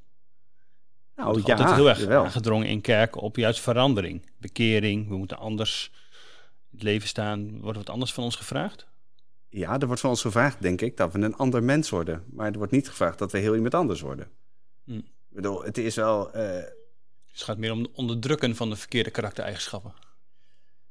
Nou 1.16 1.32
wordt 1.32 1.48
ja, 1.48 1.56
altijd 1.56 1.76
heel 1.76 1.90
erg 1.90 2.00
jawel. 2.00 2.24
aangedrongen 2.24 2.68
in 2.68 2.82
kerken 2.82 3.22
op 3.22 3.36
juist 3.36 3.60
verandering. 3.60 4.30
Bekering, 4.38 5.08
we 5.08 5.18
moeten 5.18 5.38
anders 5.38 5.92
in 6.72 6.78
het 6.78 6.84
leven 6.84 7.08
staan. 7.08 7.60
Wordt 7.62 7.78
wat 7.78 7.90
anders 7.90 8.14
van 8.14 8.24
ons 8.24 8.36
gevraagd? 8.36 8.88
Ja, 9.50 9.80
er 9.80 9.86
wordt 9.86 10.02
van 10.02 10.10
ons 10.10 10.22
gevraagd, 10.22 10.62
denk 10.62 10.82
ik, 10.82 10.98
dat 10.98 11.14
we 11.14 11.20
een 11.20 11.36
ander 11.36 11.64
mens 11.64 11.90
worden. 11.90 12.24
Maar 12.34 12.52
er 12.52 12.58
wordt 12.58 12.72
niet 12.72 12.90
gevraagd 12.90 13.20
dat 13.20 13.32
we 13.32 13.38
heel 13.38 13.56
iemand 13.56 13.74
anders 13.74 14.02
worden. 14.02 14.28
Hm. 14.86 14.92
Ik 14.98 15.04
bedoel, 15.30 15.64
het 15.64 15.78
is 15.78 15.96
wel. 15.96 16.32
eh, 16.34 16.44
Dus 16.52 16.66
het 17.32 17.42
gaat 17.42 17.58
meer 17.58 17.72
om 17.72 17.82
het 17.82 17.92
onderdrukken 17.94 18.56
van 18.56 18.70
de 18.70 18.76
verkeerde 18.76 19.10
karaktereigenschappen. 19.12 19.94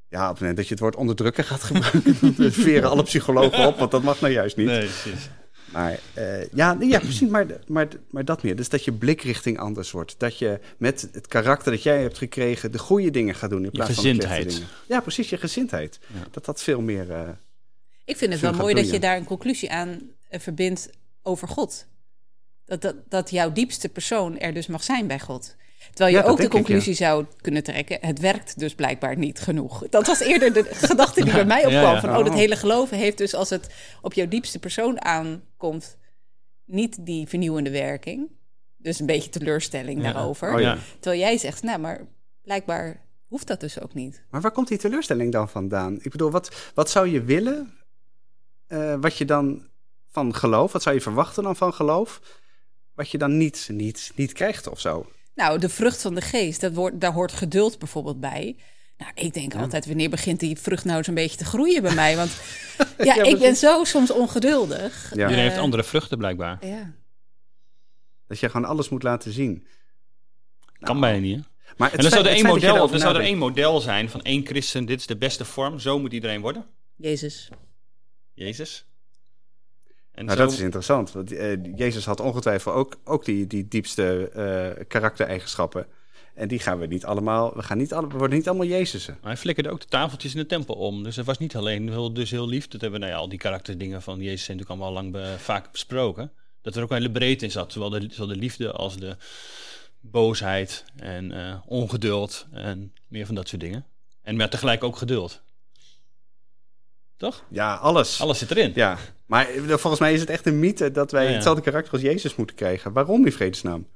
ja, 0.09 0.23
op 0.25 0.31
het 0.31 0.38
moment 0.40 0.57
dat 0.57 0.66
je 0.66 0.73
het 0.73 0.83
woord 0.83 0.97
onderdrukken 0.97 1.45
gaat 1.45 1.62
gebruiken, 1.62 2.19
dan 2.37 2.51
veren 2.51 2.90
alle 2.90 3.03
psychologen 3.03 3.66
op, 3.66 3.79
want 3.79 3.90
dat 3.90 4.03
mag 4.03 4.21
nou 4.21 4.33
juist 4.33 4.57
niet. 4.57 4.66
Nee, 4.66 4.79
precies. 4.79 5.29
Maar 5.73 5.99
eh, 6.14 6.49
ja, 6.53 6.77
ja, 6.81 6.99
precies, 6.99 7.29
maar, 7.29 7.47
maar, 7.66 7.88
maar 8.11 8.25
dat 8.25 8.42
meer. 8.42 8.57
Dus 8.57 8.69
dat 8.69 8.85
je 8.85 8.92
blikrichting 8.92 9.59
anders 9.59 9.90
wordt. 9.90 10.14
Dat 10.19 10.38
je 10.38 10.61
met 10.79 11.09
het 11.12 11.27
karakter 11.27 11.73
dat 11.73 11.83
jij 11.83 12.03
hebt 12.03 12.19
gekregen 12.19 12.73
de 12.73 12.79
goede 12.79 13.11
dingen 13.11 13.35
gaat 13.35 13.51
doen 13.51 13.64
in 13.64 13.71
plaats 13.71 13.95
van 13.95 14.05
de 14.05 14.11
dingen. 14.11 14.69
Ja, 14.88 15.01
precies, 15.01 15.31
je 15.31 15.37
gezindheid. 15.37 15.99
Ja. 16.14 16.27
Dat 16.31 16.45
dat 16.45 16.62
veel 16.62 16.81
meer... 16.81 17.11
eh, 17.12 17.29
Ik 18.07 18.16
vind 18.16 18.33
het 18.33 18.40
wel 18.40 18.53
mooi 18.53 18.75
dat 18.75 18.90
je 18.90 18.99
daar 19.01 19.16
een 19.16 19.25
conclusie 19.25 19.71
aan 19.73 20.01
eh, 20.29 20.40
verbindt 20.40 20.90
over 21.23 21.49
God. 21.49 21.87
Dat, 22.64 22.81
dat, 22.83 22.95
dat 23.09 23.31
jouw 23.31 23.53
diepste 23.53 23.88
persoon 23.88 24.38
er 24.38 24.55
dus 24.55 24.66
mag 24.66 24.83
zijn 24.83 25.07
bij 25.07 25.21
God. 25.21 25.57
Terwijl 25.92 26.16
je 26.16 26.23
Ja, 26.23 26.29
ook 26.29 26.37
de 26.37 26.42
ik, 26.42 26.51
conclusie 26.51 26.95
zou 26.95 27.25
kunnen 27.40 27.62
trekken: 27.62 27.99
het 28.01 28.19
werkt 28.19 28.59
dus 28.59 28.75
blijkbaar 28.75 29.16
niet 29.16 29.38
genoeg. 29.40 29.88
Dat 29.88 30.07
was 30.07 30.21
eerder 30.21 30.53
de 30.53 30.64
gedachte 30.90 31.25
die 31.25 31.33
bij 31.33 31.45
mij 31.45 31.61
Ja, 31.61 31.66
opkwam: 31.66 31.95
ja. 31.95 32.01
van 32.01 32.11
oh, 32.11 32.16
dat 32.19 32.29
Oh. 32.29 32.35
hele 32.35 32.57
geloven 32.57 32.97
heeft 32.99 33.19
dus 33.19 33.35
als 33.35 33.51
het 33.51 33.75
op 34.03 34.12
jouw 34.12 34.29
diepste 34.29 34.59
persoon 34.59 35.05
aankomt, 35.05 35.97
niet 36.64 37.07
die 37.07 37.27
vernieuwende 37.29 37.71
werking. 37.71 38.31
Dus 38.77 39.01
een 39.01 39.07
beetje 39.07 39.31
teleurstelling 39.31 40.03
Ja. 40.03 40.12
daarover. 40.12 40.55
Oh 40.55 40.61
ja. 40.61 40.79
Terwijl 41.01 41.21
jij 41.21 41.38
zegt, 41.38 41.62
nou, 41.62 41.79
maar 41.79 42.01
blijkbaar 42.42 43.01
hoeft 43.29 43.47
dat 43.47 43.61
dus 43.61 43.81
ook 43.81 43.95
niet. 43.95 44.23
Maar 44.31 44.40
waar 44.40 44.51
komt 44.51 44.69
die 44.69 44.79
teleurstelling 44.79 45.33
dan 45.33 45.49
vandaan? 45.49 45.99
Ik 46.03 46.11
bedoel, 46.11 46.31
wat, 46.31 46.71
wat 46.75 46.90
zou 46.90 47.09
je 47.09 47.23
willen? 47.23 47.75
Eh, 48.66 48.94
wat 49.00 49.16
je 49.16 49.24
dan 49.24 49.66
van 50.11 50.35
geloof, 50.35 50.72
wat 50.72 50.83
zou 50.83 50.94
je 50.94 51.00
verwachten 51.00 51.42
dan 51.42 51.57
van 51.57 51.74
geloof? 51.74 52.20
Wat 52.94 53.11
je 53.11 53.18
dan 53.18 53.37
niet, 53.37 53.68
niet, 53.72 54.12
niet 54.14 54.33
krijgt 54.33 54.68
of 54.68 54.81
zo? 54.81 55.07
Nou, 55.35 55.59
de 55.59 55.68
vrucht 55.68 56.02
van 56.02 56.14
de 56.14 56.20
geest, 56.20 56.61
dat 56.61 56.74
wordt, 56.74 57.00
daar 57.00 57.12
hoort 57.12 57.33
geduld 57.33 57.79
bijvoorbeeld 57.79 58.20
bij. 58.20 58.57
Nou, 58.98 59.11
ik 59.14 59.35
denk 59.35 59.55
altijd, 59.55 59.87
wanneer 59.87 60.11
begint 60.11 60.40
die 60.40 60.59
vrucht 60.59 60.85
nou 60.85 61.02
een 61.07 61.14
beetje 61.14 61.37
te 61.37 61.44
groeien 61.44 61.83
bij 61.83 61.94
mij? 61.94 62.16
Want 62.16 62.31
ja, 62.98 63.14
Ja, 63.14 63.22
ik 63.22 63.38
ben 63.38 63.57
zo 63.57 63.85
soms 63.85 64.11
ongeduldig. 64.11 65.11
Ja. 65.14 65.22
Iedereen 65.22 65.42
heeft 65.42 65.57
Eh, 65.57 65.62
andere 65.62 65.85
vruchten 65.85 66.18
blijkbaar. 66.18 66.66
Ja. 66.66 66.92
Dat 68.29 68.38
je 68.38 68.48
gewoon 68.48 68.68
alles 68.68 68.88
moet 68.88 69.02
laten 69.02 69.33
zien. 69.33 69.66
Kan 70.81 71.00
bijna 71.00 71.18
niet, 71.18 71.37
hè? 71.37 71.42
Maar 71.76 71.90
het 71.90 71.96
En 71.96 72.02
dan 72.02 72.12
zou, 72.12 72.24
er 72.24 72.33
één 72.33 72.46
model, 72.46 72.74
erover 72.76 72.94
er 72.94 73.00
zou 73.00 73.14
er 73.14 73.20
één 73.20 73.38
model 73.38 73.81
zijn 73.81 74.11
van 74.11 74.22
één 74.22 74.46
christen. 74.46 74.85
Dit 74.85 75.00
is 75.00 75.07
de 75.07 75.16
beste 75.16 75.44
vorm. 75.44 75.79
Zo 75.79 75.98
moet 75.98 76.12
iedereen 76.12 76.40
worden. 76.40 76.66
Jezus. 76.96 77.48
Jezus. 78.37 78.87
En 80.12 80.25
Nou, 80.25 80.37
zo- 80.38 80.44
dat 80.44 80.53
is 80.53 80.61
interessant. 80.61 81.12
Want 81.12 81.33
eh, 81.33 81.64
Jezus 81.77 82.05
had 82.05 82.20
ongetwijfeld 82.20 82.75
ook, 82.75 82.96
ook 83.05 83.25
die, 83.25 83.46
die 83.46 83.68
diepste 83.68 84.29
eh, 84.29 84.85
karaktereigenschappen. 84.88 85.87
En 86.35 86.49
die 86.49 86.59
gaan 86.59 86.79
we 86.79 86.87
niet 86.87 87.05
allemaal. 87.05 87.55
We, 87.57 87.62
gaan 87.62 87.79
niet 87.79 87.92
alle, 87.92 88.09
we 88.09 88.16
worden 88.16 88.37
niet 88.37 88.49
allemaal 88.49 88.66
Jezusen. 88.66 89.18
Maar 89.20 89.31
hij 89.33 89.40
flikkerde 89.40 89.70
ook 89.70 89.81
de 89.81 89.87
tafeltjes 89.87 90.35
in 90.35 90.40
de 90.40 90.46
tempel 90.46 90.75
om. 90.75 91.03
Dus 91.03 91.16
het 91.16 91.27
was 91.27 91.38
niet 91.38 91.57
alleen 91.57 91.88
heel, 91.88 92.12
dus 92.12 92.31
heel 92.31 92.49
lief. 92.49 92.68
Dat 92.68 92.81
hebben 92.81 93.01
we, 93.01 93.07
nou 93.07 93.16
ja, 93.16 93.22
al 93.22 93.29
die 93.29 93.38
karakterdingen 93.38 94.03
van 94.03 94.20
Jezus 94.20 94.44
zijn 94.44 94.57
natuurlijk 94.57 94.83
allemaal 94.83 94.88
al 94.88 95.03
lang 95.03 95.12
be- 95.12 95.38
vaak 95.42 95.72
besproken. 95.72 96.33
Dat 96.62 96.77
er 96.77 96.83
ook 96.83 96.90
een 96.90 96.96
hele 96.96 97.11
breedte 97.11 97.44
in 97.44 97.51
zat. 97.51 97.72
Zowel 97.72 97.90
de, 97.90 98.07
zowel 98.11 98.27
de 98.35 98.37
liefde 98.40 98.72
als 98.72 98.96
de 98.96 99.16
boosheid 100.01 100.85
en 100.96 101.33
eh, 101.33 101.57
ongeduld 101.66 102.46
en 102.53 102.92
meer 103.09 103.27
van 103.27 103.35
dat 103.35 103.49
soort 103.49 103.61
dingen. 103.61 103.87
En 104.22 104.37
maar 104.37 104.51
tegelijk 104.51 104.85
ook 104.85 104.96
geduld. 104.96 105.42
Toch? 107.16 107.44
Ja, 107.48 107.74
alles. 107.74 108.20
Alles 108.20 108.38
zit 108.38 108.50
erin. 108.50 108.72
Ja, 108.74 108.98
maar 109.26 109.48
eh, 109.48 109.62
volgens 109.62 110.00
mij 110.00 110.12
is 110.12 110.20
het 110.20 110.31
echt 110.31 110.46
een 110.46 110.59
mythe 110.59 110.90
dat 110.90 111.11
wij 111.11 111.22
Ja, 111.22 111.29
ja. 111.29 111.35
hetzelfde 111.35 111.62
karakter 111.62 111.92
als 111.92 112.02
Jezus 112.02 112.37
moeten 112.37 112.57
krijgen. 112.57 112.92
Waarom 112.92 113.24
in 113.24 113.33
vredesnaam? 113.33 113.87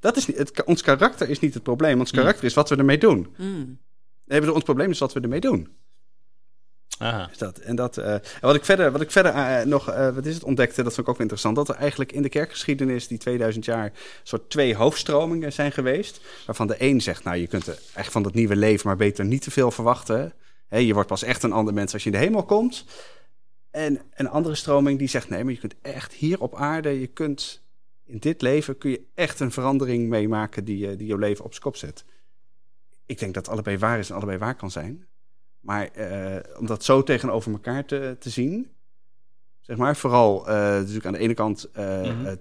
Dat 0.00 0.16
is 0.16 0.26
niet, 0.26 0.38
het, 0.38 0.64
ons 0.64 0.82
karakter 0.82 1.28
is 1.28 1.40
niet 1.40 1.54
het 1.54 1.62
probleem. 1.62 1.98
Ons 1.98 2.10
karakter 2.10 2.44
is 2.44 2.54
wat 2.54 2.68
we 2.68 2.76
ermee 2.76 2.98
doen. 2.98 3.34
Mm. 3.36 3.78
Nee, 4.26 4.40
bedoel, 4.40 4.54
ons 4.54 4.64
probleem 4.64 4.90
is 4.90 4.98
wat 4.98 5.12
we 5.12 5.20
ermee 5.20 5.40
doen. 5.40 5.68
Aha. 6.98 7.28
Is 7.30 7.38
dat, 7.38 7.58
en 7.58 7.76
dat, 7.76 7.96
eh, 7.96 8.12
en 8.12 8.22
wat 8.40 8.54
ik 8.54 8.64
verder, 8.64 8.92
wat 8.92 9.00
ik 9.00 9.10
verder 9.10 9.32
eh, 9.32 9.66
nog 9.66 9.90
eh, 9.90 10.14
wat 10.14 10.26
is 10.26 10.34
het, 10.34 10.44
ontdekte, 10.44 10.82
dat 10.82 10.94
vond 10.94 11.06
ik 11.06 11.08
ook 11.08 11.18
wel 11.18 11.28
interessant, 11.28 11.56
dat 11.56 11.68
er 11.68 11.74
eigenlijk 11.74 12.12
in 12.12 12.22
de 12.22 12.28
kerkgeschiedenis 12.28 13.08
die 13.08 13.18
2000 13.18 13.64
jaar 13.64 13.92
soort 14.22 14.50
twee 14.50 14.74
hoofdstromingen 14.74 15.52
zijn 15.52 15.72
geweest. 15.72 16.20
Waarvan 16.46 16.66
de 16.66 16.74
een 16.78 17.00
zegt, 17.00 17.24
nou 17.24 17.36
je 17.36 17.46
kunt 17.46 17.66
er 17.66 17.78
echt 17.94 18.12
van 18.12 18.22
dat 18.22 18.34
nieuwe 18.34 18.56
leven 18.56 18.86
maar 18.86 18.96
beter 18.96 19.24
niet 19.24 19.42
te 19.42 19.50
veel 19.50 19.70
verwachten. 19.70 20.32
Je 20.70 20.94
wordt 20.94 21.08
pas 21.08 21.22
echt 21.22 21.42
een 21.42 21.52
ander 21.52 21.74
mens 21.74 21.92
als 21.92 22.04
je 22.04 22.10
in 22.10 22.18
de 22.18 22.24
hemel 22.24 22.44
komt. 22.44 22.84
En 23.70 24.00
een 24.14 24.28
andere 24.28 24.54
stroming 24.54 24.98
die 24.98 25.08
zegt, 25.08 25.28
nee, 25.28 25.44
maar 25.44 25.52
je 25.52 25.58
kunt 25.58 25.74
echt 25.82 26.12
hier 26.12 26.40
op 26.40 26.54
aarde, 26.54 27.00
je 27.00 27.06
kunt 27.06 27.62
in 28.04 28.18
dit 28.18 28.42
leven 28.42 28.78
kun 28.78 28.90
je 28.90 29.04
echt 29.14 29.40
een 29.40 29.52
verandering 29.52 30.08
meemaken 30.08 30.64
die, 30.64 30.90
eh, 30.90 30.98
die 30.98 31.06
je 31.06 31.18
leven 31.18 31.44
op 31.44 31.50
zijn 31.50 31.62
kop 31.62 31.76
zet. 31.76 32.04
Ik 33.06 33.18
denk 33.18 33.34
dat 33.34 33.48
allebei 33.48 33.78
waar 33.78 33.98
is 33.98 34.10
en 34.10 34.16
allebei 34.16 34.38
waar 34.38 34.54
kan 34.54 34.70
zijn. 34.70 35.06
Maar 35.60 35.86
eh, 35.86 36.58
om 36.58 36.66
dat 36.66 36.84
zo 36.84 37.02
tegenover 37.02 37.52
elkaar 37.52 37.84
te, 37.84 38.16
te 38.18 38.30
zien, 38.30 38.70
zeg 39.60 39.76
maar, 39.76 39.96
vooral 39.96 40.48
eh, 40.48 40.54
natuurlijk 40.54 41.06
aan 41.06 41.12
de 41.12 41.18
ene 41.18 41.34
kant 41.34 41.70
Mhm. 41.74 42.36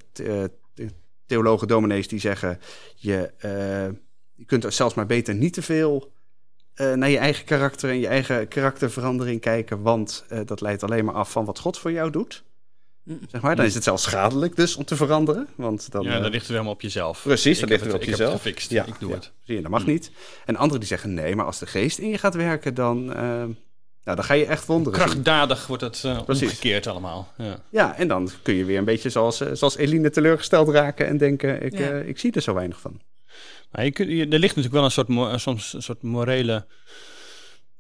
theologen, 1.26 1.68
dominees 1.68 2.08
die 2.08 2.20
zeggen, 2.20 2.60
je, 2.96 3.32
je 4.34 4.46
kunt 4.46 4.64
er 4.64 4.72
zelfs 4.72 4.94
maar 4.96 5.06
beter 5.06 5.36
niet 5.36 5.54
te 5.54 5.62
veel 5.62 6.12
eh, 6.78 6.94
naar 6.94 7.10
je 7.10 7.18
eigen 7.18 7.46
karakter 7.46 7.90
en 7.90 8.00
je 8.00 8.08
eigen 8.08 8.48
karakterverandering 8.48 9.42
kijken, 9.42 9.82
want 9.82 10.26
eh, 10.30 10.40
dat 10.46 10.62
leidt 10.62 10.84
alleen 10.84 11.06
maar 11.06 11.16
af 11.16 11.32
van 11.32 11.46
wat 11.46 11.60
God 11.60 11.78
voor 11.78 11.92
jou 11.92 12.12
doet. 12.12 12.44
Mm. 13.04 13.20
Zeg 13.32 13.42
maar, 13.42 13.56
dan 13.56 13.66
is 13.66 13.74
het 13.74 13.84
zelfs 13.84 14.04
schadelijk 14.04 14.56
dus 14.56 14.76
om 14.76 14.86
te 14.86 14.96
veranderen. 14.96 15.48
Want 15.56 15.92
dan, 15.92 16.04
Ja, 16.04 16.16
eh, 16.16 16.22
dan 16.22 16.30
ligt 16.32 16.42
het 16.44 16.52
helemaal 16.52 16.74
op 16.74 16.82
jezelf. 16.82 17.22
Precies, 17.24 17.60
dan 17.60 17.70
ligt 17.70 17.84
het 17.84 17.94
op 17.94 18.02
ik 18.02 18.08
heb 18.10 18.18
jezelf. 18.18 18.34
gefixt. 18.42 18.70
Ja, 18.72 18.86
ik 18.86 19.00
doe 19.00 19.10
ja. 19.10 19.16
het. 19.16 19.32
Zie 19.44 19.56
je, 19.56 19.62
dat 19.62 19.72
mag 19.72 19.86
niet. 19.86 20.12
En 20.46 20.56
anderen 20.56 20.80
die 20.80 20.88
zeggen 20.88 21.14
nee, 21.14 21.36
maar 21.36 21.46
als 21.46 21.60
de 21.60 21.66
geest 21.66 21.98
in 21.98 22.10
je 22.10 22.18
gaat 22.18 22.36
werken, 22.36 22.74
dan, 22.74 23.14
eh, 23.14 23.22
nou, 23.24 23.50
dan 24.04 24.24
ga 24.24 24.34
je 24.34 24.46
echt 24.46 24.66
wonderen 24.66 25.00
zien. 25.00 25.08
Krachtdadig 25.08 25.68
wordt 25.68 25.84
het 25.84 26.04
eh, 26.04 26.20
omgekeerd 26.28 26.88
allemaal. 26.88 27.34
Ja. 27.38 27.60
Ja, 27.70 27.96
en 27.98 28.08
dan 28.08 28.30
kun 28.42 28.54
je 28.54 28.66
weer 28.66 28.78
een 28.78 28.86
beetje 28.86 29.10
zoals, 29.10 29.42
eh, 29.42 29.50
zoals 29.54 29.78
Eline 29.78 30.10
teleurgesteld 30.10 30.70
raken 30.70 31.08
en 31.08 31.18
denken, 31.18 31.62
ik, 31.64 31.78
Ja. 31.78 31.90
eh, 31.90 32.08
ik 32.08 32.20
zie 32.20 32.32
er 32.32 32.42
zo 32.42 32.54
weinig 32.54 32.80
van. 32.80 33.00
Maar 33.72 33.84
je 33.86 33.92
kunt, 33.92 34.10
je- 34.10 34.16
er 34.28 34.40
ligt 34.40 34.56
natuurlijk 34.56 34.74
wel 34.74 34.84
een 34.84 34.92
soort, 34.92 35.08
mo- 35.08 35.38
soms 35.38 35.74
een 35.74 35.82
soort 35.82 36.02
morele 36.04 36.66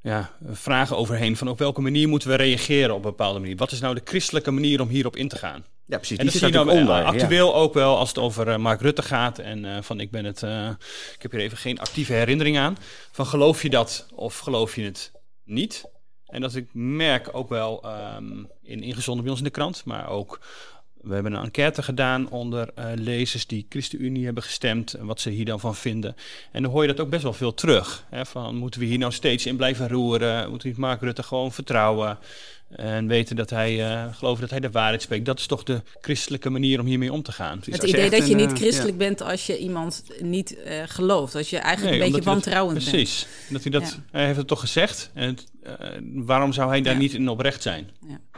ja, 0.01 0.31
vragen 0.49 0.97
overheen. 0.97 1.37
Van 1.37 1.47
op 1.47 1.59
welke 1.59 1.81
manier 1.81 2.07
moeten 2.07 2.29
we 2.29 2.35
reageren 2.35 2.89
op 2.91 2.95
een 2.95 3.09
bepaalde 3.09 3.39
manier? 3.39 3.55
Wat 3.55 3.71
is 3.71 3.79
nou 3.79 3.95
de 3.95 4.01
christelijke 4.03 4.51
manier 4.51 4.81
om 4.81 4.87
hierop 4.87 5.15
in 5.15 5.27
te 5.27 5.35
gaan? 5.37 5.65
Ja, 5.85 5.97
precies. 5.97 6.17
En 6.17 6.25
dat 6.25 6.33
zie 6.33 6.47
je 6.47 6.53
nou 6.53 6.69
onder. 6.69 6.95
ja. 6.95 7.03
actueel 7.03 7.55
ook 7.55 7.73
wel 7.73 7.97
als 7.97 8.09
het 8.09 8.17
over 8.17 8.47
eh, 8.47 8.57
Mark 8.57 8.81
Rutte 8.81 9.01
gaat. 9.01 9.39
En 9.39 9.65
eh, 9.65 9.81
van 9.81 9.99
ik 9.99 10.11
ben 10.11 10.25
het. 10.25 10.43
eh, 10.43 10.69
ik 11.15 11.21
heb 11.21 11.31
hier 11.31 11.39
even 11.41 11.57
geen 11.57 11.79
actieve 11.79 12.13
herinnering 12.13 12.57
aan. 12.57 12.77
Van 13.11 13.25
geloof 13.25 13.61
je 13.61 13.69
dat 13.69 14.07
of 14.13 14.37
geloof 14.37 14.75
je 14.75 14.83
het 14.83 15.11
niet? 15.43 15.83
En 16.25 16.41
dat 16.41 16.55
ik 16.55 16.67
merk 16.73 17.29
ook 17.31 17.49
wel 17.49 17.83
ehm, 17.83 18.43
in 18.63 18.81
ingezonden 18.83 19.21
bij 19.23 19.31
ons 19.31 19.41
in 19.41 19.47
de 19.47 19.51
krant, 19.53 19.81
maar 19.85 20.09
ook. 20.09 20.39
We 21.01 21.13
hebben 21.13 21.33
een 21.33 21.43
enquête 21.43 21.83
gedaan 21.83 22.29
onder 22.29 22.69
eh, 22.75 22.85
lezers 22.95 23.47
die 23.47 23.65
ChristenUnie 23.69 24.25
hebben 24.25 24.43
gestemd. 24.43 24.95
Wat 24.99 25.21
ze 25.21 25.29
hier 25.29 25.45
dan 25.45 25.59
van 25.59 25.75
vinden. 25.75 26.15
En 26.51 26.61
dan 26.61 26.71
hoor 26.71 26.81
je 26.81 26.87
dat 26.87 26.99
ook 26.99 27.09
best 27.09 27.23
wel 27.23 27.33
veel 27.33 27.53
terug. 27.53 28.05
Hè, 28.09 28.25
van 28.25 28.55
moeten 28.55 28.79
we 28.79 28.85
hier 28.85 28.97
nou 28.97 29.11
steeds 29.11 29.45
in 29.45 29.55
blijven 29.55 29.87
roeren? 29.87 30.49
Moeten 30.49 30.73
we 30.73 30.79
Mark 30.79 31.01
Rutte 31.01 31.23
gewoon 31.23 31.51
vertrouwen? 31.51 32.17
En 32.69 33.07
weten 33.07 33.35
dat 33.35 33.49
hij, 33.49 33.85
eh 33.91 34.13
geloven 34.15 34.41
dat 34.41 34.49
hij 34.49 34.59
de 34.59 34.71
waarheid 34.71 35.01
spreekt. 35.01 35.25
Dat 35.25 35.39
is 35.39 35.45
toch 35.45 35.63
de 35.63 35.81
christelijke 36.01 36.49
manier 36.49 36.79
om 36.79 36.85
hiermee 36.85 37.11
om 37.13 37.21
te 37.23 37.31
gaan. 37.31 37.57
Het 37.65 37.81
als 37.81 37.91
je 37.91 37.97
idee 37.97 38.09
dat 38.19 38.27
je 38.27 38.35
niet 38.35 38.51
eh, 38.51 38.57
christelijk 38.57 38.97
bent 38.97 39.21
als 39.21 39.45
je 39.45 39.57
iemand 39.57 40.03
niet 40.21 40.61
eh, 40.63 40.81
gelooft. 40.85 41.35
Als 41.35 41.49
je 41.49 41.57
eigenlijk 41.57 41.97
Nee, 41.97 42.05
een 42.05 42.11
beetje 42.13 42.29
wantrouwend 42.29 42.77
bent. 42.77 42.89
Precies. 42.89 43.27
Dat 43.49 43.61
hij, 43.63 43.71
dat, 43.71 43.81
Ja. 43.81 43.95
hij 44.11 44.25
heeft 44.25 44.37
het 44.37 44.47
toch 44.47 44.59
gezegd. 44.59 45.11
En 45.13 45.27
het, 45.27 45.45
waarom 46.13 46.53
zou 46.53 46.69
hij 46.69 46.81
daar 46.81 46.93
Ja. 46.93 46.99
niet 46.99 47.13
in 47.13 47.29
oprecht 47.29 47.61
zijn? 47.61 47.89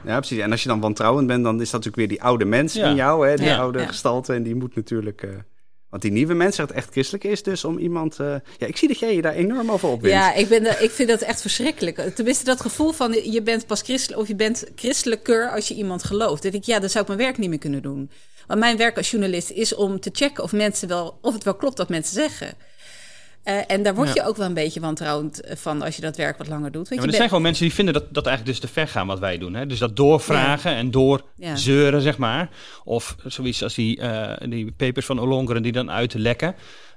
Ja, 0.06 0.18
precies. 0.20 0.39
En 0.39 0.52
als 0.52 0.63
je 0.63 0.70
dan 0.70 0.80
wantrouwend 0.80 1.28
bent, 1.28 1.44
dan 1.44 1.62
is 1.62 1.70
dat 1.70 1.84
natuurlijk 1.84 1.96
weer 1.96 2.08
die 2.08 2.22
oude 2.24 2.46
mens 2.46 2.74
Ja. 2.74 2.89
in 2.89 2.96
jou, 2.96 3.28
hè? 3.28 3.36
die 3.36 3.46
Ja, 3.46 3.58
oude 3.58 3.80
ja. 3.80 3.86
gestalte. 3.88 4.34
En 4.34 4.44
die 4.44 4.56
moet 4.56 4.76
natuurlijk... 4.76 5.28
eh, 5.89 5.95
want 5.95 6.02
die 6.02 6.12
nieuwe 6.12 6.34
mens, 6.34 6.58
het 6.58 6.71
echt 6.71 6.91
christelijk 6.91 7.23
is 7.23 7.43
dus 7.43 7.65
om 7.65 7.78
iemand... 7.78 8.19
eh, 8.19 8.36
ja, 8.58 8.67
ik 8.67 8.78
zie 8.78 8.88
dat 8.88 8.99
jij 8.99 9.15
je 9.15 9.21
daar 9.21 9.34
enorm 9.34 9.71
over 9.71 9.89
opwindt. 9.89 10.15
Ja, 10.17 10.34
ik, 10.34 10.47
ben 10.49 10.63
de- 10.63 10.78
ik 10.80 10.91
vind 10.91 11.10
dat 11.10 11.21
echt 11.21 11.41
verschrikkelijk. 11.41 12.15
Tenminste, 12.15 12.43
dat 12.45 12.62
gevoel 12.62 12.91
van 12.91 13.32
je 13.32 13.41
bent 13.41 13.65
pas 13.67 13.82
christelijk 13.82 14.21
of 14.21 14.28
je 14.28 14.36
bent 14.36 14.65
christelijker 14.75 15.49
als 15.52 15.67
je 15.67 15.73
iemand 15.75 16.04
gelooft. 16.04 16.41
Denk 16.41 16.54
ik, 16.54 16.63
ja, 16.63 16.80
dan 16.80 16.89
zou 16.89 17.02
ik 17.04 17.08
mijn 17.10 17.19
werk 17.21 17.38
niet 17.38 17.49
meer 17.49 17.60
kunnen 17.60 17.82
doen. 17.82 18.10
Want 18.47 18.60
mijn 18.60 18.78
werk 18.78 18.97
als 18.97 19.12
journalist 19.12 19.49
is 19.49 19.75
om 19.75 19.99
te 19.99 20.10
checken 20.13 20.43
of 20.43 20.52
mensen 20.52 20.88
wel, 20.88 21.17
of 21.21 21.34
het 21.34 21.43
wel 21.43 21.56
klopt 21.56 21.78
wat 21.78 21.89
mensen 21.89 22.13
zeggen. 22.13 22.54
Eh, 23.43 23.60
en 23.67 23.84
daar 23.84 23.95
word 23.95 24.08
Ja. 24.08 24.13
je 24.13 24.30
ook 24.30 24.38
wel 24.38 24.45
een 24.45 24.54
beetje 24.54 24.80
wantrouwend 24.80 25.41
eh, 25.41 25.56
van 25.56 25.82
als 25.82 25.95
je 25.95 26.02
dat 26.02 26.17
werk 26.17 26.38
wat 26.38 26.47
langer 26.47 26.71
doet. 26.71 26.84
Ja, 26.84 26.89
Want 26.89 26.99
maar 26.99 27.10
er 27.10 27.15
zijn 27.15 27.28
gewoon 27.28 27.43
mensen 27.43 27.65
die 27.65 27.73
vinden 27.73 27.93
dat 27.93 28.13
dat 28.13 28.25
eigenlijk 28.25 28.58
dus 28.60 28.69
te 28.69 28.73
ver 28.80 28.88
gaan 28.88 29.08
wat 29.08 29.19
wij 29.19 29.38
doen. 29.38 29.54
Hè? 29.54 29.65
Dus 29.65 29.80
dat 29.80 29.95
doorvragen 29.95 30.71
en 30.75 30.91
doorzeuren, 30.91 32.02
zeg 32.02 32.17
maar. 32.17 32.49
Of 32.84 33.15
zoiets 33.25 33.63
als 33.63 33.73
die, 33.73 33.99
eh, 34.02 34.49
die 34.49 34.71
papers 34.71 35.06
van 35.06 35.19
Olongeren 35.19 35.62
die 35.63 35.71
dan 35.71 35.91
uitlekken. 35.91 36.56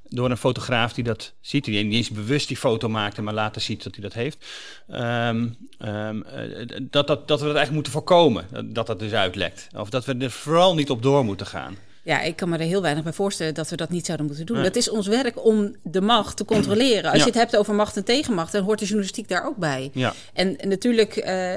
Door 0.09 0.31
een 0.31 0.37
fotograaf 0.37 0.92
die 0.92 1.05
dat 1.05 1.33
ziet. 1.40 1.64
Die 1.64 1.85
niet 1.85 1.94
eens 1.94 2.11
bewust 2.11 2.48
die 2.48 2.57
foto 2.57 2.88
maakte, 2.88 3.22
maar 3.22 3.35
later 3.35 3.61
ziet 3.61 3.83
dat 3.83 3.94
hij 3.94 4.02
dat 4.02 4.12
heeft. 4.12 4.46
Ehm, 4.88 5.46
ehm, 5.78 6.22
eh, 6.22 6.66
dat, 6.90 7.07
dat, 7.07 7.28
dat 7.28 7.40
we 7.40 7.46
dat 7.46 7.57
eigenlijk 7.57 7.70
moeten 7.70 7.92
voorkomen. 7.92 8.46
Dat 8.64 8.87
dat 8.87 8.98
dus 8.98 9.12
uitlekt. 9.12 9.66
Of 9.76 9.90
dat 9.90 10.05
we 10.05 10.14
er 10.18 10.31
vooral 10.31 10.74
niet 10.74 10.90
op 10.90 11.02
door 11.02 11.24
moeten 11.24 11.46
gaan. 11.46 11.76
Ja, 12.04 12.20
ik 12.20 12.36
kan 12.36 12.48
me 12.48 12.56
er 12.58 12.64
heel 12.64 12.82
weinig 12.82 13.04
bij 13.04 13.12
voorstellen 13.12 13.54
dat 13.54 13.68
we 13.68 13.76
dat 13.76 13.90
niet 13.90 14.06
zouden 14.06 14.26
moeten 14.26 14.46
doen. 14.46 14.56
Nee. 14.56 14.64
Dat 14.64 14.76
is 14.76 14.90
ons 14.90 15.06
werk 15.06 15.44
om 15.44 15.74
de 15.82 16.00
macht 16.00 16.36
te 16.36 16.44
controleren. 16.44 17.04
Als 17.10 17.12
Ja. 17.18 17.24
je 17.24 17.30
het 17.30 17.34
hebt 17.40 17.56
over 17.56 17.74
macht 17.74 17.96
en 17.96 18.04
tegenmacht, 18.04 18.52
dan 18.52 18.62
hoort 18.64 18.78
de 18.78 18.84
journalistiek 18.84 19.28
daar 19.28 19.46
ook 19.46 19.56
bij. 19.56 19.90
Ja. 19.92 20.12
En 20.32 20.56
natuurlijk 20.68 21.16
eh, 21.16 21.52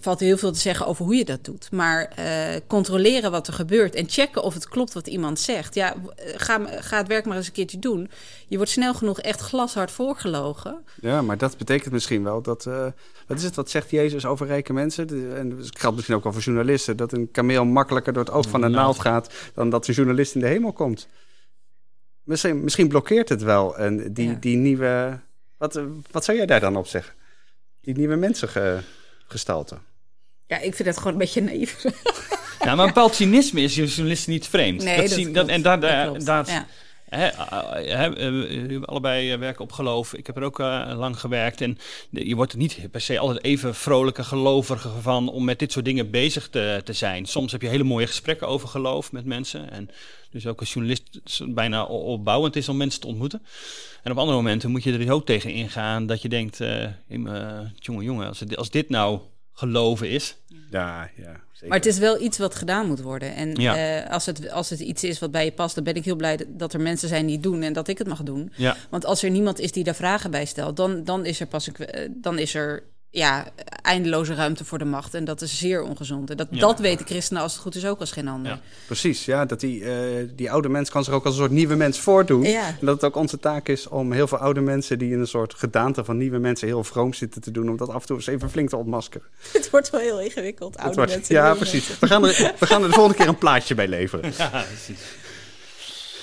valt 0.00 0.20
er 0.20 0.26
heel 0.26 0.36
veel 0.38 0.52
te 0.52 0.58
zeggen 0.58 0.86
over 0.86 1.04
hoe 1.04 1.14
je 1.16 1.24
dat 1.24 1.44
doet. 1.44 1.68
Maar 1.72 2.12
eh, 2.16 2.24
controleren 2.66 3.30
wat 3.30 3.46
er 3.46 3.52
gebeurt 3.52 3.94
en 3.94 4.08
checken 4.08 4.42
of 4.42 4.54
het 4.54 4.68
klopt 4.68 4.92
wat 4.92 5.06
iemand 5.06 5.40
zegt. 5.40 5.74
Ja, 5.74 5.94
eh, 5.94 6.32
ga, 6.36 6.60
ga 6.68 6.96
het 6.96 7.08
werk 7.08 7.24
maar 7.24 7.36
eens 7.36 7.46
een 7.46 7.52
keertje 7.52 7.78
doen. 7.78 8.10
Je 8.48 8.56
wordt 8.56 8.70
snel 8.72 8.94
genoeg 8.94 9.20
echt 9.20 9.40
glashard 9.40 9.90
voorgelogen. 9.90 10.78
Ja, 11.00 11.22
maar 11.22 11.38
dat 11.38 11.56
betekent 11.58 11.92
misschien 11.92 12.22
wel 12.24 12.42
dat... 12.42 12.66
eh, 12.66 12.86
wat 13.26 13.36
is 13.38 13.42
het, 13.42 13.54
wat 13.54 13.70
zegt 13.70 13.90
Jezus 13.90 14.26
over 14.26 14.46
rijke 14.46 14.72
mensen? 14.72 15.06
De- 15.06 15.32
en 15.36 15.50
het 15.50 15.78
geldt 15.78 15.94
misschien 15.96 16.16
ook 16.16 16.22
wel 16.22 16.32
voor 16.32 16.42
journalisten. 16.42 16.96
Dat 16.96 17.12
een 17.12 17.30
kameel 17.30 17.64
makkelijker 17.64 18.12
door 18.12 18.24
het 18.24 18.32
oog 18.32 18.48
van 18.48 18.62
een 18.62 18.70
naald 18.70 18.98
gaat... 18.98 19.30
dan 19.54 19.65
dat 19.70 19.88
een 19.88 19.94
journalist 19.94 20.34
in 20.34 20.40
de 20.40 20.46
hemel 20.46 20.72
komt. 20.72 21.08
Misschien, 22.22 22.64
misschien 22.64 22.88
blokkeert 22.88 23.28
het 23.28 23.42
wel 23.42 23.76
en 23.78 24.12
die, 24.12 24.28
Ja. 24.28 24.36
die 24.40 24.56
nieuwe... 24.56 25.20
Wat, 25.56 25.80
wat 26.10 26.24
zou 26.24 26.36
jij 26.36 26.46
daar 26.46 26.60
dan 26.60 26.76
op 26.76 26.86
zeggen? 26.86 27.14
Die 27.80 27.96
nieuwe 27.96 28.16
mensengestalte. 28.16 29.78
Ja, 30.46 30.58
ik 30.58 30.74
vind 30.74 30.88
dat 30.88 30.96
gewoon 30.98 31.12
een 31.12 31.18
beetje 31.18 31.40
naïef. 31.42 31.82
Ja, 32.60 32.74
maar 32.74 32.78
een 32.86 32.92
bepaald 32.94 33.14
cynisme 33.14 33.60
is 33.60 33.74
je 33.74 33.84
journalist 33.86 34.28
niet 34.28 34.46
vreemd. 34.46 34.82
Nee, 34.82 34.96
dat 34.96 35.04
dat 35.08 35.14
zien- 35.18 35.32
klopt. 35.32 35.48
en 35.48 35.62
daar, 35.62 35.80
Dat 35.80 35.90
daar, 35.90 36.06
klopt. 36.06 36.26
daar- 36.26 36.46
Ja. 36.50 36.66
Hè, 37.08 37.26
eh, 37.26 37.70
eh, 37.70 38.04
eh, 38.04 38.68
hebben 38.68 38.84
allebei 38.84 39.36
werken 39.36 39.64
op 39.64 39.72
geloof. 39.72 40.14
Ik 40.14 40.26
heb 40.26 40.36
er 40.36 40.42
ook 40.42 40.58
lang 40.58 41.20
gewerkt. 41.20 41.60
En 41.60 41.78
je 42.10 42.34
wordt 42.34 42.52
er 42.52 42.58
niet 42.58 42.88
per 42.90 43.00
se 43.00 43.18
altijd 43.18 43.44
even 43.44 43.74
vrolijke 43.74 44.24
gelovige 44.24 44.88
van 45.00 45.28
om 45.28 45.44
met 45.44 45.58
dit 45.58 45.72
soort 45.72 45.84
dingen 45.84 46.10
bezig 46.10 46.48
te, 46.48 46.80
te 46.84 46.92
zijn. 46.92 47.26
Soms 47.26 47.52
heb 47.52 47.62
je 47.62 47.68
hele 47.68 47.84
mooie 47.84 48.06
gesprekken 48.06 48.48
over 48.48 48.68
geloof 48.68 49.12
met 49.12 49.24
mensen. 49.24 49.70
En 49.70 49.90
dus 50.30 50.46
ook 50.46 50.60
als 50.60 50.72
journalist 50.72 51.20
bijna 51.54 51.84
opbouwend 51.84 52.56
is 52.56 52.68
om 52.68 52.76
mensen 52.76 53.00
te 53.00 53.06
ontmoeten. 53.06 53.42
En 54.02 54.12
op 54.12 54.18
andere 54.18 54.36
momenten 54.36 54.70
moet 54.70 54.82
je 54.82 54.98
er 54.98 55.12
ook 55.12 55.26
tegen 55.26 55.52
ingaan 55.52 56.06
dat 56.06 56.22
je 56.22 56.28
denkt, 56.28 56.60
eh, 56.60 56.86
jongen, 57.74 58.04
jongen, 58.04 58.28
als, 58.28 58.56
als 58.56 58.70
dit 58.70 58.88
nou 58.88 59.20
geloven 59.58 60.10
is. 60.10 60.36
Ja, 60.70 61.10
ja. 61.16 61.40
Zeker. 61.52 61.68
Maar 61.68 61.76
het 61.78 61.86
is 61.86 61.98
wel 61.98 62.20
iets 62.20 62.38
wat 62.38 62.54
gedaan 62.54 62.86
moet 62.86 63.00
worden. 63.00 63.34
En 63.34 63.54
Ja. 63.54 63.76
eh, 64.04 64.10
als, 64.10 64.26
het, 64.26 64.50
als 64.50 64.70
het 64.70 64.80
iets 64.80 65.04
is 65.04 65.18
wat 65.18 65.30
bij 65.30 65.44
je 65.44 65.52
past, 65.52 65.74
dan 65.74 65.84
ben 65.84 65.94
ik 65.94 66.04
heel 66.04 66.16
blij 66.16 66.38
dat- 66.48 66.72
er 66.74 66.80
mensen 66.80 67.08
zijn 67.08 67.24
die 67.26 67.34
het 67.34 67.42
doen 67.42 67.62
en 67.62 67.72
dat 67.72 67.88
ik 67.88 67.98
het 67.98 68.06
mag 68.06 68.22
doen. 68.22 68.52
Ja. 68.56 68.76
Want 68.90 69.04
als 69.04 69.22
er 69.22 69.30
niemand 69.30 69.60
is 69.60 69.72
die 69.72 69.84
daar 69.84 69.94
vragen 69.94 70.30
bij 70.30 70.44
stelt, 70.44 70.76
dan, 70.76 71.04
dan 71.04 71.24
is 71.24 71.40
er 71.40 71.46
pas 71.46 71.66
een, 71.66 71.72
kwe- 71.72 71.84
eh, 71.84 72.08
dan 72.12 72.38
is 72.38 72.54
er 72.54 72.82
ja, 73.16 73.44
eindeloze 73.82 74.34
ruimte 74.34 74.64
voor 74.64 74.78
de 74.78 74.84
macht. 74.84 75.14
En 75.14 75.24
dat 75.24 75.40
is 75.40 75.58
zeer 75.58 75.82
ongezond. 75.82 76.30
En 76.30 76.36
dat, 76.36 76.46
Ja. 76.50 76.60
dat 76.60 76.78
weten 76.78 77.06
christenen 77.06 77.42
als 77.42 77.52
het 77.52 77.62
goed 77.62 77.74
is 77.74 77.86
ook 77.86 78.00
als 78.00 78.10
geen 78.12 78.28
ander. 78.28 78.52
Ja. 78.52 78.60
Precies, 78.86 79.24
ja, 79.24 79.44
dat 79.44 79.60
die, 79.60 79.84
eh, 79.84 80.28
die 80.36 80.50
oude 80.50 80.68
mens 80.68 80.90
kan 80.90 81.04
zich 81.04 81.12
ook 81.14 81.24
als 81.24 81.34
een 81.34 81.40
soort 81.40 81.52
nieuwe 81.52 81.74
mens 81.74 82.00
voordoen. 82.00 82.42
Ja. 82.42 82.66
En 82.66 82.76
dat 82.86 82.94
het 82.94 83.04
ook 83.04 83.16
onze 83.16 83.38
taak 83.38 83.68
is 83.68 83.88
om 83.88 84.12
heel 84.12 84.26
veel 84.28 84.38
oude 84.38 84.60
mensen 84.60 84.98
die 84.98 85.12
in 85.12 85.20
een 85.20 85.26
soort 85.26 85.54
gedaante 85.54 86.04
van 86.04 86.16
nieuwe 86.16 86.38
mensen 86.38 86.66
heel 86.68 86.84
vroom 86.84 87.12
zitten 87.14 87.40
te 87.42 87.50
doen, 87.50 87.68
om 87.68 87.76
dat 87.76 87.88
af 87.88 88.00
en 88.00 88.06
toe 88.06 88.16
eens 88.16 88.26
even 88.26 88.50
flink 88.50 88.68
te 88.68 88.76
ontmaskeren. 88.76 89.26
Het 89.52 89.70
wordt 89.70 89.90
wel 89.90 90.00
heel 90.00 90.20
ingewikkeld, 90.20 90.76
oude 90.76 90.94
wordt- 90.94 91.14
mensen. 91.14 91.34
ja, 91.34 91.54
precies. 91.54 91.88
mensen. 91.88 92.00
We 92.00 92.06
gaan, 92.06 92.24
er, 92.26 92.54
we 92.58 92.66
gaan 92.66 92.82
er 92.82 92.88
de 92.88 92.94
volgende 92.94 93.18
keer 93.18 93.28
een 93.28 93.38
plaatje 93.38 93.74
bij 93.74 93.88
leveren. 93.88 94.32
Ja, 94.38 94.48
precies. 94.48 95.00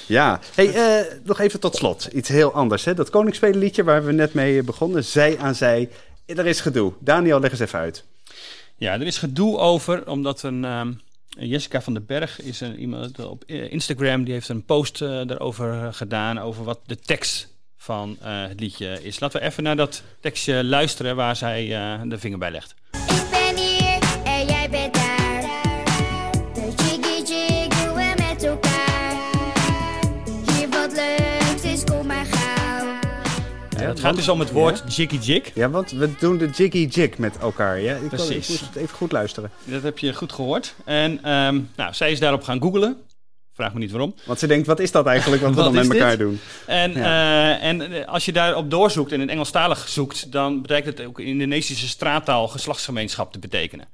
Ja, 0.07 0.39
hey, 0.55 0.73
eh, 0.73 1.05
nog 1.23 1.39
even 1.39 1.59
tot 1.59 1.75
slot. 1.75 2.05
Iets 2.13 2.29
heel 2.29 2.53
anders. 2.53 2.85
Hè? 2.85 2.93
Dat 2.93 3.09
Koningsspelenliedje 3.09 3.83
waar 3.83 4.05
we 4.05 4.11
net 4.11 4.33
mee 4.33 4.63
begonnen, 4.63 5.03
zij 5.03 5.37
aan 5.37 5.55
zij. 5.55 5.89
Er 6.25 6.45
is 6.45 6.61
gedoe. 6.61 6.93
Daniel, 6.99 7.39
leg 7.39 7.51
eens 7.51 7.59
even 7.59 7.79
uit. 7.79 8.05
Ja, 8.77 8.93
er 8.93 9.05
is 9.05 9.17
gedoe 9.17 9.57
over, 9.57 10.09
omdat 10.09 10.43
een 10.43 10.65
ehm, 10.65 10.91
Jessica 11.27 11.81
van 11.81 11.93
den 11.93 12.05
Berg 12.05 12.41
is 12.41 12.61
een, 12.61 12.79
iemand 12.79 13.25
op 13.25 13.43
eh, 13.43 13.71
Instagram, 13.71 14.23
die 14.23 14.33
heeft 14.33 14.49
een 14.49 14.65
post 14.65 15.01
eh, 15.01 15.09
daarover 15.25 15.73
eh, 15.73 15.87
gedaan, 15.93 16.39
over 16.39 16.63
wat 16.63 16.79
de 16.85 16.99
tekst 16.99 17.51
van 17.77 18.17
het 18.19 18.59
liedje 18.59 19.03
is. 19.03 19.19
Laten 19.19 19.39
we 19.39 19.45
even 19.45 19.63
naar 19.63 19.75
dat 19.75 20.03
tekstje 20.19 20.63
luisteren 20.63 21.15
waar 21.15 21.35
zij 21.35 21.67
de 22.05 22.17
vinger 22.17 22.37
bij 22.37 22.51
legt. 22.51 22.75
Gaat 34.03 34.15
dus 34.15 34.29
om 34.29 34.39
het 34.39 34.51
woord 34.51 34.95
jiggy 34.95 35.17
jig. 35.17 35.55
Ja, 35.55 35.69
want 35.69 35.91
we 35.91 36.09
doen 36.19 36.37
de 36.37 36.49
jiggy 36.49 36.87
jig 36.91 37.17
met 37.17 37.37
elkaar. 37.37 37.79
Ja? 37.81 37.95
Ik, 37.95 38.07
Precies. 38.09 38.49
moest 38.49 38.75
even 38.75 38.95
goed 38.95 39.11
luisteren. 39.11 39.51
Dat 39.63 39.83
heb 39.83 39.97
je 39.99 40.13
goed 40.13 40.33
gehoord. 40.33 40.75
En 40.85 41.19
ehm, 41.23 41.59
nou, 41.75 41.93
zij 41.93 42.11
is 42.11 42.19
daarop 42.19 42.43
gaan 42.43 42.61
googlen. 42.61 42.97
Vraag 43.55 43.73
me 43.73 43.79
niet 43.79 43.91
waarom. 43.91 44.15
Want 44.25 44.39
ze 44.39 44.47
denkt, 44.47 44.67
wat 44.67 44.79
is 44.79 44.91
dat 44.91 45.05
eigenlijk 45.05 45.41
wat 45.41 45.55
we 45.55 45.61
dan 45.61 45.73
met 45.73 45.83
dit? 45.83 45.91
elkaar 45.93 46.17
doen? 46.17 46.39
En, 46.65 46.91
Ja. 46.93 47.59
eh, 47.59 47.67
en 47.67 47.91
eh, 47.91 48.07
als 48.07 48.25
je 48.25 48.31
daarop 48.31 48.69
doorzoekt 48.71 49.11
en 49.11 49.21
in 49.21 49.29
Engelstalig 49.29 49.87
zoekt, 49.89 50.31
dan 50.31 50.61
betekent 50.61 50.97
het 50.97 51.07
ook 51.07 51.19
in 51.19 51.25
Indonesische 51.25 51.87
straattaal 51.87 52.47
geslachtsgemeenschap 52.47 53.31
te 53.31 53.39
betekenen. 53.39 53.87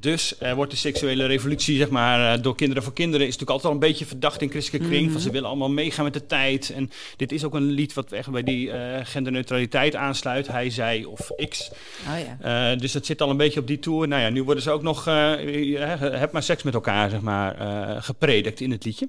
Dus 0.00 0.34
er 0.38 0.54
wordt 0.54 0.70
de 0.70 0.76
seksuele 0.76 1.26
revolutie, 1.26 1.76
zeg 1.76 1.90
maar, 1.90 2.34
eh, 2.34 2.42
door 2.42 2.56
kinderen 2.56 2.82
voor 2.82 2.92
kinderen, 2.92 3.26
is 3.26 3.32
natuurlijk 3.32 3.50
altijd 3.50 3.74
al 3.74 3.80
een 3.80 3.88
beetje 3.88 4.06
verdacht 4.06 4.42
in 4.42 4.50
christelijke 4.50 4.88
kring. 4.88 5.12
Van 5.12 5.20
ze 5.20 5.30
willen 5.30 5.48
allemaal 5.48 5.70
meegaan 5.70 6.04
met 6.04 6.14
de 6.14 6.26
tijd. 6.26 6.70
En 6.70 6.90
dit 7.16 7.32
is 7.32 7.44
ook 7.44 7.54
een 7.54 7.70
lied 7.70 7.92
wat 7.92 8.12
echt 8.12 8.30
bij 8.30 8.42
die 8.42 8.70
eh, 8.70 9.00
genderneutraliteit 9.04 9.94
aansluit. 9.94 10.48
Hij, 10.48 10.70
zij 10.70 11.04
of 11.04 11.30
X. 11.48 11.70
Oh 12.08 12.18
ja. 12.18 12.72
Eh, 12.72 12.78
dus 12.78 12.92
dat 12.92 13.06
zit 13.06 13.20
al 13.20 13.30
een 13.30 13.36
beetje 13.36 13.60
op 13.60 13.66
die 13.66 13.78
toer. 13.78 14.08
Nou 14.08 14.22
ja, 14.22 14.28
nu 14.28 14.42
worden 14.42 14.62
ze 14.62 14.70
ook 14.70 14.82
nog, 14.82 15.04
heb 15.04 16.32
maar 16.32 16.42
seks 16.42 16.62
met 16.62 16.74
elkaar, 16.74 17.10
zeg 17.10 17.20
maar, 17.20 17.58
eh, 17.58 18.02
gepredikt 18.02 18.60
in 18.60 18.70
het 18.70 18.84
liedje. 18.84 19.08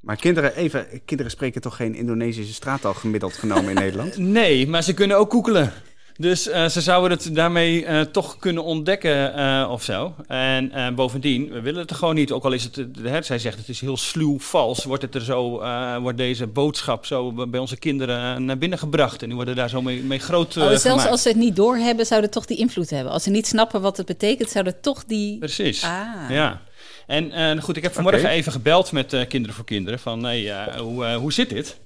Maar 0.00 0.16
kinderen, 0.16 0.56
even, 0.56 0.86
kinderen 1.04 1.32
spreken 1.32 1.60
toch 1.60 1.76
geen 1.76 1.94
Indonesische 1.94 2.54
straattaal 2.54 2.94
gemiddeld 2.94 3.32
genomen 3.32 3.68
in 3.68 3.74
Nederland? 3.84 4.16
Nee, 4.16 4.68
maar 4.68 4.82
ze 4.82 4.94
kunnen 4.94 5.18
ook 5.18 5.30
koekelen. 5.30 5.72
Dus 6.20 6.48
eh, 6.48 6.66
ze 6.68 6.80
zouden 6.80 7.18
het 7.18 7.34
daarmee 7.34 7.84
eh, 7.84 8.00
toch 8.00 8.36
kunnen 8.38 8.64
ontdekken 8.64 9.34
eh, 9.34 9.68
of 9.70 9.82
zo. 9.82 10.14
En 10.26 10.72
eh, 10.72 10.90
bovendien, 10.94 11.48
we 11.52 11.60
willen 11.60 11.80
het 11.80 11.90
er 11.90 11.96
gewoon 11.96 12.14
niet. 12.14 12.32
Ook 12.32 12.44
al 12.44 12.52
is 12.52 12.64
het, 12.64 12.84
hè, 13.02 13.22
zij 13.22 13.38
zegt 13.38 13.58
het 13.58 13.68
is 13.68 13.80
heel 13.80 13.96
sluw 13.96 14.38
vals. 14.38 14.84
Wordt, 14.84 15.02
het 15.02 15.14
er 15.14 15.20
zo, 15.20 15.60
eh, 15.60 15.96
wordt 15.96 16.18
deze 16.18 16.46
boodschap 16.46 17.06
zo 17.06 17.32
bij 17.46 17.60
onze 17.60 17.76
kinderen 17.76 18.44
naar 18.44 18.58
binnen 18.58 18.78
gebracht. 18.78 19.20
En 19.22 19.26
die 19.26 19.36
worden 19.36 19.56
daar 19.56 19.68
zo 19.68 19.82
mee, 19.82 20.02
mee 20.02 20.18
groot 20.18 20.56
Oh, 20.56 20.62
zelfs 20.64 20.82
gemaakt. 20.82 21.08
als 21.10 21.22
ze 21.22 21.28
het 21.28 21.36
niet 21.36 21.56
doorhebben, 21.56 22.06
zou 22.06 22.22
het 22.22 22.32
toch 22.32 22.46
die 22.46 22.58
invloed 22.58 22.90
hebben. 22.90 23.12
Als 23.12 23.22
ze 23.22 23.30
niet 23.30 23.46
snappen 23.46 23.80
wat 23.80 23.96
het 23.96 24.06
betekent, 24.06 24.50
zou 24.50 24.64
het 24.64 24.82
toch 24.82 25.04
die... 25.04 25.38
Precies. 25.38 25.84
Ah. 25.84 26.30
Ja. 26.30 26.60
En 27.06 27.32
eh, 27.32 27.62
goed, 27.62 27.76
ik 27.76 27.82
heb 27.82 27.92
vanmorgen 27.94 28.28
even 28.28 28.52
gebeld 28.52 28.92
met 28.92 29.12
eh, 29.12 29.26
Kinderen 29.28 29.56
voor 29.56 29.64
Kinderen. 29.64 29.98
Van, 29.98 30.24
hey, 30.24 30.50
eh, 30.52 30.76
hoe, 30.80 31.04
eh, 31.04 31.16
hoe 31.16 31.32
zit 31.32 31.48
dit? 31.50 31.78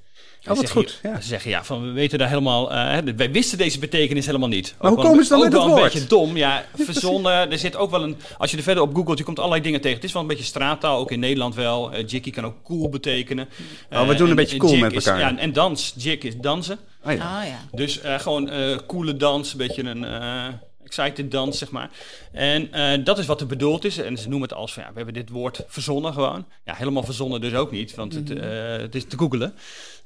Oh, 0.43 0.49
wat 0.49 0.59
zeggen, 0.59 0.81
goed, 0.81 0.99
ja. 1.03 1.21
Ze 1.21 1.29
zeggen, 1.29 1.51
ja, 1.51 1.65
van, 1.65 1.83
we 1.83 1.91
weten 1.91 2.19
daar 2.19 2.29
helemaal... 2.29 2.73
eh, 2.73 2.91
hè, 2.91 3.15
wij 3.15 3.31
wisten 3.31 3.59
deze 3.59 3.79
betekenis 3.79 4.27
helemaal 4.27 4.49
niet. 4.49 4.75
Maar 4.81 4.91
Ook 4.91 4.97
hoe 4.97 5.07
komen 5.07 5.23
ze 5.25 5.29
dan 5.31 5.39
ook 5.39 5.45
met 5.45 5.53
wel 5.53 5.63
het 5.63 5.71
een 5.73 5.79
woord? 5.79 5.93
beetje 5.93 6.09
dom. 6.09 6.37
Ja, 6.37 6.65
verzonnen. 6.77 7.51
er 7.53 7.59
zit 7.59 7.77
ook 7.77 7.91
wel 7.91 8.03
een... 8.03 8.17
Als 8.39 8.51
je 8.51 8.57
er 8.57 8.63
verder 8.63 8.83
op 8.83 8.95
googelt, 8.95 9.19
je 9.19 9.25
komt 9.25 9.39
allerlei 9.39 9.63
dingen 9.63 9.81
tegen. 9.81 9.97
Het 9.97 10.05
is 10.07 10.13
wel 10.13 10.23
een 10.23 10.29
beetje 10.29 10.45
straattaal, 10.45 10.99
ook 10.99 11.11
in 11.11 11.21
Nederland 11.21 11.55
wel. 11.55 11.93
Eh 11.93 12.07
jiggy 12.07 12.31
kan 12.31 12.45
ook 12.45 12.57
cool 12.65 12.89
betekenen. 12.89 13.49
Oh, 13.91 14.07
we 14.07 14.13
Eh, 14.13 14.19
doen 14.19 14.21
een 14.21 14.29
en- 14.29 14.37
beetje 14.37 14.57
cool 14.57 14.73
jig 14.73 14.81
met 14.81 14.93
is- 14.93 15.07
elkaar. 15.07 15.21
ja, 15.33 15.39
en 15.39 15.53
dans, 15.53 15.95
jig 15.97 16.19
is 16.19 16.37
dansen. 16.37 16.79
Ah, 17.03 17.17
ja. 17.17 17.39
Ah 17.39 17.47
ja. 17.47 17.59
Dus 17.73 18.01
eh, 18.01 18.19
gewoon 18.19 18.49
eh 18.51 18.77
coole 18.87 19.17
dans, 19.17 19.53
een 19.53 19.59
beetje 19.59 19.83
een 19.83 20.05
eh, 20.05 20.47
excited 20.85 21.31
dans, 21.31 21.59
zeg 21.59 21.71
maar. 21.71 21.91
En 22.33 22.73
eh, 22.73 23.05
dat 23.05 23.19
is 23.19 23.27
wat 23.27 23.41
er 23.41 23.47
bedoeld 23.47 23.85
is. 23.85 23.99
En 23.99 24.17
ze 24.19 24.29
noemen 24.29 24.49
het 24.49 24.59
als 24.59 24.73
van, 24.73 24.83
ja, 24.83 24.89
we 24.89 24.97
hebben 24.97 25.15
dit 25.15 25.29
woord 25.31 25.65
verzonnen 25.67 26.13
gewoon. 26.13 26.47
Ja, 26.65 26.75
helemaal 26.75 27.03
verzonnen 27.03 27.41
dus 27.41 27.55
ook 27.55 27.71
niet, 27.71 27.95
want 27.95 28.15
het, 28.15 28.31
eh, 28.31 28.49
het 28.77 28.95
is 28.95 29.05
te 29.09 29.19
googelen. 29.19 29.55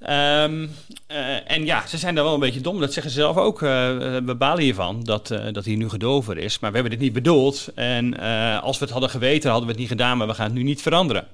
Ehm, 0.00 0.66
eh, 1.06 1.50
en 1.50 1.64
ja, 1.64 1.86
ze 1.86 1.98
zijn 1.98 2.14
daar 2.14 2.24
wel 2.24 2.34
een 2.34 2.40
beetje 2.40 2.60
dom. 2.60 2.80
Dat 2.80 2.92
zeggen 2.92 3.12
ze 3.12 3.18
zelf 3.18 3.36
ook. 3.36 3.62
eh, 3.62 3.68
we 4.24 4.34
balen 4.38 4.62
hiervan 4.62 5.04
dat, 5.04 5.30
eh, 5.30 5.52
dat 5.52 5.64
hier 5.64 5.76
nu 5.76 5.88
gedover 5.88 6.38
is. 6.38 6.58
Maar 6.58 6.70
we 6.70 6.76
hebben 6.76 6.94
dit 6.98 7.04
niet 7.04 7.12
bedoeld. 7.12 7.68
En 7.74 8.18
als 8.60 8.78
we 8.78 8.84
het 8.84 8.92
hadden 8.92 9.10
geweten, 9.10 9.50
hadden 9.50 9.66
we 9.66 9.72
het 9.72 9.80
niet 9.80 9.90
gedaan. 9.90 10.18
Maar 10.18 10.26
we 10.26 10.34
gaan 10.34 10.44
het 10.44 10.54
nu 10.54 10.62
niet 10.62 10.82
veranderen. 10.82 11.26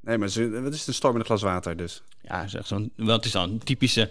Nee, 0.00 0.18
maar 0.18 0.28
ze, 0.28 0.60
wat 0.62 0.72
is 0.72 0.78
het, 0.78 0.88
een 0.88 0.94
storm 0.94 1.14
in 1.14 1.20
een 1.20 1.26
glas 1.26 1.42
water 1.42 1.76
dus? 1.76 2.02
Ja, 2.22 2.46
zeg 2.48 2.66
zo'n, 2.66 2.92
het 2.96 3.24
is 3.24 3.30
dan 3.30 3.50
een 3.50 3.58
typische 3.58 4.08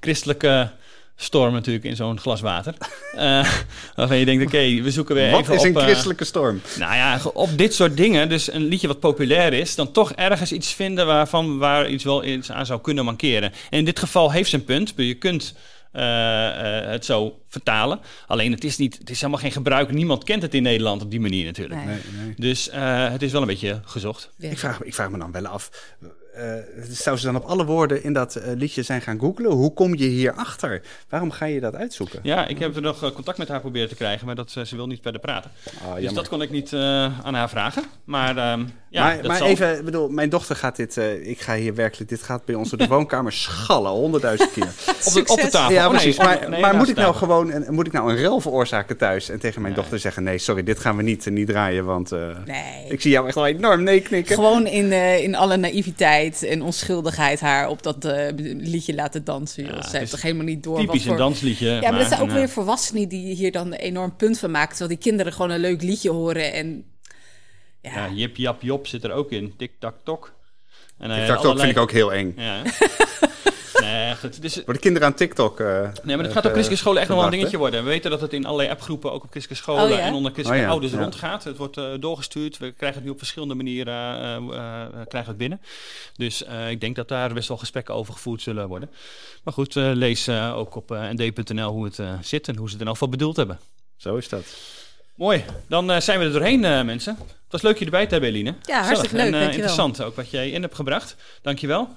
christelijke 0.00 0.70
storm 1.16 1.52
natuurlijk 1.52 1.84
in 1.84 1.96
zo'n 1.96 2.20
glas 2.20 2.40
water. 2.40 2.74
Eh, 3.14 3.52
waarvan 3.94 4.16
je 4.16 4.24
denkt, 4.24 4.44
oké, 4.44 4.82
we 4.82 4.90
zoeken 4.90 5.14
weer 5.14 5.30
Wat 5.30 5.40
even 5.40 5.54
is 5.54 5.60
op... 5.60 5.66
een 5.66 5.76
eh, 5.76 5.82
christelijke 5.82 6.24
storm? 6.24 6.60
nou 6.78 6.94
ja, 6.94 7.20
op 7.34 7.58
dit 7.58 7.74
soort 7.74 7.96
dingen, 7.96 8.28
dus 8.28 8.52
een 8.52 8.64
liedje 8.64 8.86
wat 8.86 9.00
populair 9.00 9.52
is, 9.52 9.74
dan 9.74 9.92
toch 9.92 10.12
ergens 10.12 10.52
iets 10.52 10.72
vinden 10.72 11.06
waarvan 11.06 11.58
waar 11.58 11.88
iets 11.88 12.04
wel 12.04 12.24
iets 12.24 12.50
aan 12.50 12.66
zou 12.66 12.80
kunnen 12.80 13.04
mankeren. 13.04 13.52
En 13.70 13.78
in 13.78 13.84
dit 13.84 13.98
geval 13.98 14.32
heeft 14.32 14.50
ze 14.50 14.56
een 14.56 14.64
punt. 14.64 14.92
Je 14.96 15.14
kunt 15.14 15.54
eh, 15.94 16.82
eh, 16.82 16.90
het 16.90 17.04
zo 17.04 17.40
vertalen. 17.48 18.00
Alleen 18.26 18.52
het 18.52 18.64
is, 18.64 18.76
niet, 18.76 18.98
het 18.98 19.10
is 19.10 19.20
helemaal 19.20 19.40
geen 19.40 19.52
gebruik. 19.52 19.92
Niemand 19.92 20.24
kent 20.24 20.42
het 20.42 20.54
in 20.54 20.62
Nederland 20.62 21.02
op 21.02 21.10
die 21.10 21.20
manier 21.20 21.44
natuurlijk. 21.44 21.84
Nee. 21.84 21.86
Nee, 21.86 22.24
nee. 22.24 22.34
Dus 22.36 22.68
eh, 22.68 23.10
het 23.10 23.22
is 23.22 23.32
wel 23.32 23.40
een 23.40 23.46
beetje 23.46 23.80
gezocht. 23.84 24.30
Ik 24.38 24.58
vraag, 24.58 24.82
ik 24.82 24.94
vraag 24.94 25.10
me 25.10 25.18
dan 25.18 25.32
wel 25.32 25.46
af. 25.46 25.94
Eh, 26.34 26.52
zou 26.90 27.16
ze 27.16 27.24
dan 27.26 27.36
op 27.36 27.44
alle 27.44 27.64
woorden 27.64 28.02
in 28.04 28.12
dat 28.12 28.34
eh, 28.36 28.52
liedje 28.56 28.82
zijn 28.82 29.00
gaan 29.02 29.18
googlen? 29.20 29.50
Hoe 29.50 29.72
kom 29.74 29.94
je 29.94 30.04
hierachter? 30.06 30.82
Waarom 31.08 31.30
ga 31.30 31.44
je 31.44 31.60
dat 31.60 31.74
uitzoeken? 31.74 32.20
Ja, 32.22 32.46
ik 32.46 32.58
heb 32.58 32.76
er 32.76 32.82
nog 32.82 33.02
eh, 33.02 33.10
contact 33.10 33.38
met 33.38 33.48
haar 33.48 33.60
proberen 33.60 33.88
te 33.88 33.94
krijgen, 33.94 34.26
maar 34.26 34.34
dat, 34.34 34.54
eh, 34.56 34.64
ze 34.64 34.76
wil 34.76 34.86
niet 34.86 35.00
verder 35.02 35.20
praten. 35.20 35.50
Ah, 35.88 35.94
dus 36.00 36.12
dat 36.12 36.28
kon 36.28 36.42
ik 36.42 36.50
niet 36.50 36.72
eh, 36.72 36.80
aan 37.26 37.34
haar 37.34 37.48
vragen. 37.48 37.82
Maar 38.04 38.36
ehm, 38.36 38.64
ja, 38.88 39.04
maar 39.04 39.16
dat 39.16 39.26
maar 39.26 39.36
zal. 39.36 39.46
even, 39.46 39.78
ik 39.78 39.84
bedoel, 39.84 40.08
mijn 40.08 40.28
dochter 40.28 40.56
gaat 40.56 40.76
dit, 40.76 40.96
eh, 40.96 41.28
ik 41.28 41.40
ga 41.40 41.54
hier 41.56 41.74
werkelijk, 41.74 42.10
dit 42.10 42.22
gaat 42.22 42.44
bij 42.44 42.54
ons 42.54 42.70
door 42.70 42.78
de 42.78 42.86
woonkamer 42.86 43.32
schallen, 43.32 43.90
honderdduizend 44.04 44.52
keer. 44.52 44.64
op 45.06 45.12
de, 45.12 45.32
op 45.32 45.40
de 45.40 45.48
tafel. 45.48 45.74
Ja, 45.74 45.84
Oh, 45.86 45.90
nee, 45.92 46.00
precies. 46.00 46.18
Maar, 46.18 46.50
nee, 46.50 46.60
maar 46.60 46.74
moet 46.76 46.88
ik 46.88 46.96
nou 46.96 47.12
tafel. 47.12 47.26
gewoon 47.26 47.50
een, 47.52 47.74
moet 47.74 47.86
ik 47.86 47.92
nou 47.92 48.10
een 48.10 48.16
rel 48.16 48.40
veroorzaken 48.40 48.96
thuis 48.96 49.28
en 49.28 49.38
tegen 49.38 49.60
mijn 49.62 49.72
Nee. 49.74 49.82
dochter 49.82 50.00
zeggen: 50.00 50.22
nee, 50.22 50.38
sorry, 50.38 50.62
dit 50.62 50.78
gaan 50.80 50.96
we 50.96 51.02
niet, 51.02 51.26
niet 51.30 51.46
draaien, 51.46 51.84
want 51.84 52.12
eh, 52.12 52.18
Nee. 52.44 52.86
ik 52.88 53.00
zie 53.00 53.10
jou 53.10 53.26
echt 53.26 53.34
wel 53.34 53.46
enorm 53.46 53.82
nee 53.82 54.00
knikken. 54.00 54.34
Gewoon 54.34 54.66
in, 54.66 54.92
eh, 54.92 55.22
in 55.22 55.34
alle 55.34 55.56
naïviteit 55.56 56.23
en 56.32 56.62
onschuldigheid 56.62 57.40
haar 57.40 57.68
op 57.68 57.82
dat 57.82 58.04
eh, 58.04 58.26
liedje 58.58 58.94
laten 58.94 59.24
dansen. 59.24 59.64
Ja, 59.64 59.70
Ze 59.70 59.76
het 59.76 59.90
heeft 59.92 60.02
is 60.04 60.10
toch 60.10 60.22
helemaal 60.22 60.44
niet 60.44 60.62
door 60.62 60.78
Typisch 60.78 60.92
wat 60.92 61.00
een 61.02 61.08
voor... 61.08 61.16
dansliedje. 61.16 61.68
Ja, 61.68 61.90
maar 61.90 61.98
dat 61.98 62.08
zijn 62.08 62.20
ook 62.20 62.28
een, 62.28 62.34
weer 62.34 62.48
volwassenen 62.48 63.08
die 63.08 63.34
hier 63.34 63.52
dan 63.52 63.66
een 63.66 63.72
enorm 63.72 64.16
punt 64.16 64.38
van 64.38 64.50
maken. 64.50 64.68
Terwijl 64.76 64.88
die 64.88 64.98
kinderen 64.98 65.32
gewoon 65.32 65.50
een 65.50 65.60
leuk 65.60 65.82
liedje 65.82 66.10
horen 66.10 66.52
en... 66.52 66.84
Ja, 67.82 68.06
Ja, 68.06 68.12
Jip 68.12 68.36
Jap 68.36 68.62
Jop 68.62 68.86
zit 68.86 69.04
er 69.04 69.12
ook 69.12 69.30
in. 69.32 69.54
Tik 69.56 69.72
Tak 69.78 69.94
Tok. 70.04 70.32
En, 70.98 71.10
eh, 71.10 71.20
Ik 71.20 71.26
dacht 71.26 71.38
ook, 71.38 71.44
allerlei- 71.44 71.64
vind 71.66 71.76
ik 71.76 71.82
ook 71.82 71.92
heel 71.92 72.12
eng. 72.12 72.34
Ja. 72.36 72.62
Nee, 73.94 74.14
goed. 74.14 74.42
Dus, 74.42 74.54
Worden 74.54 74.80
kinderen 74.82 75.08
aan 75.08 75.14
TikTok 75.14 75.60
eh 75.60 75.66
Nee, 75.66 75.82
maar 75.82 76.18
het 76.18 76.26
eh, 76.26 76.32
gaat 76.32 76.44
op 76.44 76.50
christelijke 76.50 76.76
scholen 76.76 77.00
echt 77.00 77.08
nog 77.08 77.18
wel 77.18 77.26
een 77.26 77.32
dingetje 77.32 77.56
worden. 77.58 77.82
We 77.84 77.88
weten 77.90 78.10
dat 78.10 78.20
het 78.20 78.32
in 78.32 78.44
allerlei 78.46 78.68
appgroepen, 78.70 79.12
ook 79.12 79.24
op 79.24 79.30
christelijke 79.30 79.64
scholen 79.64 79.82
Oh, 79.84 79.90
ja? 79.90 79.98
en 79.98 80.14
onder 80.14 80.32
christelijke 80.32 80.64
Oh, 80.64 80.68
ja. 80.68 80.72
ouders 80.72 80.92
Ja. 80.92 80.98
rondgaat. 81.02 81.44
Het 81.44 81.56
wordt 81.56 81.76
eh, 81.76 81.84
doorgestuurd. 82.00 82.58
We 82.58 82.70
krijgen 82.72 82.96
het 82.98 83.06
nu 83.06 83.12
op 83.12 83.18
verschillende 83.18 83.54
manieren 83.54 83.94
eh, 83.94 84.34
eh, 84.34 84.82
eh, 84.82 84.86
krijgen 84.90 85.08
we 85.10 85.18
het 85.28 85.36
binnen. 85.36 85.60
Dus 86.16 86.44
eh, 86.44 86.70
ik 86.70 86.80
denk 86.80 86.96
dat 86.96 87.08
daar 87.08 87.34
best 87.34 87.48
wel 87.48 87.56
gesprekken 87.56 87.94
over 87.94 88.12
gevoerd 88.12 88.42
zullen 88.42 88.68
worden. 88.68 88.90
Maar 89.44 89.54
goed, 89.54 89.76
eh, 89.76 89.90
lees 89.94 90.26
eh, 90.26 90.56
ook 90.56 90.74
op 90.76 90.90
eh, 90.92 91.08
nd.nl 91.10 91.70
hoe 91.72 91.84
het 91.84 91.98
eh, 91.98 92.12
zit 92.20 92.48
en 92.48 92.56
hoe 92.56 92.64
ze 92.66 92.70
het 92.70 92.80
er 92.80 92.86
nou 92.86 92.96
voor 92.98 93.08
bedoeld 93.08 93.36
hebben. 93.36 93.58
Zo 93.96 94.16
is 94.16 94.28
dat. 94.28 94.44
Mooi, 95.14 95.44
dan 95.68 95.90
eh, 95.90 96.00
zijn 96.00 96.18
we 96.18 96.24
er 96.24 96.32
doorheen, 96.32 96.64
eh, 96.64 96.82
mensen. 96.82 97.16
Het 97.18 97.62
was 97.62 97.62
leuk 97.62 97.78
je 97.78 97.84
erbij 97.84 98.04
te 98.06 98.12
hebben, 98.12 98.30
Eline. 98.30 98.54
Ja, 98.62 98.82
hartstikke 98.84 99.16
leuk, 99.16 99.26
En 99.26 99.34
eh, 99.34 99.42
interessant 99.52 100.02
ook 100.02 100.16
wat 100.16 100.30
jij 100.30 100.50
in 100.50 100.62
hebt 100.62 100.74
gebracht. 100.74 101.16
Dankjewel. 101.42 101.88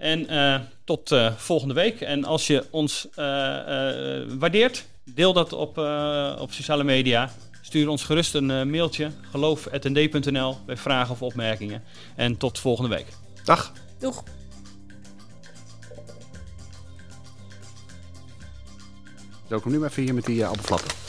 En 0.00 0.28
eh, 0.28 0.60
tot 0.84 1.12
eh, 1.12 1.32
volgende 1.36 1.74
week. 1.74 2.00
En 2.00 2.24
als 2.24 2.46
je 2.46 2.66
ons 2.70 3.08
eh, 3.14 4.20
eh, 4.20 4.28
waardeert, 4.38 4.84
deel 5.04 5.32
dat 5.32 5.52
op, 5.52 5.78
eh, 5.78 6.36
op 6.40 6.52
sociale 6.52 6.84
media. 6.84 7.30
Stuur 7.62 7.88
ons 7.88 8.04
gerust 8.04 8.34
een 8.34 8.70
mailtje. 8.70 9.10
geloof.nd.nl 9.30 10.56
bij 10.66 10.76
vragen 10.76 11.12
of 11.12 11.22
opmerkingen. 11.22 11.82
En 12.16 12.36
tot 12.36 12.58
volgende 12.58 12.96
week. 12.96 13.06
Dag. 13.44 13.72
Doeg. 13.98 14.22
Zo, 19.48 19.60
kom 19.60 19.72
nu 19.72 19.78
maar 19.78 19.88
even 19.90 20.02
hier 20.02 20.14
met 20.14 20.24
die 20.24 20.36
uh, 20.36 20.48
appelflappen. 20.48 20.99